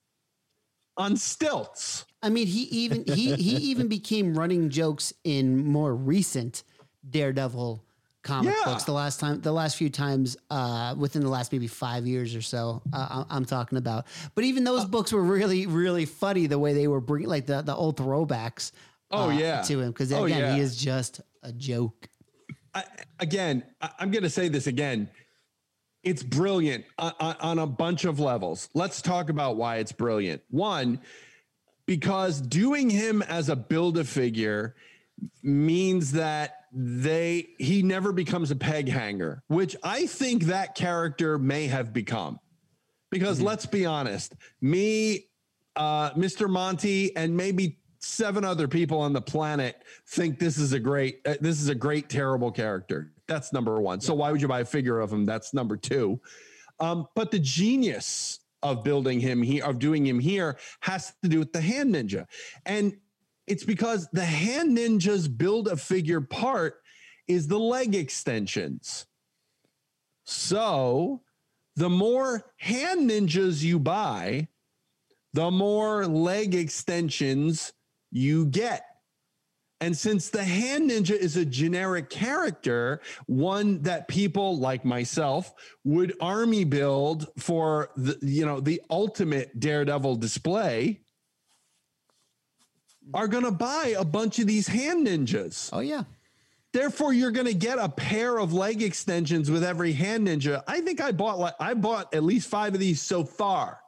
[0.96, 2.04] on stilts.
[2.26, 6.64] I mean, he even he he even became running jokes in more recent
[7.08, 7.84] Daredevil
[8.24, 8.64] comic Yeah.
[8.72, 8.82] books.
[8.82, 12.42] The last time, the last few times, uh, within the last maybe five years or
[12.42, 14.06] so, uh, I- I'm talking about.
[14.34, 16.48] But even those books were really really funny.
[16.48, 18.72] The way they were bringing like the the old throwbacks.
[19.12, 19.62] Oh, yeah.
[19.62, 20.54] to him because Oh, again yeah.
[20.56, 22.08] he is just a joke.
[23.20, 25.08] again, I, I'm going to say this again.
[26.02, 28.68] It's brilliant on, on- on a bunch of levels.
[28.74, 30.42] Let's talk about why it's brilliant.
[30.50, 31.00] One,
[31.86, 34.74] because doing him as a build a figure
[35.42, 41.66] means that they he never becomes a peg hanger, which I think that character may
[41.68, 42.38] have become.
[43.10, 45.28] Because let's be honest, me,
[45.76, 46.50] uh, Mr.
[46.50, 51.34] Monty, and maybe seven other people on the planet think this is a great, uh,
[51.40, 53.12] this is a great, terrible character.
[53.26, 54.00] That's number one.
[54.00, 55.24] So why would you buy a figure of him?
[55.24, 56.20] That's number two.
[56.78, 61.38] Um, but the genius of building him here, of doing him here, has to do
[61.38, 62.26] with the hand ninja,
[62.64, 62.96] and
[63.46, 66.80] it's because the hand ninja's build a figure part
[67.28, 69.06] is the leg extensions.
[70.24, 71.22] So
[71.76, 74.48] the more hand ninjas you buy,
[75.32, 77.72] the more leg extensions
[78.10, 78.84] you get.
[79.80, 85.52] And since the hand ninja is a generic character, one that people like myself
[85.84, 91.00] would army build for the you know the ultimate daredevil display
[93.12, 95.68] are going to buy a bunch of these hand ninjas.
[95.72, 96.04] Oh yeah.
[96.72, 100.62] Therefore, you're going to get a pair of leg extensions with every hand ninja.
[100.66, 103.80] I think I bought like I bought at least five of these so far.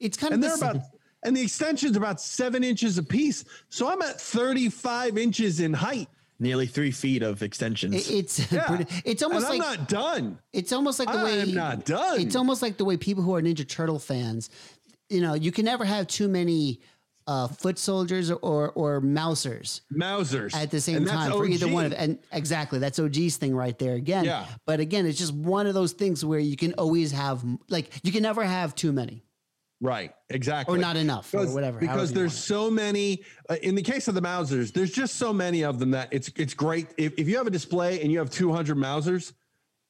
[0.00, 0.90] It's kind and of they're the about
[1.24, 3.44] and the extension's are about seven inches a piece.
[3.68, 6.08] So I'm at 35 inches in height.
[6.40, 7.94] Nearly three feet of extensions.
[7.94, 8.66] It- it's Yeah.
[8.66, 10.38] pretty, it's almost And I'm like not done.
[10.52, 12.20] It's almost like the I way am not done.
[12.20, 14.50] It's almost like the way people who are Ninja Turtle fans,
[15.08, 16.80] you know, you can never have too many
[17.26, 21.66] uh, foot soldiers or or mousers Mausers at the same And that's time for either
[21.68, 24.26] one of and exactly that's OG's thing right there again.
[24.26, 24.44] Yeah.
[24.66, 28.12] But again, it's just one of those things where you can always have like you
[28.12, 29.23] can never have too many.
[29.84, 30.74] Right, exactly.
[30.74, 33.22] Or not enough, or whatever, Because there's so many.
[33.50, 36.30] Uh, in the case of the Mousers, there's just so many of them that it's
[36.36, 36.86] it's great.
[36.96, 39.34] If, if you have a display and you have 200 Mousers,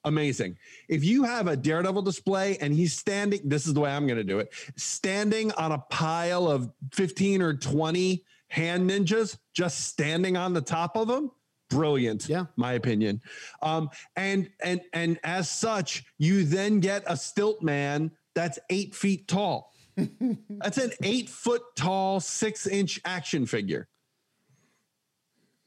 [0.03, 0.59] amazing.
[0.89, 4.19] If you have a Daredevil display and he's standing, this is the way I'm going
[4.19, 4.53] to do it.
[4.75, 10.97] Standing on a pile of 15 or 20 hand ninjas, just standing on the top
[10.97, 11.31] of them.
[11.71, 13.21] Brilliant, yeah, my opinion.
[13.63, 19.29] Um, and and and as such, you then get a stilt man that's eight feet
[19.29, 19.71] tall.
[19.97, 23.89] That's an eight foot tall, six inch action figure.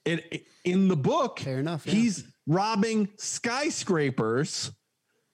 [0.05, 1.83] It, in the book, fair enough.
[1.83, 4.71] He's robbing skyscrapers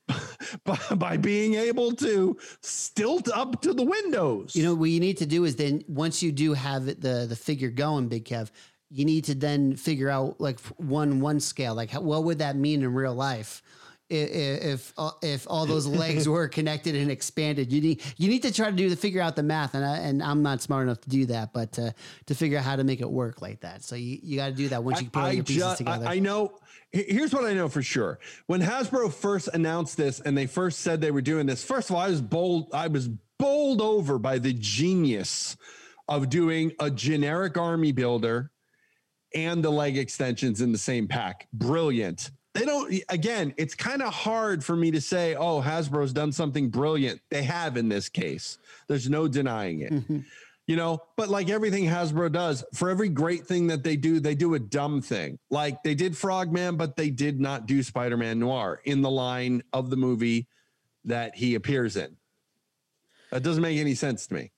[0.65, 4.55] by, by being able to stilt up to the windows.
[4.55, 7.25] You know what you need to do is then once you do have it, the
[7.27, 8.49] the figure going, Big Kev,
[8.89, 12.55] you need to then figure out like one one scale, like how, what would that
[12.55, 13.61] mean in real life?
[14.13, 18.29] I- i- If uh, if all those legs were connected and expanded, you need you
[18.29, 20.61] need to try to do to figure out the math, and I, and I'm not
[20.61, 21.91] smart enough to do that, but uh,
[22.27, 23.83] to figure out how to make it work like that.
[23.83, 26.05] So you, you got to do that once you put all your pieces together.
[26.07, 26.57] I know.
[26.91, 28.19] Here's what I know for sure.
[28.45, 31.95] When Hasbro first announced this and they first said they were doing this, first of
[31.95, 32.69] all, I was bold.
[32.71, 33.09] I was
[33.39, 35.57] bowled over by the genius
[36.07, 38.51] of doing a generic army builder
[39.33, 41.47] and the leg extensions in the same pack.
[41.51, 42.29] Brilliant.
[42.53, 46.69] They don't, again, it's kind of hard for me to say, oh, Hasbro's done something
[46.69, 47.19] brilliant.
[47.29, 48.59] They have in this case.
[48.87, 49.91] There's no denying it.
[49.91, 50.19] Mm-hmm.
[50.67, 54.35] You know, but like everything Hasbro does, for every great thing that they do, they
[54.35, 55.37] do a dumb thing.
[55.49, 59.63] Like they did Frogman, but they did not do Spider Man Noir in the line
[59.73, 60.47] of the movie
[61.05, 62.15] that he appears in.
[63.31, 64.51] That doesn't make any sense to me.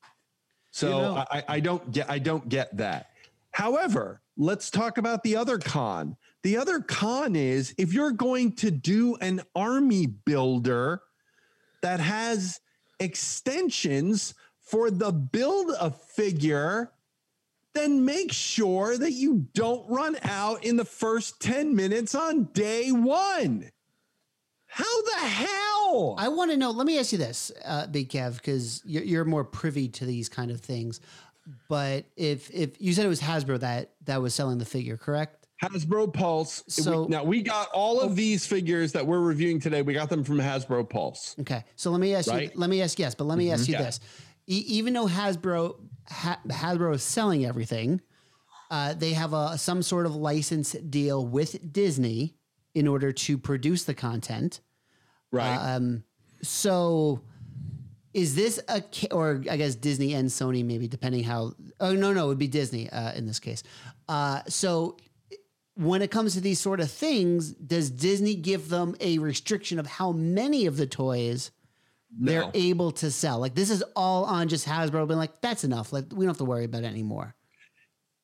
[0.70, 3.10] So You know- I, I don't get I don't get that.
[3.52, 6.18] However, let's talk about the other con.
[6.46, 11.02] The other con is if you're going to do an army builder
[11.82, 12.60] that has
[13.00, 16.92] extensions for the build a figure,
[17.74, 22.92] then make sure that you don't run out in the first 10 minutes on day
[22.92, 23.72] one.
[24.68, 26.14] How the hell?
[26.20, 26.70] I want to know.
[26.70, 30.30] Let me ask you this, uh, Big Kev, because you're, you're more privy to these
[30.30, 31.02] kind of things.
[31.68, 35.45] But if if you said it was Hasbro that that was selling the figure, correct?
[35.64, 36.64] Hasbro Pulse.
[36.68, 39.82] So- we, now we got all of these figures that we're reviewing today.
[39.82, 41.36] We got them from Hasbro Pulse.
[41.42, 42.50] Okay, so let me ask you.
[42.56, 43.68] Let me ask yes, but let me ask Mhm.
[43.70, 43.82] you Yeah.
[43.84, 44.00] this:
[44.48, 45.76] e- even though Hasbro
[46.08, 48.02] ha- Hasbro is selling everything,
[48.70, 52.36] uh, they have a some sort of license deal with Disney
[52.74, 54.60] in order to produce the content.
[55.32, 55.56] Right.
[55.56, 56.04] Um,
[56.42, 57.22] so
[58.14, 62.26] is this a or I guess Disney and Sony maybe depending how oh no no
[62.26, 63.64] it would be Disney uh, in this case.
[64.08, 64.98] Uh, so
[65.76, 69.86] when it comes to these sort of things, does Disney give them a restriction of
[69.86, 71.52] how many of the toys
[72.18, 73.40] they're able to sell?
[73.40, 75.92] Like this is all on just Hasbro being like that's enough.
[75.92, 77.36] Like we don't have to worry about it anymore.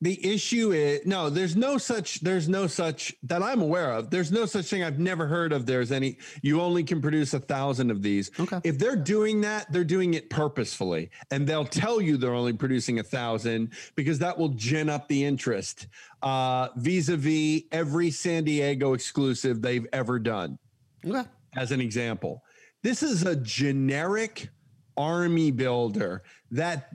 [0.01, 4.31] The issue is no there's no such there's no such that i'm aware of there's
[4.31, 7.91] no such thing i've never heard of there's any you only can produce a thousand
[7.91, 8.31] of these.
[8.39, 8.59] Okay.
[8.63, 12.99] If they're doing that they're doing it purposefully and they'll tell you they're only producing
[12.99, 15.87] a thousand because that will gin up the interest
[16.23, 20.57] uh vis-a-vis every san diego exclusive they've ever done.
[21.05, 21.27] Okay.
[21.55, 22.43] As an example
[22.81, 24.49] this is a generic
[24.97, 26.89] army builder that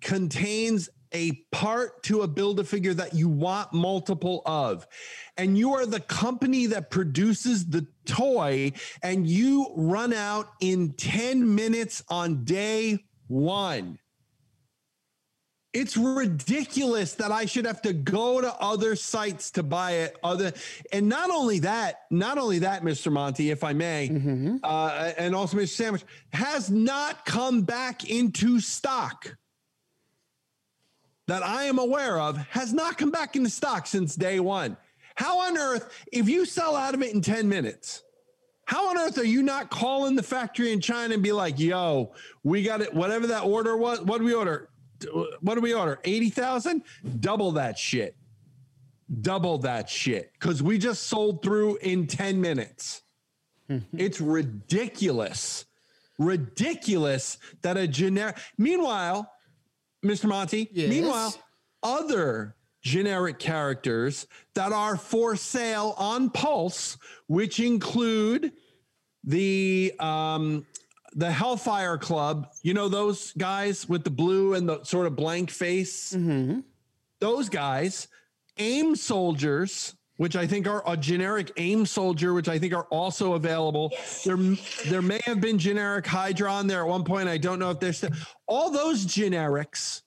[0.00, 4.86] contains a part to a build a figure that you want multiple of
[5.36, 8.72] and you are the company that produces the toy
[9.02, 13.98] and you run out in 10 minutes on day 1
[15.72, 20.16] it's ridiculous that I should have to go to other sites to buy it.
[20.24, 20.52] Other
[20.92, 23.12] and not only that, not only that, Mr.
[23.12, 24.56] Monty, if I may, Mm-hmm.
[24.64, 25.68] uh, and also Mr.
[25.68, 29.36] Sandwich has not come back into stock
[31.30, 32.36] that I am aware of.
[32.48, 34.76] Has not come back into stock since day one.
[35.14, 38.02] How on earth, if you sell out of it in ten minutes?
[38.64, 42.14] How on earth are you not calling the factory in China and be like, yo,
[42.42, 44.00] we got it, whatever that order was?
[44.00, 44.70] What do we order?
[45.40, 46.00] What do we order?
[46.02, 46.82] 80,000?
[47.20, 48.16] Double that shit.
[49.20, 50.32] Double that shit.
[50.32, 53.02] Because we just sold through in 10 minutes.
[53.96, 55.64] it's ridiculous.
[56.18, 58.36] Ridiculous that a generic.
[58.58, 59.30] Meanwhile,
[60.04, 60.26] Mr.
[60.28, 60.88] Monty, Yes?
[60.88, 61.34] meanwhile,
[61.82, 66.96] other generic characters that are for sale on Pulse,
[67.26, 68.52] which include
[69.24, 70.66] the um
[71.14, 75.50] the Hellfire Club, you know those guys with the blue and the sort of blank
[75.50, 76.16] face.
[77.18, 78.08] Those guys,
[78.56, 83.32] AIM soldiers, which I think are a generic AIM soldier, which I think are also
[83.32, 83.90] available.
[84.22, 84.36] There,
[84.84, 87.26] there may have been generic Hydra on there at one point.
[87.26, 88.10] I don't know if there's still
[88.46, 90.02] all those generics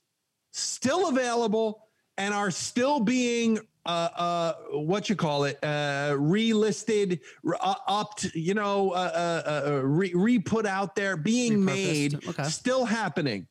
[0.52, 1.88] still available
[2.20, 3.58] and are still being
[3.88, 9.60] uh uh what you call it uh relisted r- uh, upped you know uh uh,
[9.60, 12.44] uh re, re put out there being made Okay.
[12.44, 13.48] still happening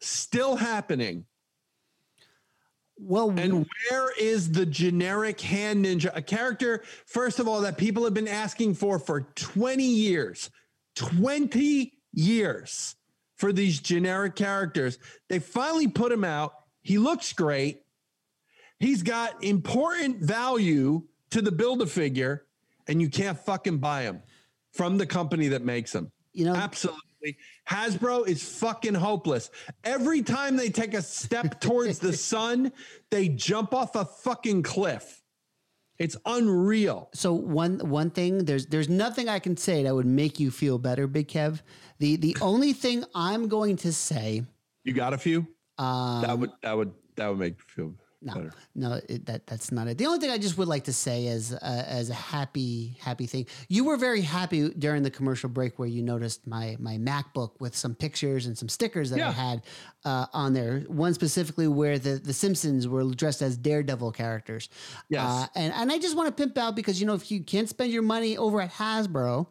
[0.00, 1.26] still happening
[2.98, 8.04] well and where is the generic hand ninja a character first of all that people
[8.04, 10.50] have been asking for for 20 years
[10.94, 12.96] 20 years
[13.36, 14.98] for these generic characters
[15.28, 17.82] they finally put him out he looks great
[18.78, 22.46] He's got important value to the build a figure,
[22.86, 24.22] and you can't fucking buy him
[24.72, 26.12] from the company that makes them.
[26.32, 27.38] You know, absolutely.
[27.68, 29.50] Hasbro is fucking hopeless.
[29.84, 32.72] Every time they take a step towards the sun,
[33.10, 35.22] they jump off a fucking cliff.
[35.98, 37.08] It's unreal.
[37.14, 40.78] So one one thing there's there's nothing I can say that would make you feel
[40.78, 41.62] better, Big Kev.
[41.98, 44.42] The the only thing I'm going to say.
[44.84, 45.46] You got a few?
[45.78, 48.52] Um, that would that would that would make you feel no, better.
[48.74, 49.98] no, it, that that's not it.
[49.98, 53.26] The only thing I just would like to say as uh, as a happy happy
[53.26, 57.52] thing, you were very happy during the commercial break where you noticed my my MacBook
[57.60, 59.62] with some pictures and some stickers that I had
[60.04, 60.80] uh, on there.
[60.88, 64.68] One specifically where the the Simpsons were dressed as Daredevil characters.
[65.08, 65.22] Yes.
[65.22, 67.68] Uh, and and I just want to pimp out because you know if you can't
[67.68, 69.46] spend your money over at Hasbro,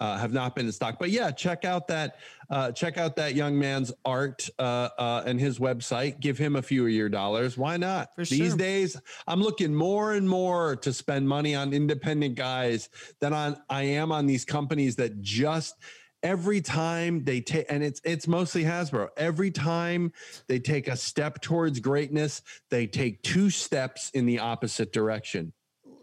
[0.00, 0.98] uh, have not been in stock.
[0.98, 2.16] But yeah, check out that
[2.48, 6.18] uh, check out that young man's art uh, uh, and his website.
[6.20, 7.56] Give him a few of your dollars.
[7.56, 8.14] Why not?
[8.16, 8.56] For These sure.
[8.56, 8.96] days,
[9.28, 12.88] I'm looking more and more to spend money on independent guys
[13.20, 15.76] than on I am on these companies that just
[16.22, 19.08] every time they take and it's it's mostly Hasbro.
[19.16, 20.12] Every time
[20.48, 25.52] they take a step towards greatness, they take two steps in the opposite direction.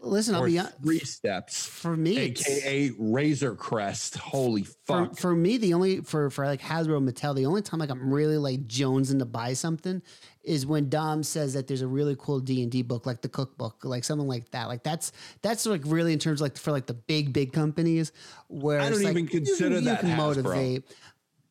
[0.08, 4.16] Listen, I'll be hon- three steps for me, aka Razor Crest.
[4.16, 5.16] Holy for, fuck!
[5.16, 8.38] for me the only for for like Hasbro Mattel the only time like I'm really
[8.38, 10.02] like jonesing to buy something
[10.42, 13.28] is when Dom says that there's a really cool D and D book like the
[13.28, 15.12] cookbook like something like that like that's
[15.42, 18.12] that's like really in terms of like for like the big big companies
[18.48, 20.16] where I don't like, even you can- consider you that can Hasbro.
[20.16, 20.84] motivate.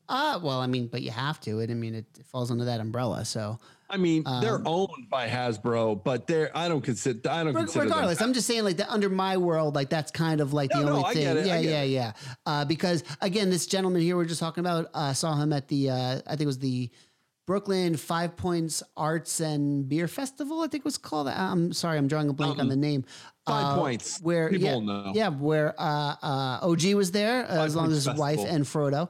[0.09, 1.59] Uh, well, I mean, but you have to.
[1.59, 3.25] It, I mean, it, falls under that umbrella.
[3.25, 3.59] So,
[3.89, 7.85] I mean, they're Um, owned by Hasbro, but they're I don't consider I don't consider
[7.85, 10.72] them regardless, I'm just saying like that under my world, like that's kind of like
[10.73, 11.23] No, the no, only I thing.
[11.23, 11.89] get it, I Yeah, yeah, it.
[11.89, 12.11] yeah.
[12.45, 15.89] Uh, because again, this gentleman here we're just talking about, uh, saw him at the
[15.89, 16.89] uh, I think it was the
[17.45, 20.59] Brooklyn Five Points Arts and Beer Festival.
[20.64, 21.30] I think it was called.
[21.30, 23.05] I'm sorry, I'm drawing a blank on the name.
[23.47, 24.19] Five Uh, Points.
[24.19, 25.11] where People yeah, know.
[25.15, 29.07] yeah, where uh, uh, OG was there uh, as long as his wife and Frodo.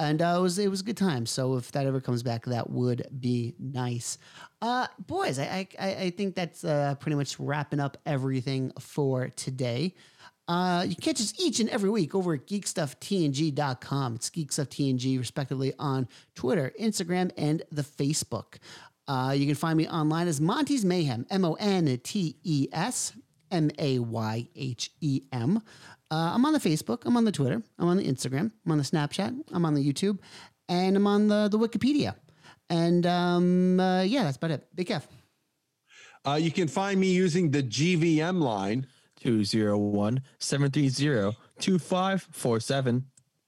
[0.00, 1.26] And uh, it was it was a good time.
[1.26, 4.16] So if that ever comes back, that would be nice.
[4.62, 9.94] Uh, boys, I I, I think that's uh, pretty much wrapping up everything for today.
[10.48, 14.14] Uh, you catch us each and every week over at geekstufftng.com.
[14.14, 18.56] It's geekstufftng, respectively, on Twitter, Instagram, and the Facebook.
[19.06, 23.12] Uh, you can find me online as Monty's Mayhem, M O N T E S
[23.50, 25.60] M A Y H E M.
[26.10, 28.78] Uh, I'm on the Facebook, I'm on the Twitter, I'm on the Instagram, I'm on
[28.78, 30.18] the Snapchat, I'm on the YouTube,
[30.68, 32.16] and I'm on the, the Wikipedia.
[32.68, 34.66] And um, uh, yeah, that's about it.
[34.74, 35.06] Big F.
[36.26, 38.86] Uh, you can find me using the GVM line.
[39.20, 43.04] 201 730 2547.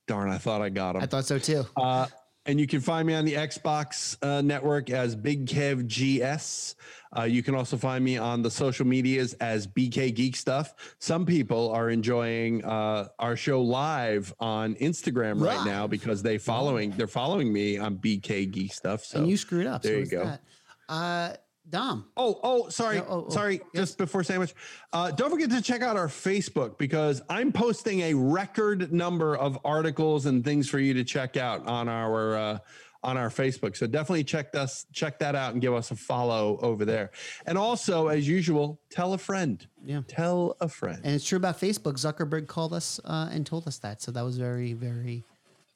[0.07, 1.03] Darn, I thought I got him.
[1.03, 1.65] I thought so too.
[1.77, 2.07] Uh,
[2.47, 6.75] and you can find me on the Xbox uh, network as Big Kev GS.
[7.17, 10.75] Uh, you can also find me on the social medias as BK Geek Stuff.
[10.99, 15.67] Some people are enjoying uh, our show live on Instagram right Live?
[15.67, 19.05] now because they following they're following me on BK Geek Stuff.
[19.05, 19.83] So and you screwed up.
[19.83, 20.25] There so you go.
[20.25, 20.41] That.
[20.89, 21.35] Uh,
[21.73, 22.05] Dom.
[22.19, 23.63] Oh, oh, sorry, Yeah, oh, oh, sorry.
[23.75, 24.55] Just before sandwich,
[24.93, 29.59] uh, don't forget to check out our Facebook because I'm posting a record number of
[29.65, 32.59] articles and things for you to check out on our uh,
[33.03, 33.75] on our Facebook.
[33.75, 37.11] So definitely check us check that out and give us a follow over there.
[37.47, 39.67] And also, as usual, tell a friend.
[39.83, 41.01] Yeah, tell a friend.
[41.03, 41.95] And it's true about Facebook.
[41.95, 44.03] Zuckerberg called us uh, and told us that.
[44.03, 45.25] So that was very, very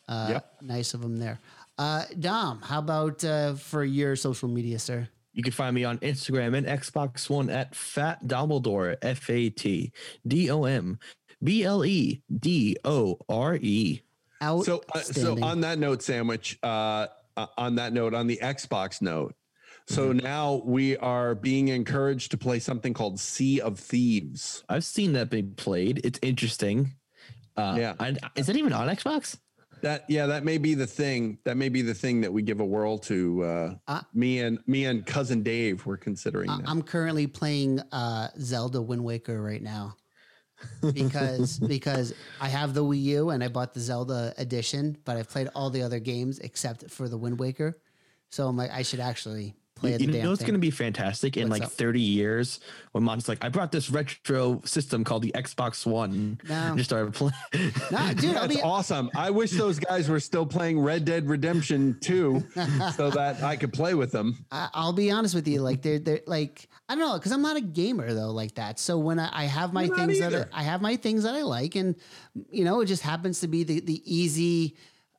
[0.09, 0.57] uh, Yep.
[0.61, 1.41] nice of him there.
[1.79, 5.09] Uh, Dom, how about uh, for your social media, sir?
[5.37, 9.93] You can find me on Instagram and Xbox One at Fat Dumbledore, F A T
[10.27, 10.99] D O M
[11.45, 14.01] B L E D O R E.
[14.41, 16.59] So, uh, so on that note, sandwich.
[16.63, 17.07] Uh,
[17.37, 19.35] uh, on that note, on the Xbox note.
[19.89, 20.25] So Mm-hmm.
[20.25, 24.65] now we are being encouraged to play something called Sea of Thieves.
[24.71, 26.01] I've seen that being played.
[26.03, 26.95] It's interesting.
[27.57, 27.95] Uh, Yeah.
[28.01, 29.39] I, is it even on Xbox?
[29.83, 31.39] That yeah, that may be the thing.
[31.45, 33.43] That may be the thing that we give a whirl to.
[33.43, 38.81] Uh, Uh, me and me and cousin Dave were considering i'm currently playing uh, Zelda
[38.81, 39.97] Wind Waker right now
[40.93, 45.29] because because I have the Wii U and I bought the Zelda edition, but I've
[45.29, 47.79] played all the other games except for the Wind Waker.
[48.31, 51.37] So I'm like, I should actually play You, you know it's going to be fantastic
[51.37, 51.73] in What's like up?
[51.73, 52.61] 30 years
[52.93, 56.41] when mom's like, I brought this retro system called the Xbox One.
[56.49, 56.55] No.
[56.55, 57.33] And just started playing.
[57.91, 59.11] Nah, dude, That's awesome.
[59.15, 62.45] I wish those guys were still playing Red Dead Redemption 2
[62.97, 64.45] so that I could play with them.
[64.51, 67.43] I- I'll be honest with you, like they're they're like I don't know, because I'm
[67.43, 68.79] not a gamer though, like that.
[68.79, 70.49] So when I, I have my You're things that.
[70.53, 71.97] I, I have my things that I like, and
[72.51, 74.77] you know, it just happens to be the the easy,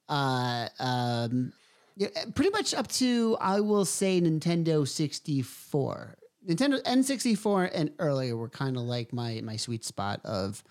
[0.08, 1.52] uh, um,
[1.98, 6.16] yeah, eh, pretty much up to I will say Nintendo 64,
[6.48, 10.64] Nintendo N64 and earlier were kind of like my my sweet spot of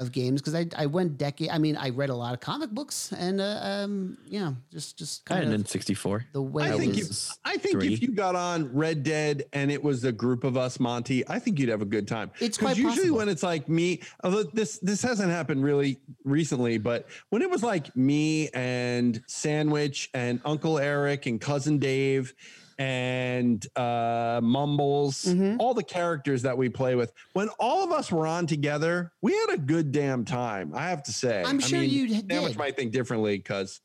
[0.00, 1.50] of games because I I went decade.
[1.50, 5.22] I mean, I read a lot of comic books and uh, um, yeah, just just
[5.30, 6.24] I had kind an of N64.
[6.32, 7.38] the way I it think if, was.
[7.44, 7.92] I think three.
[7.92, 11.38] if you got on Red Dead and it was a group of us, Monty, I
[11.38, 12.30] think you'd have a good time.
[12.40, 13.18] It's 'Cause quite usually possible.
[13.18, 17.62] when it's like me, although this this hasn't happened really recently, but when it was
[17.62, 22.34] like me and Sandwich and Uncle Eric and cousin Dave
[22.80, 25.60] and uh Mumbles, Mm-hmm.
[25.60, 29.32] all the characters that we play with, when all of us were on together, we
[29.34, 30.72] had a good damn time.
[30.74, 31.42] I have to say.
[31.44, 33.80] I'm I sure mean, you Sandwich might think differently because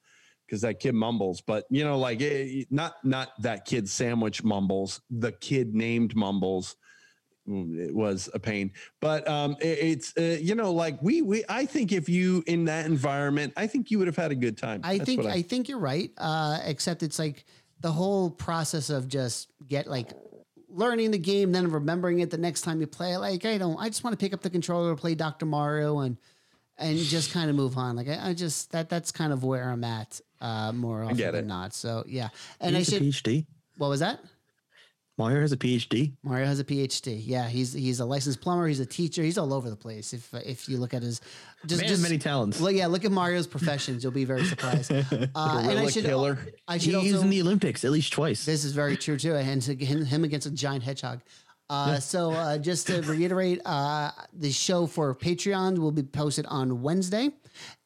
[0.47, 5.01] because that kid mumbles, but you know, like eh, not not that kid sandwich mumbles,
[5.09, 6.75] the kid named mumbles.
[7.49, 11.43] Mm, It was a pain, but um, it- it's uh, you know, like we we
[11.49, 14.57] I think if you in that environment, I think you would have had a good
[14.57, 14.79] time.
[14.83, 16.11] I That's think what I, think you're right.
[16.17, 17.45] Uh, except it's like
[17.81, 20.11] the whole process of just get like
[20.69, 23.17] learning the game, then remembering it the next time you play.
[23.17, 26.17] Like I don't, I just want to pick up the controller, play Doctor Mario, and
[26.77, 27.95] and just kind of move on.
[27.95, 31.31] Like I, I just that that's kind of where I'm at uh, more often get
[31.31, 31.73] than not.
[31.73, 32.29] So yeah,
[32.59, 33.03] and I He's a should.
[33.03, 33.45] PhD.
[33.77, 34.19] What was that?
[35.17, 36.11] Mario has a PhD.
[36.23, 37.21] Mario has a PhD.
[37.25, 38.67] Yeah, he's he's a licensed plumber.
[38.67, 39.23] He's a teacher.
[39.23, 40.11] He's all over the place.
[40.13, 41.21] If if you look at his,
[41.65, 42.59] just Man just many talents.
[42.59, 44.03] Look, yeah, look at Mario's professions.
[44.03, 44.91] You'll be very surprised.
[44.91, 46.37] Uh, and I should killer.
[46.67, 48.45] I should He's also, in the Olympics at least twice.
[48.45, 49.35] This is very true too.
[49.35, 51.21] And to- him, him against a giant hedgehog.
[51.69, 51.99] Uh, Yeah.
[51.99, 57.29] So uh, just to reiterate, uh, the show for Patreon will be posted on Wednesday,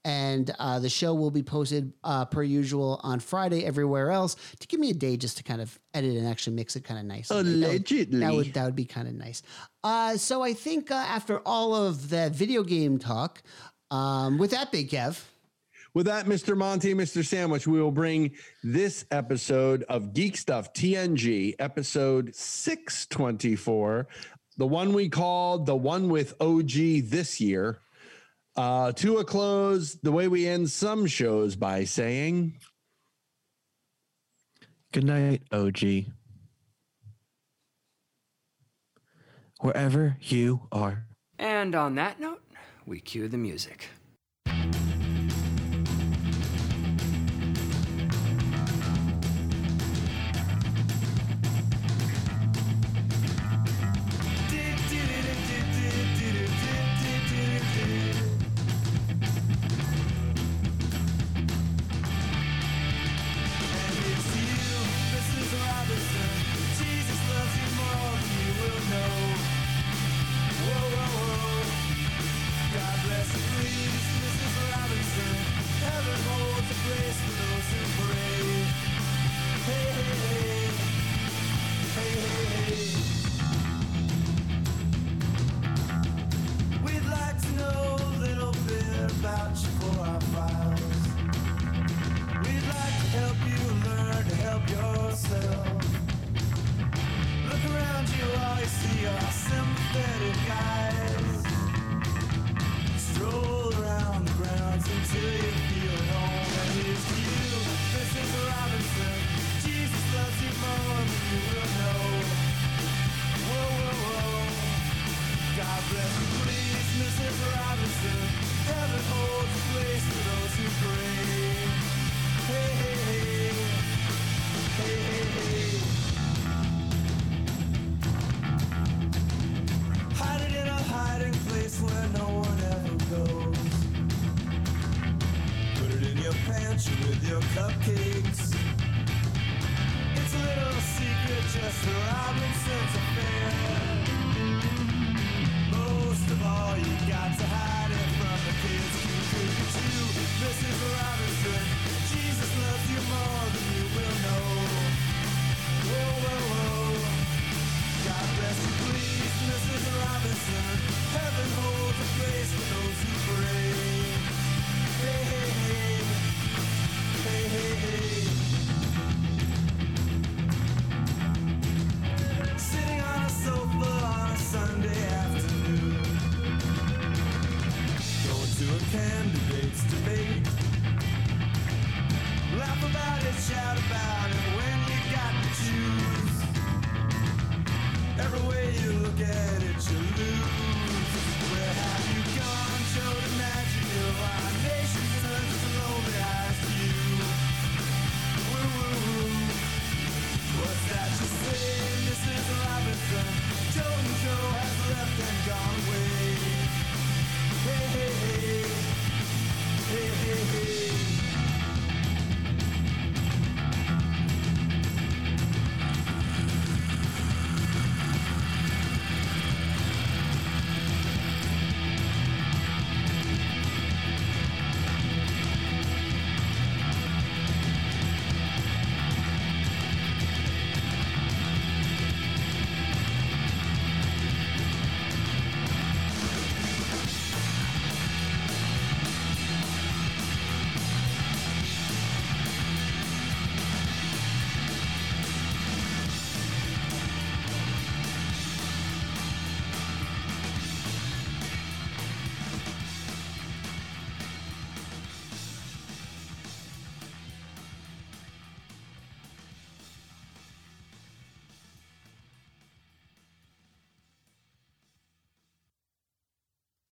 [0.05, 4.35] and uh, the show will be posted uh, per usual on Friday everywhere else.
[4.59, 6.99] To give me a day just to kind of edit and actually mix it kind
[6.99, 7.27] of nice.
[7.27, 8.19] That would- Allegedly.
[8.19, 9.41] that would that would be kind of nice.
[9.83, 13.41] Uh, so I think uh, after all of that video game talk,
[13.91, 15.21] um, with that, Big Kev.
[15.95, 16.55] With that, Mr.
[16.55, 17.25] Monty, Mr.
[17.25, 18.31] Sandwich, we will bring
[18.63, 24.07] this episode of Geek Stuff TNG, episode 624,
[24.57, 26.71] the one we called the one with OG
[27.05, 27.79] this year,
[28.59, 32.59] uh, to a close the way we end some shows by saying,
[34.91, 36.07] Good night, OG.
[39.61, 41.05] Wherever you are.
[41.37, 42.41] And on that note,
[42.85, 43.87] we cue the music.